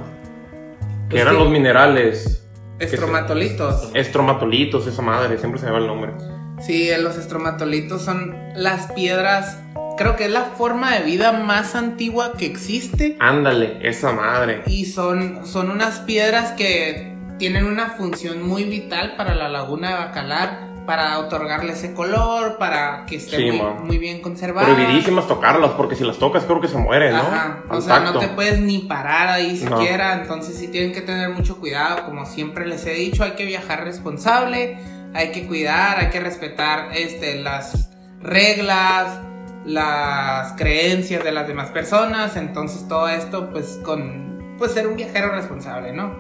Que 1.09 1.17
Pues 1.17 1.23
eran 1.23 1.35
sí. 1.35 1.41
los 1.41 1.51
minerales. 1.51 2.47
Estromatolitos. 2.79 3.91
Estromatolitos, 3.95 4.87
esa 4.87 5.03
madre, 5.03 5.39
siempre 5.39 5.61
se 5.61 5.67
me 5.67 5.73
va 5.73 5.79
el 5.79 5.87
nombre. 5.87 6.13
Sí, 6.61 6.91
los 7.01 7.17
estromatolitos 7.17 8.03
son 8.03 8.37
las 8.55 8.93
piedras. 8.93 9.59
Creo 9.97 10.17
que 10.17 10.25
es 10.25 10.31
la 10.31 10.43
forma 10.43 10.93
de 10.95 11.05
vida 11.05 11.33
más 11.33 11.75
antigua 11.75 12.33
que 12.37 12.47
existe. 12.47 13.17
Ándale, 13.21 13.79
esa 13.83 14.13
madre. 14.13 14.63
Y 14.67 14.87
son, 14.87 15.47
son 15.47 15.71
unas 15.71 16.01
piedras 16.01 16.53
que 16.53 17.14
tienen 17.39 17.67
una 17.67 17.91
función 17.91 18.43
muy 18.47 18.65
vital 18.65 19.15
para 19.17 19.35
la 19.35 19.49
laguna 19.49 19.91
de 19.91 19.95
Bacalar. 19.97 20.75
para 20.87 21.19
otorgarle 21.19 21.73
ese 21.73 21.95
color, 21.95 22.59
para 22.59 23.07
que 23.07 23.17
esté 23.17 23.39
Sí, 23.39 23.63
muy, 23.83 23.97
bien 23.97 24.21
conservada. 24.21 24.67
Prohibidísimas 24.67 25.27
tocarlas, 25.27 25.71
porque 25.71 25.97
si 25.97 26.05
las 26.05 26.19
tocas 26.19 26.45
creo 26.45 26.61
que 26.61 26.69
se 26.69 26.77
mueren, 26.77 27.13
¿no? 27.15 27.21
Ajá, 27.23 27.63
o 27.71 27.81
sea, 27.81 28.01
no 28.01 28.19
te 28.19 28.29
puedes 28.29 28.61
ni 28.61 28.81
parar 28.81 29.29
ahí 29.31 29.59
No. 29.65 29.79
siquiera, 29.79 30.13
entonces 30.13 30.59
sí 30.59 30.69
tienen 30.69 30.93
que 30.93 31.01
tener 31.01 31.31
mucho 31.31 31.59
cuidado, 31.59 32.05
como 32.05 32.27
siempre 32.27 32.67
les 32.67 32.85
he 32.85 32.93
dicho, 32.93 33.25
hay 33.25 33.31
que 33.31 33.47
viajar 33.47 33.83
responsable, 33.83 34.77
hay 35.15 35.33
que 35.33 35.47
cuidar, 35.47 36.01
hay 36.01 36.11
que 36.11 36.21
respetar 36.21 36.91
este, 36.95 37.37
las 37.41 37.89
reglas, 38.21 39.21
las 39.65 40.53
creencias 40.53 41.25
de 41.25 41.33
las 41.33 41.49
demás 41.49 41.71
personas, 41.71 42.37
entonces 42.37 42.87
todo 42.89 43.09
esto 43.09 43.49
pues 43.51 43.81
con, 43.83 44.55
pues 44.59 44.73
ser 44.73 44.87
un 44.87 44.97
viajero 44.97 45.31
responsable, 45.31 45.95
¿no? 45.95 46.15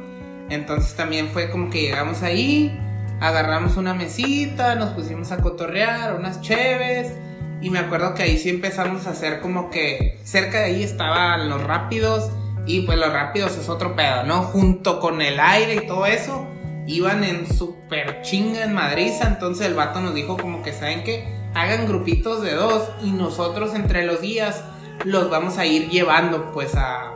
Entonces 0.50 0.94
también 0.94 1.28
fue 1.28 1.50
como 1.50 1.70
que 1.70 1.82
llegamos 1.82 2.22
ahí, 2.22 2.78
agarramos 3.20 3.76
una 3.76 3.94
mesita, 3.94 4.74
nos 4.74 4.90
pusimos 4.90 5.32
a 5.32 5.38
cotorrear, 5.38 6.14
unas 6.14 6.40
cheves. 6.40 7.12
Y 7.60 7.70
me 7.70 7.78
acuerdo 7.78 8.14
que 8.14 8.24
ahí 8.24 8.38
sí 8.38 8.50
empezamos 8.50 9.06
a 9.06 9.10
hacer 9.10 9.40
como 9.40 9.70
que 9.70 10.18
cerca 10.22 10.58
de 10.58 10.64
ahí 10.66 10.82
estaban 10.82 11.48
los 11.48 11.62
rápidos. 11.62 12.30
Y 12.66 12.82
pues 12.82 12.98
los 12.98 13.12
rápidos 13.12 13.56
es 13.56 13.68
otro 13.68 13.94
pedo, 13.94 14.24
¿no? 14.24 14.42
Junto 14.42 15.00
con 15.00 15.22
el 15.22 15.40
aire 15.40 15.76
y 15.76 15.86
todo 15.86 16.06
eso. 16.06 16.46
Iban 16.86 17.24
en 17.24 17.46
super 17.50 18.22
chinga 18.22 18.64
en 18.64 18.74
madriza. 18.74 19.28
Entonces 19.28 19.66
el 19.66 19.74
vato 19.74 20.00
nos 20.00 20.14
dijo 20.14 20.36
como 20.36 20.62
que, 20.62 20.72
¿saben 20.72 21.04
qué? 21.04 21.24
Hagan 21.54 21.86
grupitos 21.86 22.42
de 22.42 22.54
dos. 22.54 22.90
Y 23.02 23.12
nosotros 23.12 23.74
entre 23.74 24.04
los 24.04 24.20
días 24.20 24.62
los 25.04 25.30
vamos 25.30 25.58
a 25.58 25.66
ir 25.66 25.88
llevando 25.88 26.52
pues 26.52 26.74
a, 26.74 27.13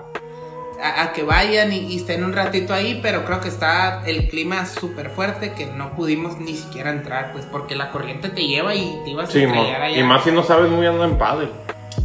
a, 0.83 1.03
a 1.03 1.13
que 1.13 1.23
vayan 1.23 1.73
y, 1.73 1.79
y 1.79 1.97
estén 1.97 2.25
un 2.25 2.33
ratito 2.33 2.73
ahí, 2.75 3.01
pero 3.03 3.25
creo 3.25 3.41
que 3.41 3.49
está 3.49 4.03
el 4.07 4.29
clima 4.29 4.65
súper 4.67 5.11
fuerte 5.11 5.53
que 5.53 5.67
no 5.67 5.95
pudimos 5.95 6.39
ni 6.39 6.55
siquiera 6.57 6.91
entrar, 6.91 7.33
pues 7.33 7.45
porque 7.47 7.75
la 7.75 7.91
corriente 7.91 8.29
te 8.29 8.47
lleva 8.47 8.75
y 8.75 9.01
te 9.05 9.11
ibas 9.11 9.31
Sí, 9.31 9.41
a 9.41 9.47
estrellar 9.47 9.83
allá. 9.83 9.99
y 9.99 10.03
más 10.03 10.25
si 10.25 10.33
no 10.33 10.43
sabes 10.43 10.71
muy 10.71 10.87
andar 10.87 11.09
en 11.09 11.19
padre. 11.19 11.49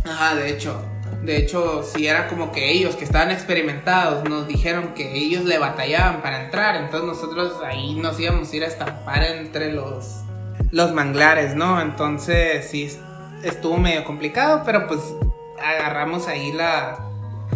Ajá, 0.05 0.36
de 0.36 0.49
hecho, 0.49 0.82
de 1.24 1.38
hecho, 1.38 1.84
si 1.84 2.07
era 2.07 2.28
como 2.28 2.51
que 2.51 2.71
ellos 2.71 2.95
que 2.95 3.05
estaban 3.05 3.32
experimentados 3.32 4.28
nos 4.28 4.47
dijeron 4.47 4.93
que 4.93 5.13
ellos 5.15 5.45
le 5.45 5.57
batallaban 5.57 6.21
para 6.21 6.43
entrar, 6.43 6.76
entonces 6.76 7.07
nosotros 7.07 7.53
ahí 7.65 7.93
nos 7.95 8.19
íbamos 8.19 8.51
a 8.51 8.55
ir 8.55 8.63
a 8.63 8.67
estampar 8.67 9.24
entre 9.24 9.71
los, 9.71 10.21
los 10.71 10.91
manglares, 10.93 11.55
¿no? 11.55 11.80
Entonces 11.80 12.67
sí, 12.69 12.91
estuvo 13.43 13.78
medio 13.78 14.03
complicado, 14.03 14.63
pero 14.65 14.88
pues 14.88 14.99
agarramos 15.63 16.28
ahí 16.28 16.51
la 16.51 16.97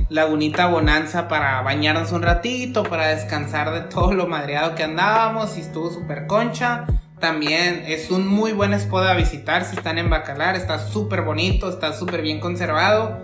lagunita 0.10 0.68
bonanza 0.68 1.28
para 1.28 1.62
bañarnos 1.62 2.12
un 2.12 2.22
ratito, 2.22 2.84
para 2.84 3.08
descansar 3.08 3.74
de 3.74 3.82
todo 3.82 4.14
lo 4.14 4.28
madreado 4.28 4.76
que 4.76 4.84
andábamos 4.84 5.58
y 5.58 5.62
estuvo 5.62 5.92
súper 5.92 6.28
concha. 6.28 6.86
También 7.20 7.84
es 7.88 8.12
un 8.12 8.28
muy 8.28 8.54
buen 8.54 8.74
spot 8.74 9.06
a 9.06 9.14
visitar 9.16 9.66
si 9.66 9.76
están 9.76 9.98
en 9.98 10.10
Bacalar, 10.10 10.56
está 10.56 10.80
súper 10.80 11.24
bonito, 11.24 11.70
está 11.70 11.94
súper 11.94 12.22
bien 12.22 12.40
conservado. 12.40 13.20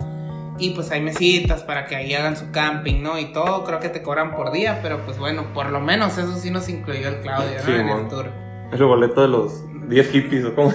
Y 0.58 0.70
pues 0.70 0.90
hay 0.90 1.00
mesitas 1.00 1.62
para 1.62 1.86
que 1.86 1.96
ahí 1.96 2.14
hagan 2.14 2.36
su 2.36 2.50
camping, 2.52 3.02
¿no? 3.02 3.18
Y 3.18 3.32
todo, 3.32 3.64
creo 3.64 3.80
que 3.80 3.88
te 3.88 4.02
cobran 4.02 4.36
por 4.36 4.52
día, 4.52 4.80
pero 4.82 5.04
pues 5.04 5.18
bueno, 5.18 5.52
por 5.52 5.70
lo 5.70 5.80
menos 5.80 6.16
eso 6.18 6.36
sí 6.36 6.50
nos 6.50 6.68
incluyó 6.68 7.08
el 7.08 7.20
Claudio, 7.20 7.56
¿no? 7.58 7.64
Sí, 7.64 7.72
en 7.72 7.88
el 7.88 8.08
tour. 8.08 8.30
El 8.72 8.84
boleto 8.84 9.22
de 9.22 9.28
los 9.28 9.64
10 9.88 10.10
hippies, 10.10 10.44
¿o 10.44 10.54
cómo? 10.54 10.72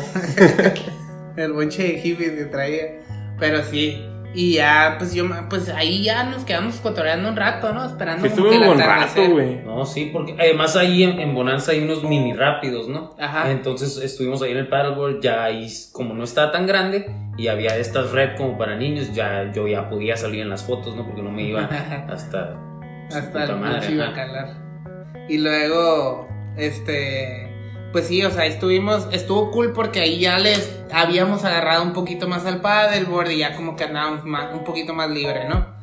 El 1.35 1.53
bonche 1.53 1.83
de 1.83 1.99
hippies 1.99 2.31
que 2.31 2.45
traía. 2.45 2.99
Pero 3.39 3.63
sí. 3.63 4.05
Y 4.33 4.53
ya, 4.53 4.95
pues 4.99 5.13
yo, 5.15 5.25
pues 5.49 5.69
ahí 5.69 6.03
ya 6.03 6.23
nos 6.23 6.45
quedamos 6.45 6.75
cotoreando 6.75 7.29
un 7.29 7.35
rato, 7.35 7.73
¿no? 7.73 7.83
Esperando 7.83 8.27
Sí, 8.27 8.33
que 8.35 8.41
un 8.41 8.65
buen 8.67 8.79
rato, 8.79 9.27
güey. 9.27 9.61
No, 9.65 9.85
sí, 9.87 10.11
porque 10.13 10.35
además 10.37 10.75
ahí 10.75 11.03
en, 11.03 11.19
en 11.19 11.33
Bonanza 11.33 11.71
hay 11.71 11.81
unos 11.81 12.03
mini 12.03 12.33
rápidos, 12.33 12.87
¿no? 12.87 13.15
Ajá. 13.19 13.49
Entonces 13.49 13.97
estuvimos 13.97 14.41
ahí 14.43 14.51
en 14.51 14.57
el 14.57 14.67
paddleboard, 14.67 15.19
ya 15.21 15.43
ahí 15.43 15.67
como 15.93 16.13
no 16.13 16.23
estaba 16.23 16.51
tan 16.51 16.67
grande 16.67 17.11
y 17.37 17.47
había 17.47 17.75
estas 17.77 18.11
red 18.11 18.37
como 18.37 18.55
para 18.57 18.75
niños, 18.75 19.13
ya 19.13 19.51
yo 19.51 19.67
ya 19.67 19.89
podía 19.89 20.15
salir 20.15 20.41
en 20.41 20.49
las 20.49 20.63
fotos, 20.63 20.95
¿no? 20.95 21.05
Porque 21.07 21.23
no 21.23 21.31
me 21.31 21.43
iba 21.43 21.61
hasta 22.09 22.55
Hasta 23.11 23.43
el 23.45 23.55
madre, 23.55 23.87
pinche 23.87 24.03
ajá. 24.03 24.11
bacalar. 24.11 24.69
Y 25.27 25.39
luego, 25.39 26.27
este, 26.55 27.48
pues 27.91 28.07
sí, 28.07 28.23
o 28.23 28.31
sea, 28.31 28.45
estuvimos, 28.45 29.07
estuvo 29.11 29.51
cool 29.51 29.73
porque 29.73 29.99
ahí 30.01 30.19
ya 30.19 30.37
les 30.37 30.79
habíamos 30.91 31.43
agarrado 31.43 31.83
un 31.83 31.93
poquito 31.93 32.27
más 32.27 32.45
al 32.45 32.61
paddleboard 32.61 33.31
y 33.31 33.37
ya 33.39 33.55
como 33.55 33.75
que 33.75 33.85
andábamos 33.85 34.25
más, 34.25 34.53
un 34.53 34.63
poquito 34.63 34.93
más 34.93 35.09
libre, 35.09 35.47
¿no? 35.47 35.79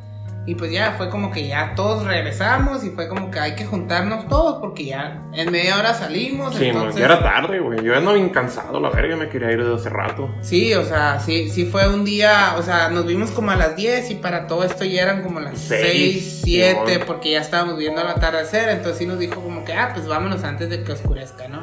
Y 0.49 0.55
pues 0.55 0.71
ya 0.71 0.95
fue 0.97 1.11
como 1.11 1.33
que 1.33 1.49
ya 1.49 1.75
todos 1.75 2.05
regresamos 2.05 2.85
y 2.85 2.91
fue 2.91 3.09
como 3.09 3.33
que 3.33 3.41
hay 3.41 3.57
que 3.57 3.67
juntarnos 3.67 4.29
todos 4.29 4.61
porque 4.61 4.85
ya 4.85 5.25
en 5.33 5.51
media 5.51 5.77
hora 5.77 5.93
salimos. 5.93 6.55
Sí, 6.55 6.67
entonces, 6.67 7.01
ya 7.01 7.07
era 7.07 7.21
tarde, 7.21 7.59
güey. 7.59 7.83
Yo 7.83 7.93
ya 7.93 7.99
no 8.01 8.15
bien 8.15 8.29
cansado, 8.29 8.79
la 8.79 8.91
verga, 8.91 9.17
me 9.17 9.29
quería 9.29 9.51
ir 9.51 9.59
desde 9.59 9.75
hace 9.75 9.89
rato. 9.89 10.31
Sí, 10.43 10.73
o 10.75 10.85
sea, 10.85 11.19
sí, 11.19 11.51
sí 11.51 11.67
fue 11.67 11.89
un 11.93 12.05
día, 12.05 12.55
o 12.57 12.63
sea, 12.63 12.91
nos 12.91 13.07
vimos 13.07 13.33
como 13.33 13.51
a 13.51 13.57
las 13.57 13.75
10 13.75 14.13
y 14.13 14.15
para 14.15 14.47
todo 14.47 14.63
esto 14.63 14.85
ya 14.85 15.03
eran 15.03 15.25
como 15.25 15.41
las 15.41 15.59
Seis, 15.59 16.43
6, 16.43 16.43
7, 16.45 16.93
Simón. 16.93 17.03
porque 17.09 17.33
ya 17.33 17.41
estábamos 17.41 17.77
viendo 17.77 18.01
el 18.01 18.07
atardecer, 18.07 18.69
entonces 18.69 18.99
sí 18.99 19.07
nos 19.07 19.19
dijo 19.19 19.41
como 19.41 19.65
que, 19.65 19.73
ah, 19.73 19.91
pues 19.95 20.07
vámonos 20.07 20.45
antes 20.45 20.71
de 20.71 20.85
que 20.85 20.93
oscurezca, 20.93 21.49
¿no? 21.49 21.61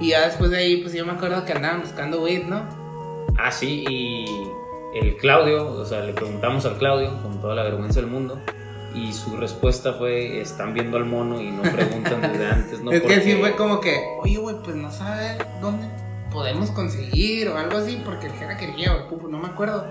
Y 0.00 0.10
ya 0.10 0.26
después 0.26 0.50
de 0.50 0.58
ahí, 0.58 0.76
pues 0.78 0.94
yo 0.94 1.04
me 1.04 1.12
acuerdo 1.12 1.44
que 1.44 1.52
andaban 1.52 1.80
buscando 1.80 2.22
weed, 2.22 2.44
¿no? 2.44 2.62
Ah, 3.36 3.50
sí, 3.50 3.84
y 3.88 4.26
el 4.94 5.16
Claudio, 5.16 5.70
o 5.72 5.84
sea, 5.84 6.00
le 6.00 6.12
preguntamos 6.12 6.64
al 6.66 6.76
Claudio 6.78 7.20
con 7.22 7.40
toda 7.40 7.54
la 7.54 7.62
vergüenza 7.62 8.00
del 8.00 8.10
mundo 8.10 8.40
y 8.94 9.12
su 9.12 9.36
respuesta 9.36 9.92
fue, 9.92 10.40
están 10.40 10.72
viendo 10.74 10.96
al 10.96 11.04
mono 11.04 11.40
y 11.40 11.50
no 11.50 11.62
preguntan 11.62 12.20
desde 12.22 12.46
antes, 12.46 12.80
¿no? 12.80 12.90
es 12.92 13.02
que 13.02 13.20
sí 13.20 13.34
Porque- 13.34 13.36
fue 13.40 13.56
como 13.56 13.80
que, 13.80 14.00
oye, 14.20 14.38
güey, 14.38 14.56
pues 14.62 14.76
no 14.76 14.90
sabe 14.90 15.36
dónde 15.60 15.88
podemos 16.32 16.70
conseguir 16.70 17.48
o 17.48 17.56
algo 17.56 17.78
así, 17.78 18.00
porque 18.04 18.26
el 18.26 18.32
Jera 18.32 18.56
quería 18.56 18.94
o 18.94 18.98
el 18.98 19.04
Pupu, 19.04 19.28
no 19.28 19.38
me 19.38 19.48
acuerdo. 19.48 19.86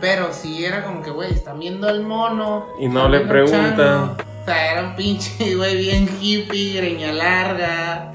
Pero 0.00 0.32
sí 0.32 0.64
era 0.64 0.84
como 0.84 1.02
que, 1.02 1.10
güey, 1.10 1.32
están 1.32 1.58
viendo 1.58 1.88
al 1.88 2.02
mono. 2.02 2.66
Y 2.78 2.88
no 2.88 3.08
le 3.08 3.20
preguntan. 3.20 4.16
O 4.42 4.44
sea, 4.44 4.72
era 4.72 4.88
un 4.88 4.96
pinche, 4.96 5.54
güey, 5.56 5.78
bien 5.78 6.08
hippie, 6.20 6.74
greña 6.76 7.12
larga. 7.12 8.13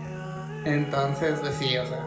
Entonces, 0.73 1.35
pues 1.41 1.55
sí, 1.55 1.77
o 1.77 1.85
sea. 1.85 2.05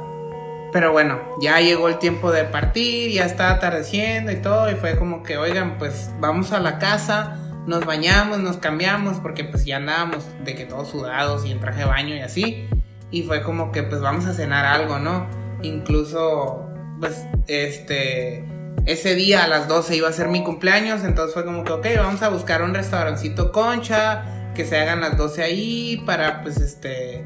Pero 0.72 0.90
bueno, 0.90 1.20
ya 1.40 1.60
llegó 1.60 1.88
el 1.88 1.98
tiempo 1.98 2.32
de 2.32 2.44
partir, 2.44 3.12
ya 3.12 3.26
estaba 3.26 3.50
atardeciendo 3.50 4.32
y 4.32 4.36
todo, 4.36 4.70
y 4.70 4.74
fue 4.74 4.96
como 4.96 5.22
que, 5.22 5.36
oigan, 5.36 5.76
pues 5.76 6.10
vamos 6.18 6.52
a 6.52 6.60
la 6.60 6.78
casa, 6.78 7.36
nos 7.66 7.84
bañamos, 7.84 8.38
nos 8.38 8.56
cambiamos, 8.56 9.18
porque 9.18 9.44
pues 9.44 9.66
ya 9.66 9.76
andábamos 9.76 10.24
de 10.44 10.54
que 10.54 10.64
todos 10.64 10.88
sudados 10.88 11.44
y 11.44 11.52
en 11.52 11.60
traje 11.60 11.80
de 11.80 11.84
baño 11.84 12.16
y 12.16 12.20
así. 12.20 12.68
Y 13.10 13.22
fue 13.24 13.42
como 13.42 13.70
que, 13.70 13.82
pues 13.82 14.00
vamos 14.00 14.24
a 14.24 14.32
cenar 14.32 14.64
algo, 14.64 14.98
¿no? 14.98 15.26
Incluso, 15.60 16.66
pues, 16.98 17.26
este, 17.48 18.46
ese 18.86 19.14
día 19.14 19.44
a 19.44 19.48
las 19.48 19.68
12 19.68 19.94
iba 19.94 20.08
a 20.08 20.12
ser 20.12 20.28
mi 20.28 20.42
cumpleaños, 20.42 21.04
entonces 21.04 21.34
fue 21.34 21.44
como 21.44 21.64
que, 21.64 21.72
ok, 21.72 21.86
vamos 21.98 22.22
a 22.22 22.30
buscar 22.30 22.62
un 22.62 22.72
restaurancito 22.72 23.52
concha, 23.52 24.24
que 24.54 24.64
se 24.64 24.78
hagan 24.78 25.02
las 25.02 25.18
12 25.18 25.42
ahí 25.42 26.02
para, 26.06 26.42
pues, 26.42 26.56
este, 26.56 27.24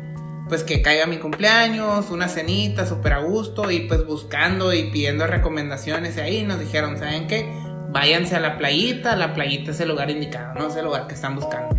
pues 0.49 0.63
que 0.63 0.83
caiga 0.83 1.07
mi 1.07 1.19
cumpleaños, 1.19 2.11
una 2.11 2.29
cenita 2.29 2.87
súper 2.87 3.15
a 3.15 3.19
gusto 3.19 3.71
y 3.71 3.81
pues 3.81 4.07
buscando 4.07 4.73
y 4.73 4.85
pidiendo 4.91 5.27
recomendaciones 5.27 6.17
y 6.17 6.21
ahí 6.21 6.45
nos 6.45 6.61
dijeron, 6.61 6.99
¿saben 6.99 7.27
qué? 7.27 7.51
Váyanse 7.91 8.37
a 8.37 8.41
la 8.41 8.59
playita, 8.59 9.17
la 9.17 9.35
playita 9.35 9.71
es 9.71 9.81
el 9.81 9.89
lugar 9.89 10.11
indicado, 10.11 10.55
no 10.59 10.69
es 10.69 10.77
el 10.77 10.85
lugar 10.85 11.07
que 11.07 11.15
están 11.15 11.35
buscando. 11.35 11.77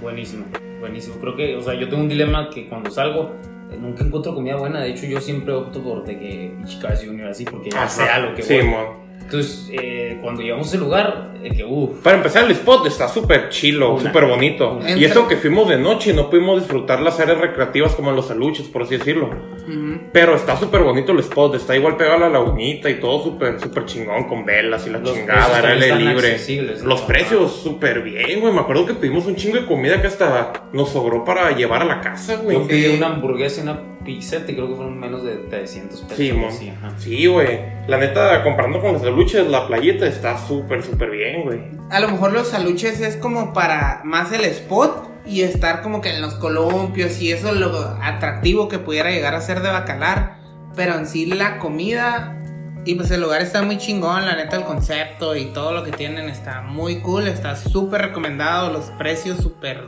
Buenísimo, 0.00 0.44
buenísimo. 0.80 1.16
Creo 1.20 1.36
que, 1.36 1.56
o 1.56 1.62
sea, 1.62 1.74
yo 1.74 1.88
tengo 1.88 2.02
un 2.02 2.08
dilema 2.08 2.50
que 2.50 2.68
cuando 2.68 2.90
salgo 2.90 3.34
eh, 3.70 3.78
nunca 3.80 4.04
encuentro 4.04 4.34
comida 4.34 4.56
buena. 4.56 4.80
De 4.80 4.90
hecho, 4.90 5.06
yo 5.06 5.20
siempre 5.20 5.52
opto 5.54 5.82
por 5.82 6.04
de 6.04 6.18
que 6.18 6.54
Chicas 6.64 7.02
Junior 7.04 7.28
así 7.28 7.44
porque 7.44 7.70
ya 7.70 7.88
sé 7.88 8.02
a 8.04 8.18
lo 8.18 8.34
que 8.34 8.42
voy. 8.42 9.03
Entonces, 9.22 9.68
eh, 9.72 10.18
cuando 10.20 10.42
llegamos 10.42 10.66
a 10.66 10.70
ese 10.70 10.78
lugar, 10.78 11.34
eh, 11.42 11.50
que 11.56 11.64
uff, 11.64 12.02
Para 12.02 12.18
empezar, 12.18 12.44
el 12.44 12.50
spot 12.52 12.86
está 12.86 13.08
súper 13.08 13.48
chilo, 13.48 13.98
súper 13.98 14.26
bonito. 14.26 14.74
Una. 14.74 14.96
Y 14.96 15.04
eso 15.04 15.26
que 15.26 15.36
fuimos 15.36 15.68
de 15.68 15.78
noche 15.78 16.10
y 16.10 16.12
no 16.12 16.28
pudimos 16.28 16.60
disfrutar 16.60 17.00
las 17.00 17.18
áreas 17.20 17.38
recreativas 17.38 17.94
como 17.94 18.10
en 18.10 18.16
los 18.16 18.30
aluches, 18.30 18.66
por 18.66 18.82
así 18.82 18.96
decirlo. 18.98 19.26
Ujú. 19.28 20.00
Pero 20.12 20.36
está 20.36 20.56
súper 20.56 20.82
bonito 20.82 21.12
el 21.12 21.20
spot, 21.20 21.54
está 21.54 21.74
igual 21.74 21.96
pegado 21.96 22.16
a 22.16 22.20
la 22.20 22.28
lagunita 22.28 22.90
y 22.90 23.00
todo 23.00 23.22
súper, 23.22 23.58
súper 23.60 23.86
chingón 23.86 24.28
con 24.28 24.44
velas 24.44 24.86
y 24.86 24.90
la 24.90 24.98
Los 24.98 25.14
chingada, 25.14 25.58
era 25.58 25.74
libre. 25.96 26.38
Los 26.82 27.00
precios 27.02 27.56
súper 27.56 28.02
bien, 28.02 28.40
güey. 28.40 28.52
Me 28.52 28.60
acuerdo 28.60 28.86
que 28.86 28.94
pedimos 28.94 29.26
un 29.26 29.36
chingo 29.36 29.56
de 29.56 29.66
comida 29.66 30.00
que 30.00 30.06
hasta 30.06 30.68
nos 30.72 30.90
sobró 30.90 31.24
para 31.24 31.50
llevar 31.56 31.82
a 31.82 31.86
la 31.86 32.00
casa, 32.00 32.36
güey. 32.36 32.58
yo 32.58 32.66
pedí 32.66 32.96
una 32.96 33.06
hamburguesa 33.06 33.60
y 33.60 33.64
una 33.64 33.93
y 34.06 34.20
creo 34.20 34.68
que 34.68 34.74
fueron 34.74 34.98
menos 34.98 35.24
de 35.24 35.36
300 35.36 36.00
pesos. 36.02 36.16
Sí, 36.16 36.32
mo. 36.32 36.48
así, 36.48 36.68
ajá. 36.70 36.92
Sí, 36.98 37.26
güey. 37.26 37.60
La 37.86 37.98
neta, 37.98 38.42
comparando 38.42 38.80
con 38.80 38.92
los 38.92 39.02
aluches, 39.02 39.46
la 39.48 39.66
playita 39.66 40.06
está 40.06 40.38
súper, 40.38 40.82
súper 40.82 41.10
bien, 41.10 41.42
güey. 41.42 41.60
A 41.90 42.00
lo 42.00 42.08
mejor 42.08 42.32
los 42.32 42.48
saluches 42.48 43.00
es 43.00 43.16
como 43.16 43.52
para 43.52 44.02
más 44.04 44.32
el 44.32 44.44
spot 44.44 45.08
y 45.26 45.42
estar 45.42 45.82
como 45.82 46.00
que 46.00 46.10
en 46.10 46.20
los 46.20 46.34
columpios 46.34 47.20
y 47.20 47.32
eso 47.32 47.48
es 47.48 47.56
lo 47.56 47.96
atractivo 48.02 48.68
que 48.68 48.78
pudiera 48.78 49.10
llegar 49.10 49.34
a 49.34 49.40
ser 49.40 49.60
de 49.60 49.70
Bacalar. 49.70 50.36
Pero 50.76 50.94
en 50.94 51.06
sí 51.06 51.26
la 51.26 51.58
comida 51.58 52.40
y 52.86 52.96
pues 52.96 53.10
el 53.10 53.22
lugar 53.22 53.40
está 53.40 53.62
muy 53.62 53.78
chingón, 53.78 54.26
la 54.26 54.36
neta 54.36 54.56
el 54.56 54.64
concepto 54.64 55.34
y 55.36 55.46
todo 55.46 55.72
lo 55.72 55.84
que 55.84 55.92
tienen 55.92 56.28
está 56.28 56.60
muy 56.60 57.00
cool, 57.00 57.28
está 57.28 57.56
súper 57.56 58.02
recomendado, 58.02 58.70
los 58.70 58.86
precios 58.98 59.38
súper 59.38 59.84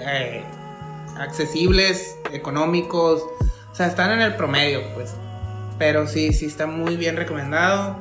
eh, 0.00 0.42
accesibles, 1.18 2.18
económicos. 2.32 3.22
O 3.72 3.74
sea, 3.74 3.86
están 3.86 4.12
en 4.12 4.20
el 4.20 4.34
promedio, 4.34 4.80
pues. 4.94 5.14
Pero 5.78 6.06
sí, 6.06 6.32
sí 6.32 6.46
está 6.46 6.66
muy 6.66 6.96
bien 6.96 7.16
recomendado. 7.16 7.96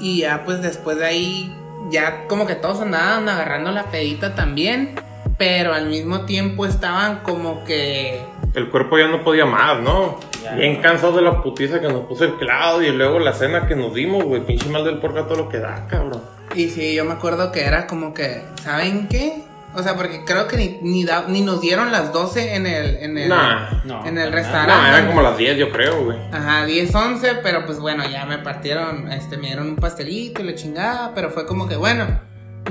Y 0.00 0.20
ya 0.20 0.44
pues 0.44 0.60
después 0.62 0.98
de 0.98 1.06
ahí, 1.06 1.56
ya 1.90 2.26
como 2.28 2.46
que 2.46 2.54
todos 2.54 2.80
andaban 2.80 3.28
agarrando 3.28 3.70
la 3.70 3.84
pedita 3.90 4.34
también. 4.34 4.94
Pero 5.38 5.72
al 5.72 5.88
mismo 5.88 6.24
tiempo 6.26 6.66
estaban 6.66 7.20
como 7.20 7.64
que... 7.64 8.22
El 8.54 8.68
cuerpo 8.68 8.98
ya 8.98 9.08
no 9.08 9.24
podía 9.24 9.46
más, 9.46 9.80
¿no? 9.80 10.20
Ya. 10.42 10.54
Bien 10.54 10.82
cansado 10.82 11.16
de 11.16 11.22
la 11.22 11.42
putiza 11.42 11.80
que 11.80 11.88
nos 11.88 12.04
puso 12.04 12.24
el 12.24 12.36
Claudio 12.36 12.92
y 12.92 12.96
luego 12.96 13.18
la 13.18 13.32
cena 13.32 13.66
que 13.66 13.74
nos 13.74 13.94
dimos, 13.94 14.24
güey. 14.24 14.44
Pinche 14.44 14.68
mal 14.68 14.84
del 14.84 14.98
porca 14.98 15.26
todo 15.26 15.38
lo 15.38 15.48
que 15.48 15.58
da, 15.58 15.86
cabrón. 15.88 16.22
Y 16.54 16.68
sí, 16.68 16.94
yo 16.94 17.04
me 17.06 17.12
acuerdo 17.12 17.50
que 17.50 17.64
era 17.64 17.86
como 17.86 18.12
que, 18.12 18.42
¿saben 18.62 19.08
qué? 19.08 19.42
O 19.74 19.82
sea, 19.82 19.96
porque 19.96 20.22
creo 20.24 20.48
que 20.48 20.56
ni, 20.56 20.78
ni, 20.82 21.04
da- 21.04 21.24
ni 21.28 21.40
nos 21.40 21.60
dieron 21.60 21.90
las 21.92 22.12
12 22.12 22.54
en 22.56 22.66
el, 22.66 22.96
en 22.96 23.16
el, 23.18 23.28
Nah. 23.30 23.70
No, 23.84 24.04
en 24.06 24.18
el 24.18 24.30
restaurante. 24.32 24.74
No, 24.74 24.86
eran 24.96 25.06
como 25.08 25.22
las 25.22 25.36
10, 25.38 25.56
yo 25.56 25.70
creo, 25.70 26.04
güey. 26.04 26.18
Ajá, 26.30 26.66
10, 26.66 26.94
11, 26.94 27.34
pero 27.42 27.64
pues 27.64 27.78
bueno, 27.80 28.04
ya 28.08 28.26
me 28.26 28.38
partieron, 28.38 29.10
este, 29.10 29.36
me 29.38 29.46
dieron 29.46 29.68
un 29.68 29.76
pastelito 29.76 30.42
y 30.42 30.44
la 30.44 30.54
chingada, 30.54 31.12
pero 31.14 31.30
fue 31.30 31.46
como 31.46 31.66
que 31.68 31.76
bueno, 31.76 32.06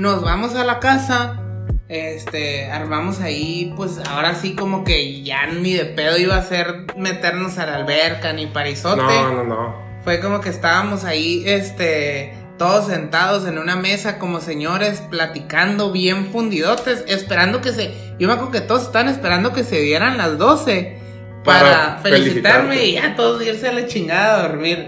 nos 0.00 0.22
vamos 0.22 0.54
a 0.54 0.64
la 0.64 0.78
casa, 0.78 1.40
este, 1.88 2.70
armamos 2.70 3.20
ahí, 3.20 3.72
pues 3.76 3.98
ahora 4.08 4.34
sí 4.34 4.54
como 4.54 4.84
que 4.84 5.22
ya 5.22 5.46
ni 5.46 5.74
de 5.74 5.84
pedo 5.84 6.16
iba 6.18 6.36
a 6.36 6.42
ser 6.42 6.86
meternos 6.96 7.58
a 7.58 7.66
la 7.66 7.76
alberca 7.76 8.32
ni 8.32 8.46
parizote. 8.46 9.02
No, 9.02 9.32
no, 9.32 9.44
no. 9.44 9.92
Fue 10.04 10.20
como 10.20 10.40
que 10.40 10.48
estábamos 10.48 11.04
ahí, 11.04 11.42
este, 11.46 12.34
todos 12.62 12.86
sentados 12.86 13.44
en 13.48 13.58
una 13.58 13.74
mesa 13.74 14.20
como 14.20 14.40
señores, 14.40 15.02
platicando 15.10 15.90
bien 15.90 16.30
fundidotes, 16.30 17.02
esperando 17.08 17.60
que 17.60 17.72
se... 17.72 17.92
Yo 18.20 18.28
me 18.28 18.34
acuerdo 18.34 18.52
que 18.52 18.60
todos 18.60 18.82
estaban 18.82 19.08
esperando 19.08 19.52
que 19.52 19.64
se 19.64 19.80
dieran 19.80 20.16
las 20.16 20.38
12 20.38 20.96
para, 21.44 21.70
Para 21.70 21.98
felicitarme 21.98 22.84
y 22.84 22.92
ya 22.92 23.16
todos 23.16 23.42
irse 23.44 23.66
a 23.66 23.72
la 23.72 23.88
chingada 23.88 24.38
a 24.38 24.48
dormir. 24.48 24.86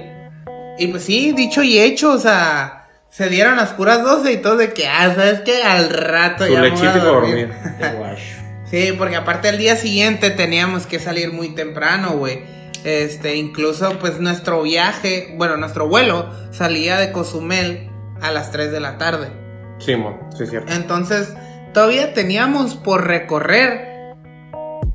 Y 0.79 0.87
pues 0.87 1.03
sí, 1.03 1.33
dicho 1.33 1.64
y 1.64 1.81
hecho, 1.81 2.12
o 2.12 2.18
sea, 2.18 2.87
se 3.11 3.29
dieron 3.29 3.57
las 3.57 3.70
puras 3.72 4.05
12 4.05 4.31
y 4.31 4.37
todos 4.37 4.59
de 4.59 4.72
que, 4.72 4.87
ah, 4.87 5.12
¿sabes 5.12 5.41
qué? 5.41 5.64
Al 5.64 5.91
rato 5.91 6.47
Su 6.47 6.53
ya 6.53 6.61
voy 6.61 6.87
a 6.87 6.99
dormir. 6.99 7.49
dormir. 7.81 8.14
Sí, 8.70 8.93
porque 8.97 9.16
aparte 9.16 9.49
el 9.49 9.59
día 9.59 9.77
siguiente 9.77 10.31
teníamos 10.31 10.87
que 10.87 10.99
salir 11.01 11.33
muy 11.33 11.55
temprano, 11.55 12.12
güey. 12.12 12.43
Este, 12.85 13.37
incluso 13.37 13.99
pues 13.99 14.20
nuestro 14.20 14.62
viaje, 14.62 15.35
bueno, 15.37 15.57
nuestro 15.57 15.89
vuelo 15.89 16.28
salía 16.51 16.99
de 16.99 17.12
Cozumel 17.12 17.91
a 18.20 18.30
las 18.30 18.51
3 18.51 18.70
de 18.70 18.80
la 18.80 18.99
tarde. 18.99 19.32
Sí, 19.78 19.97
es 20.39 20.51
cierto. 20.51 20.72
Entonces, 20.72 21.32
todavía 21.72 22.12
teníamos 22.12 22.74
por 22.74 23.07
recorrer 23.07 23.95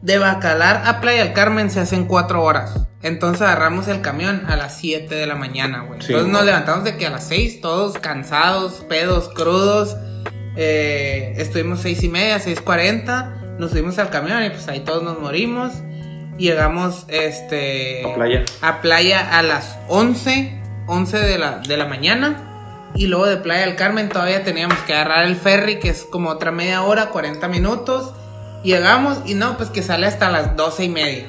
de 0.01 0.17
Bacalar 0.17 0.83
a 0.85 1.01
Playa 1.01 1.23
del 1.23 1.33
Carmen 1.33 1.69
se 1.69 1.79
hacen 1.79 2.05
4 2.05 2.41
horas. 2.41 2.87
Entonces 3.01 3.41
agarramos 3.41 3.87
el 3.87 4.01
camión 4.01 4.43
a 4.47 4.55
las 4.55 4.77
7 4.77 5.13
de 5.13 5.25
la 5.25 5.35
mañana, 5.35 5.81
güey. 5.81 6.01
Sí, 6.01 6.13
Entonces 6.13 6.33
nos 6.33 6.45
levantamos 6.45 6.83
de 6.83 6.97
que 6.97 7.07
a 7.07 7.09
las 7.09 7.27
6, 7.27 7.61
todos 7.61 7.97
cansados, 7.97 8.85
pedos, 8.89 9.29
crudos. 9.29 9.97
Eh, 10.55 11.33
estuvimos 11.37 11.81
6 11.81 12.03
y 12.03 12.09
media, 12.09 12.37
6.40. 12.39 13.57
Nos 13.57 13.71
subimos 13.71 13.97
al 13.99 14.09
camión 14.09 14.43
y 14.43 14.49
pues 14.49 14.67
ahí 14.67 14.81
todos 14.81 15.03
nos 15.03 15.19
morimos. 15.19 15.73
Llegamos, 16.39 17.03
este... 17.09 18.01
A 18.09 18.15
playa. 18.15 18.45
a 18.61 18.81
playa 18.81 19.37
a 19.37 19.43
las 19.43 19.77
11, 19.89 20.57
11 20.87 21.17
de 21.19 21.37
la, 21.37 21.59
de 21.59 21.77
la 21.77 21.85
mañana. 21.85 22.45
Y 22.95 23.07
luego 23.07 23.27
de 23.27 23.37
Playa 23.37 23.65
del 23.65 23.75
Carmen 23.75 24.09
todavía 24.09 24.43
teníamos 24.43 24.77
que 24.79 24.93
agarrar 24.93 25.25
el 25.25 25.35
ferry, 25.35 25.79
que 25.79 25.89
es 25.89 26.05
como 26.05 26.29
otra 26.29 26.51
media 26.51 26.81
hora, 26.81 27.09
40 27.09 27.47
minutos. 27.49 28.13
Llegamos 28.63 29.19
y 29.25 29.35
no, 29.35 29.57
pues 29.57 29.69
que 29.69 29.83
sale 29.83 30.07
hasta 30.07 30.31
las 30.31 30.55
12 30.55 30.85
y 30.85 30.89
media. 30.89 31.25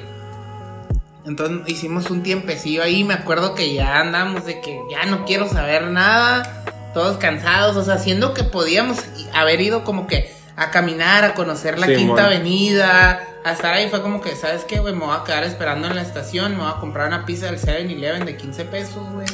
Entonces 1.25 1.61
hicimos 1.67 2.09
un 2.09 2.23
tiempecillo 2.23 2.81
ahí. 2.81 3.03
Me 3.03 3.13
acuerdo 3.13 3.53
que 3.53 3.73
ya 3.73 3.99
andamos 3.99 4.45
de 4.45 4.59
que 4.61 4.79
ya 4.89 5.05
no 5.05 5.25
quiero 5.25 5.47
saber 5.47 5.87
nada. 5.87 6.63
Todos 6.93 7.17
cansados, 7.17 7.77
o 7.77 7.83
sea, 7.83 7.97
siendo 7.99 8.33
que 8.33 8.43
podíamos 8.43 8.97
haber 9.33 9.61
ido 9.61 9.83
como 9.83 10.07
que 10.07 10.33
a 10.55 10.71
caminar, 10.71 11.23
a 11.23 11.33
conocer 11.33 11.79
la 11.79 11.87
Sí, 11.87 11.95
Quinta. 11.95 12.25
Avenida, 12.25 13.19
a 13.43 13.51
estar 13.51 13.73
ahí. 13.73 13.89
Fue 13.89 14.01
como 14.01 14.21
que, 14.21 14.35
¿sabes 14.35 14.63
qué, 14.65 14.79
güey? 14.79 14.93
Me 14.93 15.05
voy 15.05 15.15
a 15.15 15.23
quedar 15.23 15.43
esperando 15.43 15.87
en 15.87 15.95
la 15.95 16.01
estación. 16.01 16.53
Me 16.53 16.63
voy 16.63 16.71
a 16.75 16.79
comprar 16.79 17.07
una 17.07 17.25
pizza 17.25 17.47
del 17.47 17.59
7-Eleven 17.59 18.25
de 18.25 18.37
15 18.37 18.65
pesos, 18.65 19.03
güey. 19.13 19.27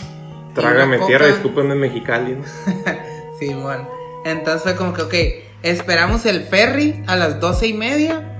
Trágame 0.53 0.97
tierra, 0.99 1.27
discúlpenme 1.27 1.75
Mexicali. 1.75 2.35
¿no? 2.35 2.43
Sí, 3.39 3.53
bueno. 3.53 3.87
Entonces 4.25 4.63
fue 4.63 4.75
como 4.75 4.93
que, 4.93 5.01
ok, 5.03 5.13
esperamos 5.61 6.25
el 6.25 6.41
ferry 6.45 7.03
a 7.05 7.15
las 7.15 7.39
doce 7.39 7.67
y 7.67 7.73
media. 7.73 8.33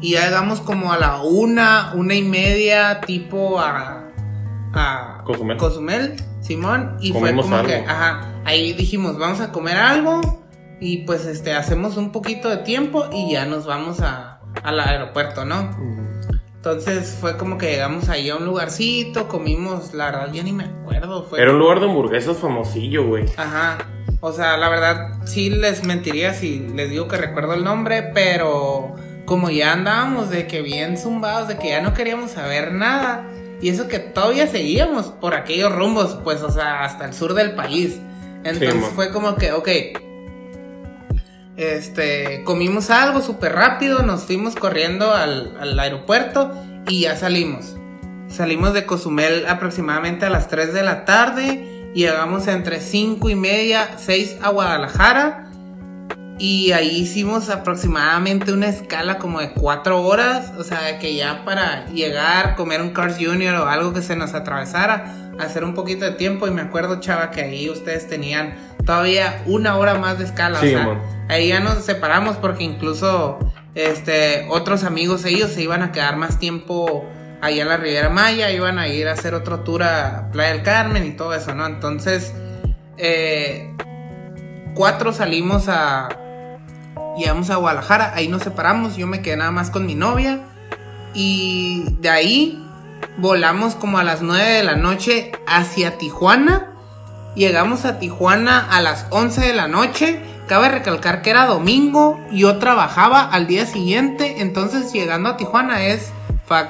Y 0.00 0.12
ya 0.12 0.24
llegamos 0.24 0.60
como 0.60 0.90
a 0.92 0.96
la 0.98 1.20
una, 1.22 1.92
una 1.94 2.14
y 2.14 2.22
media, 2.22 3.00
tipo 3.02 3.60
a, 3.60 4.04
a 4.72 5.22
Cozumel. 5.24 5.56
Cozumel, 5.58 6.16
Simón. 6.40 6.96
Y 7.00 7.12
Comimos 7.12 7.46
fue 7.46 7.56
como 7.58 7.68
que, 7.68 7.74
algo. 7.76 7.90
ajá, 7.90 8.20
ahí 8.44 8.72
dijimos, 8.72 9.18
vamos 9.18 9.40
a 9.40 9.52
comer 9.52 9.76
algo. 9.76 10.20
Y 10.80 10.98
pues 10.98 11.26
este, 11.26 11.52
hacemos 11.54 11.96
un 11.96 12.12
poquito 12.12 12.48
de 12.48 12.58
tiempo 12.58 13.06
y 13.12 13.32
ya 13.32 13.46
nos 13.46 13.66
vamos 13.66 14.00
a, 14.00 14.40
al 14.62 14.80
aeropuerto, 14.80 15.44
¿no? 15.44 15.76
Entonces 16.56 17.16
fue 17.20 17.36
como 17.36 17.56
que 17.56 17.70
llegamos 17.70 18.08
ahí 18.08 18.30
a 18.30 18.36
un 18.36 18.44
lugarcito, 18.44 19.28
comimos, 19.28 19.94
la 19.94 20.06
verdad 20.06 20.32
ya 20.32 20.42
ni 20.42 20.52
me 20.52 20.64
acuerdo. 20.64 21.24
Fue 21.24 21.40
Era 21.40 21.52
un 21.52 21.58
lugar 21.58 21.80
de 21.80 21.86
hamburguesas 21.86 22.36
famosillo, 22.36 23.06
güey. 23.06 23.24
Ajá. 23.36 23.78
O 24.20 24.32
sea, 24.32 24.56
la 24.56 24.68
verdad, 24.68 25.24
sí 25.24 25.50
les 25.50 25.84
mentiría 25.84 26.34
si 26.34 26.58
les 26.74 26.90
digo 26.90 27.06
que 27.06 27.16
recuerdo 27.16 27.54
el 27.54 27.62
nombre, 27.62 28.10
pero 28.12 28.94
como 29.24 29.50
ya 29.50 29.72
andábamos 29.72 30.30
de 30.30 30.46
que 30.46 30.62
bien 30.62 30.98
zumbados, 30.98 31.46
de 31.48 31.58
que 31.58 31.68
ya 31.68 31.80
no 31.80 31.94
queríamos 31.94 32.32
saber 32.32 32.72
nada, 32.72 33.24
y 33.60 33.68
eso 33.68 33.86
que 33.86 33.98
todavía 33.98 34.46
seguíamos 34.46 35.06
por 35.06 35.34
aquellos 35.34 35.72
rumbos, 35.72 36.18
pues, 36.24 36.42
o 36.42 36.50
sea, 36.50 36.84
hasta 36.84 37.04
el 37.04 37.14
sur 37.14 37.34
del 37.34 37.54
país. 37.54 38.00
Entonces 38.44 38.72
Sí, 38.72 38.90
fue 38.94 39.12
como 39.12 39.36
que, 39.36 39.52
ok. 39.52 39.68
Este, 41.58 42.44
comimos 42.44 42.88
algo 42.88 43.20
súper 43.20 43.52
rápido, 43.52 44.02
nos 44.02 44.22
fuimos 44.22 44.54
corriendo 44.54 45.12
al, 45.12 45.78
aeropuerto 45.78 46.52
y 46.88 47.00
ya 47.02 47.16
salimos. 47.16 47.76
Salimos 48.28 48.72
de 48.74 48.86
Cozumel 48.86 49.46
aproximadamente 49.46 50.24
a 50.24 50.30
las 50.30 50.48
3 50.48 50.72
de 50.72 50.82
la 50.82 51.04
tarde 51.04 51.78
llegamos 51.94 52.46
entre 52.46 52.80
5 52.80 53.28
y 53.30 53.34
media, 53.34 53.88
6 53.96 54.38
a 54.42 54.50
Guadalajara. 54.50 55.44
Y 56.40 56.70
ahí 56.70 56.98
hicimos 56.98 57.50
aproximadamente 57.50 58.52
una 58.52 58.68
escala 58.68 59.18
como 59.18 59.40
de 59.40 59.50
4 59.50 60.00
horas. 60.00 60.52
O 60.56 60.62
sea, 60.62 61.00
que 61.00 61.16
ya 61.16 61.44
para 61.44 61.86
llegar, 61.86 62.54
comer 62.54 62.80
un 62.80 62.90
Cars 62.90 63.16
Junior 63.18 63.56
o 63.56 63.66
algo 63.66 63.92
que 63.92 64.02
se 64.02 64.14
nos 64.14 64.34
atravesara, 64.34 65.27
hacer 65.38 65.64
un 65.64 65.74
poquito 65.74 66.04
de 66.04 66.12
tiempo. 66.12 66.46
Y 66.46 66.50
me 66.50 66.62
acuerdo, 66.62 67.00
chava, 67.00 67.30
que 67.30 67.42
ahí 67.42 67.68
ustedes 67.70 68.08
tenían 68.08 68.54
todavía 68.84 69.42
una 69.46 69.76
hora 69.76 69.94
más 69.94 70.18
de 70.18 70.24
escala. 70.24 70.60
Sí, 70.60 70.74
o 70.74 70.78
sea, 70.78 71.00
ahí 71.28 71.48
ya 71.48 71.60
nos 71.60 71.84
separamos 71.84 72.36
porque 72.36 72.64
incluso 72.64 73.38
este, 73.74 74.46
otros 74.50 74.84
amigos, 74.84 75.24
ellos 75.24 75.50
se 75.50 75.62
iban 75.62 75.82
a 75.82 75.92
quedar 75.92 76.16
más 76.16 76.38
tiempo 76.38 77.06
allá 77.40 77.62
en 77.62 77.68
la 77.68 77.76
Riviera 77.76 78.08
Maya, 78.08 78.50
iban 78.50 78.78
a 78.78 78.88
ir 78.88 79.08
a 79.08 79.12
hacer 79.12 79.34
otro 79.34 79.60
tour 79.60 79.82
a 79.82 80.30
Playa 80.32 80.52
del 80.52 80.62
Carmen 80.62 81.06
y 81.06 81.12
todo 81.12 81.34
eso, 81.34 81.54
¿no? 81.54 81.66
Entonces, 81.66 82.32
eh, 82.96 83.72
cuatro 84.74 85.12
salimos 85.12 85.68
a... 85.68 86.08
Llegamos 87.16 87.50
a 87.50 87.56
Guadalajara, 87.56 88.14
ahí 88.14 88.28
nos 88.28 88.42
separamos, 88.42 88.96
yo 88.96 89.08
me 89.08 89.22
quedé 89.22 89.36
nada 89.36 89.50
más 89.50 89.70
con 89.70 89.84
mi 89.86 89.96
novia 89.96 90.40
y 91.14 91.96
de 92.00 92.08
ahí 92.08 92.67
volamos 93.18 93.74
como 93.74 93.98
a 93.98 94.04
las 94.04 94.22
9 94.22 94.44
de 94.44 94.62
la 94.64 94.76
noche 94.76 95.32
hacia 95.46 95.98
Tijuana. 95.98 96.72
Llegamos 97.34 97.84
a 97.84 97.98
Tijuana 97.98 98.66
a 98.70 98.80
las 98.80 99.06
11 99.10 99.40
de 99.42 99.52
la 99.54 99.68
noche. 99.68 100.20
Cabe 100.46 100.70
recalcar 100.70 101.20
que 101.20 101.30
era 101.30 101.44
domingo, 101.44 102.18
yo 102.32 102.56
trabajaba 102.56 103.20
al 103.20 103.46
día 103.46 103.66
siguiente, 103.66 104.40
entonces 104.40 104.92
llegando 104.94 105.28
a 105.28 105.36
Tijuana 105.36 105.84
es 105.84 106.10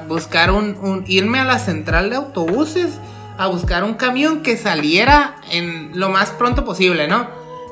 buscar 0.09 0.51
un, 0.51 0.76
un- 0.82 1.05
irme 1.07 1.38
a 1.38 1.44
la 1.44 1.61
central 1.61 2.11
de 2.11 2.16
autobuses 2.16 2.99
a 3.38 3.46
buscar 3.46 3.84
un 3.84 3.94
camión 3.94 4.42
que 4.42 4.57
saliera 4.57 5.36
en 5.53 5.92
lo 5.94 6.09
más 6.09 6.30
pronto 6.30 6.64
posible, 6.64 7.07
¿no? 7.07 7.28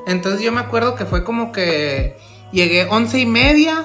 Entonces 0.07 0.39
yo 0.41 0.53
me 0.53 0.61
acuerdo 0.61 0.95
que 0.95 1.05
fue 1.05 1.25
como 1.25 1.51
que 1.51 2.15
llegué 2.53 2.85
once 2.89 3.19
y 3.19 3.25
media, 3.25 3.83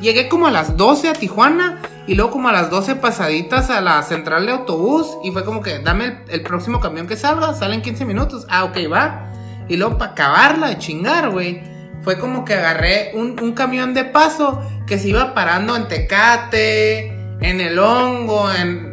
llegué 0.00 0.30
como 0.30 0.46
a 0.46 0.50
las 0.50 0.78
12 0.78 1.10
a 1.10 1.12
Tijuana 1.12 1.78
y 2.10 2.16
luego 2.16 2.32
como 2.32 2.48
a 2.48 2.52
las 2.52 2.70
12 2.70 2.96
pasaditas 2.96 3.70
a 3.70 3.80
la 3.80 4.02
central 4.02 4.44
de 4.44 4.50
autobús 4.50 5.16
y 5.22 5.30
fue 5.30 5.44
como 5.44 5.62
que 5.62 5.78
dame 5.78 6.18
el, 6.26 6.42
próximo 6.42 6.80
camión 6.80 7.06
que 7.06 7.16
salga, 7.16 7.54
sale 7.54 7.76
en 7.76 7.82
15 7.82 8.04
minutos, 8.04 8.46
ah, 8.50 8.64
ok, 8.64 8.78
va. 8.92 9.26
Y 9.68 9.76
luego 9.76 9.96
para 9.96 10.10
acabarla 10.10 10.70
de 10.70 10.78
chingar, 10.78 11.30
güey, 11.30 11.62
fue 12.02 12.18
como 12.18 12.44
que 12.44 12.54
agarré 12.54 13.12
un, 13.14 13.38
un 13.40 13.52
camión 13.52 13.94
de 13.94 14.04
paso 14.04 14.60
que 14.88 14.98
se 14.98 15.10
iba 15.10 15.34
parando 15.34 15.76
en 15.76 15.86
Tecate, 15.86 17.10
en 17.42 17.60
El 17.60 17.78
Hongo, 17.78 18.50
en, 18.50 18.92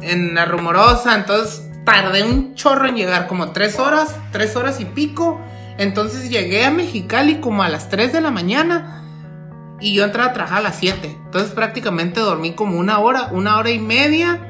en 0.00 0.36
La 0.36 0.44
Rumorosa, 0.44 1.16
entonces 1.16 1.68
tardé 1.84 2.22
un 2.22 2.54
chorro 2.54 2.86
en 2.86 2.94
llegar, 2.94 3.26
como 3.26 3.50
tres 3.50 3.80
horas, 3.80 4.14
tres 4.30 4.54
horas 4.54 4.78
y 4.78 4.84
pico. 4.84 5.40
Entonces 5.76 6.30
llegué 6.30 6.64
a 6.64 6.70
Mexicali 6.70 7.40
como 7.40 7.64
a 7.64 7.68
las 7.68 7.88
3 7.88 8.12
de 8.12 8.20
la 8.20 8.30
mañana 8.30 8.98
y 9.80 9.94
yo 9.94 10.04
entraba 10.04 10.30
a 10.30 10.32
trabajar 10.32 10.58
a 10.58 10.62
las 10.62 10.76
7. 10.76 11.18
Entonces 11.24 11.52
prácticamente 11.52 12.20
dormí 12.20 12.52
como 12.52 12.78
una 12.78 12.98
hora, 12.98 13.28
una 13.32 13.58
hora 13.58 13.70
y 13.70 13.78
media. 13.78 14.44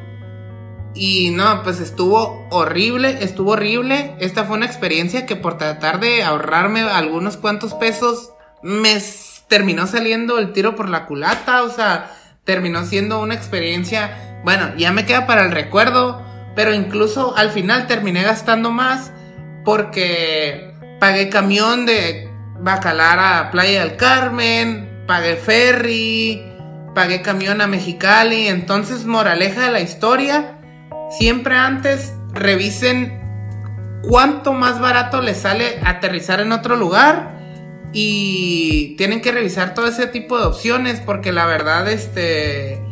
Y 0.94 1.30
no, 1.30 1.62
pues 1.62 1.80
estuvo 1.80 2.46
horrible, 2.50 3.18
estuvo 3.20 3.52
horrible. 3.52 4.16
Esta 4.20 4.44
fue 4.44 4.56
una 4.56 4.66
experiencia 4.66 5.26
que 5.26 5.36
por 5.36 5.58
tratar 5.58 6.00
de 6.00 6.22
ahorrarme 6.22 6.82
algunos 6.82 7.36
cuantos 7.36 7.74
pesos, 7.74 8.32
me 8.62 9.00
terminó 9.48 9.86
saliendo 9.86 10.38
el 10.38 10.52
tiro 10.52 10.74
por 10.74 10.88
la 10.88 11.06
culata. 11.06 11.62
O 11.62 11.70
sea, 11.70 12.10
terminó 12.44 12.84
siendo 12.84 13.20
una 13.20 13.34
experiencia, 13.34 14.40
bueno, 14.44 14.74
ya 14.76 14.92
me 14.92 15.04
queda 15.04 15.26
para 15.26 15.44
el 15.44 15.52
recuerdo. 15.52 16.22
Pero 16.56 16.74
incluso 16.74 17.36
al 17.36 17.50
final 17.50 17.86
terminé 17.86 18.22
gastando 18.22 18.72
más 18.72 19.12
porque 19.64 20.74
pagué 20.98 21.28
camión 21.28 21.86
de 21.86 22.28
Bacalar 22.60 23.18
a 23.20 23.50
Playa 23.52 23.84
del 23.84 23.96
Carmen, 23.96 24.87
pagué 25.08 25.36
ferry, 25.36 26.42
pagué 26.94 27.22
camión 27.22 27.60
a 27.60 27.66
Mexicali. 27.66 28.46
Entonces, 28.46 29.06
moraleja 29.06 29.62
de 29.62 29.72
la 29.72 29.80
historia, 29.80 30.58
siempre 31.18 31.56
antes 31.56 32.12
revisen 32.32 33.18
cuánto 34.02 34.52
más 34.52 34.78
barato 34.78 35.20
les 35.20 35.38
sale 35.38 35.80
aterrizar 35.82 36.40
en 36.40 36.52
otro 36.52 36.76
lugar 36.76 37.36
y 37.92 38.94
tienen 38.96 39.22
que 39.22 39.32
revisar 39.32 39.74
todo 39.74 39.88
ese 39.88 40.06
tipo 40.06 40.38
de 40.38 40.44
opciones 40.44 41.00
porque 41.00 41.32
la 41.32 41.46
verdad, 41.46 41.88
este... 41.88 42.84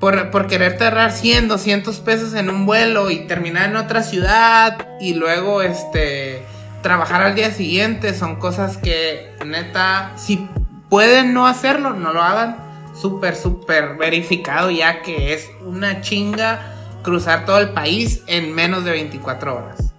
Por, 0.00 0.30
por 0.30 0.46
querer 0.46 0.76
ahorrar 0.82 1.10
100, 1.10 1.48
200 1.48 2.00
pesos 2.00 2.34
en 2.34 2.50
un 2.50 2.66
vuelo 2.66 3.10
y 3.10 3.26
terminar 3.26 3.70
en 3.70 3.76
otra 3.76 4.02
ciudad 4.02 4.86
y 5.00 5.14
luego 5.14 5.62
este 5.62 6.42
trabajar 6.82 7.22
al 7.22 7.34
día 7.34 7.50
siguiente 7.50 8.12
son 8.12 8.36
cosas 8.36 8.76
que 8.76 9.32
neta 9.46 10.12
si 10.16 10.46
pueden 10.88 11.34
no 11.34 11.46
hacerlo 11.46 11.90
no 11.90 12.12
lo 12.12 12.22
hagan 12.22 12.56
súper 12.94 13.36
súper 13.36 13.96
verificado 13.96 14.70
ya 14.70 15.02
que 15.02 15.34
es 15.34 15.50
una 15.64 16.00
chinga 16.00 16.74
cruzar 17.02 17.44
todo 17.44 17.58
el 17.58 17.70
país 17.70 18.22
en 18.26 18.54
menos 18.54 18.84
de 18.84 18.92
24 18.92 19.56
horas 19.56 19.92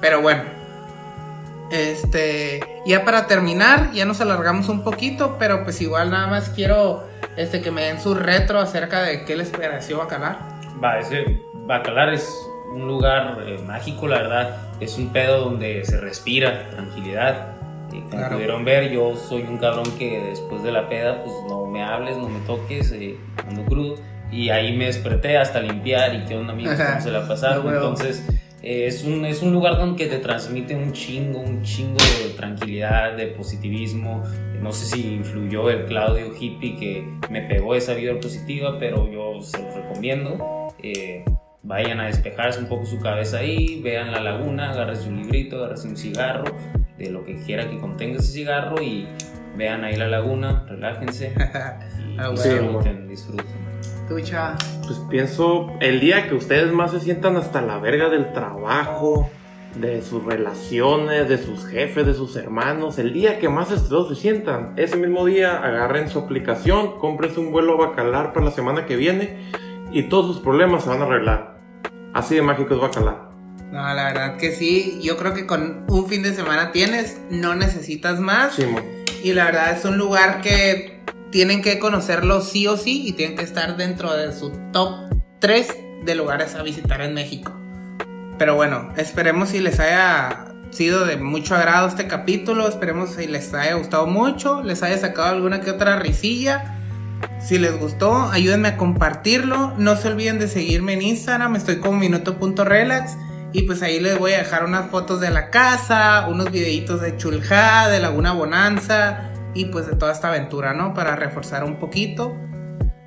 pero 0.00 0.20
bueno 0.22 0.42
este 1.70 2.60
ya 2.86 3.04
para 3.04 3.26
terminar 3.26 3.92
ya 3.92 4.04
nos 4.04 4.20
alargamos 4.20 4.68
un 4.68 4.82
poquito 4.82 5.36
pero 5.38 5.64
pues 5.64 5.80
igual 5.80 6.10
nada 6.10 6.26
más 6.26 6.50
quiero 6.50 7.04
este 7.36 7.62
que 7.62 7.70
me 7.70 7.82
den 7.82 8.00
su 8.00 8.14
retro 8.14 8.58
acerca 8.60 9.02
de 9.02 9.24
qué 9.24 9.36
les 9.36 9.50
pareció 9.50 9.98
Bacalar 9.98 10.52
Va, 10.82 10.98
ese 10.98 11.40
Bacalar 11.66 12.12
es 12.12 12.28
un 12.72 12.88
lugar 12.88 13.44
eh, 13.46 13.58
mágico, 13.64 14.08
la 14.08 14.22
verdad. 14.22 14.56
Es 14.80 14.98
un 14.98 15.12
pedo 15.12 15.44
donde 15.44 15.84
se 15.84 16.00
respira 16.00 16.70
tranquilidad. 16.70 17.51
Y 17.92 17.98
como 18.00 18.10
Claro. 18.10 18.34
pudieron 18.36 18.64
ver, 18.64 18.90
yo 18.90 19.14
soy 19.16 19.42
un 19.42 19.58
cabrón 19.58 19.84
que 19.98 20.20
después 20.20 20.62
de 20.62 20.72
la 20.72 20.88
peda, 20.88 21.22
pues 21.22 21.34
no 21.48 21.66
me 21.66 21.82
hables, 21.82 22.16
no 22.16 22.28
me 22.28 22.40
toques, 22.46 22.92
eh, 22.92 23.16
ando 23.48 23.64
crudo. 23.64 23.96
Y 24.30 24.48
ahí 24.48 24.74
me 24.76 24.86
desperté 24.86 25.36
hasta 25.36 25.60
limpiar 25.60 26.14
y 26.14 26.24
qué 26.24 26.36
onda, 26.36 26.52
amigos, 26.54 26.74
cómo 26.74 27.00
se 27.00 27.10
la 27.10 27.26
pasaron. 27.28 27.66
Entonces, 27.72 28.26
eh, 28.62 28.86
es, 28.86 29.04
un, 29.04 29.24
es 29.26 29.42
un 29.42 29.52
lugar 29.52 29.76
donde 29.76 30.06
te 30.06 30.18
transmite 30.18 30.74
un 30.74 30.92
chingo, 30.92 31.40
un 31.40 31.62
chingo 31.62 31.98
de 32.24 32.30
tranquilidad, 32.34 33.14
de 33.16 33.26
positivismo. 33.26 34.22
No 34.62 34.72
sé 34.72 34.86
si 34.86 35.14
influyó 35.16 35.68
el 35.70 35.84
Claudio 35.86 36.32
hippie 36.38 36.76
que 36.76 37.04
me 37.30 37.42
pegó 37.42 37.74
esa 37.74 37.94
vibra 37.94 38.18
positiva, 38.20 38.78
pero 38.78 39.10
yo 39.10 39.42
se 39.42 39.60
los 39.60 39.74
recomiendo. 39.74 40.68
Eh, 40.82 41.24
vayan 41.64 42.00
a 42.00 42.06
despejarse 42.06 42.60
un 42.60 42.66
poco 42.66 42.86
su 42.86 42.98
cabeza 43.00 43.38
ahí, 43.38 43.80
vean 43.82 44.12
la 44.12 44.20
laguna, 44.20 44.70
agárrense 44.70 45.08
un 45.08 45.18
librito, 45.22 45.56
agárrense 45.58 45.88
un 45.88 45.96
cigarro, 45.96 46.44
de 46.98 47.10
lo 47.10 47.24
que 47.24 47.36
quiera 47.36 47.68
que 47.68 47.78
contenga 47.78 48.18
ese 48.18 48.32
cigarro 48.32 48.82
y 48.82 49.08
vean 49.56 49.84
ahí 49.84 49.96
la 49.96 50.08
laguna, 50.08 50.64
relájense 50.68 51.34
y 52.08 52.18
Ah, 52.18 52.30
Sí, 52.36 52.48
disfruten, 52.48 53.08
disfruten. 53.08 53.46
Tú, 54.08 54.20
chava. 54.20 54.56
Pues 54.86 55.00
pienso, 55.10 55.72
el 55.80 56.00
día 56.00 56.28
que 56.28 56.34
ustedes 56.34 56.72
más 56.72 56.90
se 56.90 57.00
sientan 57.00 57.36
hasta 57.36 57.62
la 57.62 57.78
verga 57.78 58.08
del 58.08 58.32
trabajo, 58.32 59.30
de 59.76 60.02
sus 60.02 60.22
relaciones, 60.24 61.28
de 61.28 61.38
sus 61.38 61.64
jefes, 61.66 62.04
de 62.06 62.14
sus 62.14 62.36
hermanos, 62.36 62.98
el 62.98 63.12
día 63.12 63.38
que 63.38 63.48
más 63.48 63.70
estresados 63.70 64.08
se 64.08 64.16
sientan, 64.16 64.74
ese 64.76 64.96
mismo 64.96 65.24
día 65.24 65.58
agarren 65.58 66.10
su 66.10 66.18
aplicación, 66.18 66.98
cómprense 66.98 67.40
un 67.40 67.52
vuelo 67.52 67.78
bacalar 67.78 68.32
para 68.32 68.46
la 68.46 68.50
semana 68.50 68.84
que 68.84 68.96
viene 68.96 69.50
y 69.90 70.04
todos 70.04 70.26
sus 70.26 70.40
problemas 70.40 70.84
se 70.84 70.90
van 70.90 71.00
a 71.00 71.06
arreglar. 71.06 71.58
Así 72.12 72.34
de 72.34 72.42
mágico 72.42 72.74
es 72.74 72.80
bacalar. 72.80 73.31
No, 73.72 73.82
la 73.94 74.04
verdad 74.04 74.36
que 74.36 74.52
sí. 74.52 75.00
Yo 75.02 75.16
creo 75.16 75.32
que 75.32 75.46
con 75.46 75.86
un 75.88 76.06
fin 76.06 76.22
de 76.22 76.34
semana 76.34 76.72
tienes, 76.72 77.16
no 77.30 77.54
necesitas 77.54 78.20
más. 78.20 78.54
Simón. 78.54 78.84
Y 79.24 79.32
la 79.32 79.46
verdad 79.46 79.72
es 79.76 79.84
un 79.86 79.96
lugar 79.96 80.42
que 80.42 81.00
tienen 81.30 81.62
que 81.62 81.78
conocerlo 81.78 82.42
sí 82.42 82.66
o 82.66 82.76
sí 82.76 83.06
y 83.06 83.12
tienen 83.12 83.34
que 83.34 83.44
estar 83.44 83.78
dentro 83.78 84.14
de 84.14 84.32
su 84.32 84.50
top 84.72 85.14
3 85.40 85.68
de 86.04 86.14
lugares 86.14 86.54
a 86.54 86.62
visitar 86.62 87.00
en 87.00 87.14
México. 87.14 87.58
Pero 88.38 88.56
bueno, 88.56 88.92
esperemos 88.98 89.48
si 89.48 89.60
les 89.60 89.80
haya 89.80 90.52
sido 90.70 91.06
de 91.06 91.16
mucho 91.16 91.54
agrado 91.54 91.88
este 91.88 92.06
capítulo. 92.06 92.68
Esperemos 92.68 93.14
si 93.14 93.26
les 93.26 93.54
haya 93.54 93.74
gustado 93.74 94.06
mucho, 94.06 94.62
les 94.62 94.82
haya 94.82 94.98
sacado 94.98 95.28
alguna 95.28 95.62
que 95.62 95.70
otra 95.70 95.98
risilla. 95.98 96.78
Si 97.40 97.58
les 97.58 97.78
gustó, 97.78 98.30
ayúdenme 98.30 98.68
a 98.68 98.76
compartirlo. 98.76 99.72
No 99.78 99.96
se 99.96 100.08
olviden 100.08 100.38
de 100.38 100.48
seguirme 100.48 100.92
en 100.92 101.02
Instagram, 101.02 101.56
estoy 101.56 101.78
como 101.78 101.98
minuto.relax. 101.98 103.16
Y 103.52 103.62
pues 103.62 103.82
ahí 103.82 104.00
les 104.00 104.18
voy 104.18 104.32
a 104.32 104.38
dejar 104.38 104.64
unas 104.64 104.90
fotos 104.90 105.20
de 105.20 105.30
la 105.30 105.50
casa, 105.50 106.26
unos 106.28 106.50
videitos 106.50 107.02
de 107.02 107.16
Chulja, 107.18 107.88
de 107.88 108.00
Laguna 108.00 108.32
Bonanza 108.32 109.30
y 109.54 109.66
pues 109.66 109.86
de 109.86 109.94
toda 109.94 110.12
esta 110.12 110.28
aventura, 110.28 110.72
¿no? 110.72 110.94
Para 110.94 111.16
reforzar 111.16 111.62
un 111.62 111.76
poquito. 111.76 112.34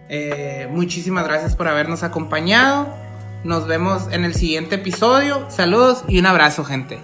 Eh, 0.07 0.67
muchísimas 0.69 1.27
gracias 1.27 1.55
por 1.55 1.67
habernos 1.67 2.03
acompañado. 2.03 2.87
Nos 3.43 3.65
vemos 3.65 4.07
en 4.11 4.23
el 4.23 4.35
siguiente 4.35 4.75
episodio. 4.75 5.45
Saludos 5.49 6.03
y 6.07 6.19
un 6.19 6.27
abrazo, 6.27 6.63
gente. 6.63 6.99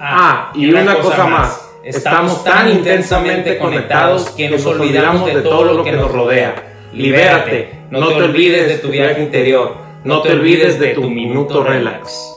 Ah, 0.00 0.52
y 0.54 0.72
una 0.72 0.94
cosa 0.96 1.26
más. 1.26 1.60
Estamos 1.82 2.44
tan 2.44 2.68
intensamente 2.68 3.58
conectados 3.58 4.30
que 4.30 4.48
nos 4.48 4.64
olvidamos 4.64 5.26
de 5.26 5.40
todo 5.42 5.72
lo 5.74 5.84
que 5.84 5.92
nos 5.92 6.10
rodea. 6.10 6.54
Libérate. 6.92 7.86
No 7.90 8.08
te 8.08 8.14
olvides 8.14 8.68
de 8.68 8.78
tu 8.78 8.88
viaje 8.88 9.22
interior. 9.22 9.76
No 10.04 10.22
te 10.22 10.32
olvides 10.32 10.78
de 10.78 10.94
tu 10.94 11.10
minuto 11.10 11.64
relax. 11.64 12.35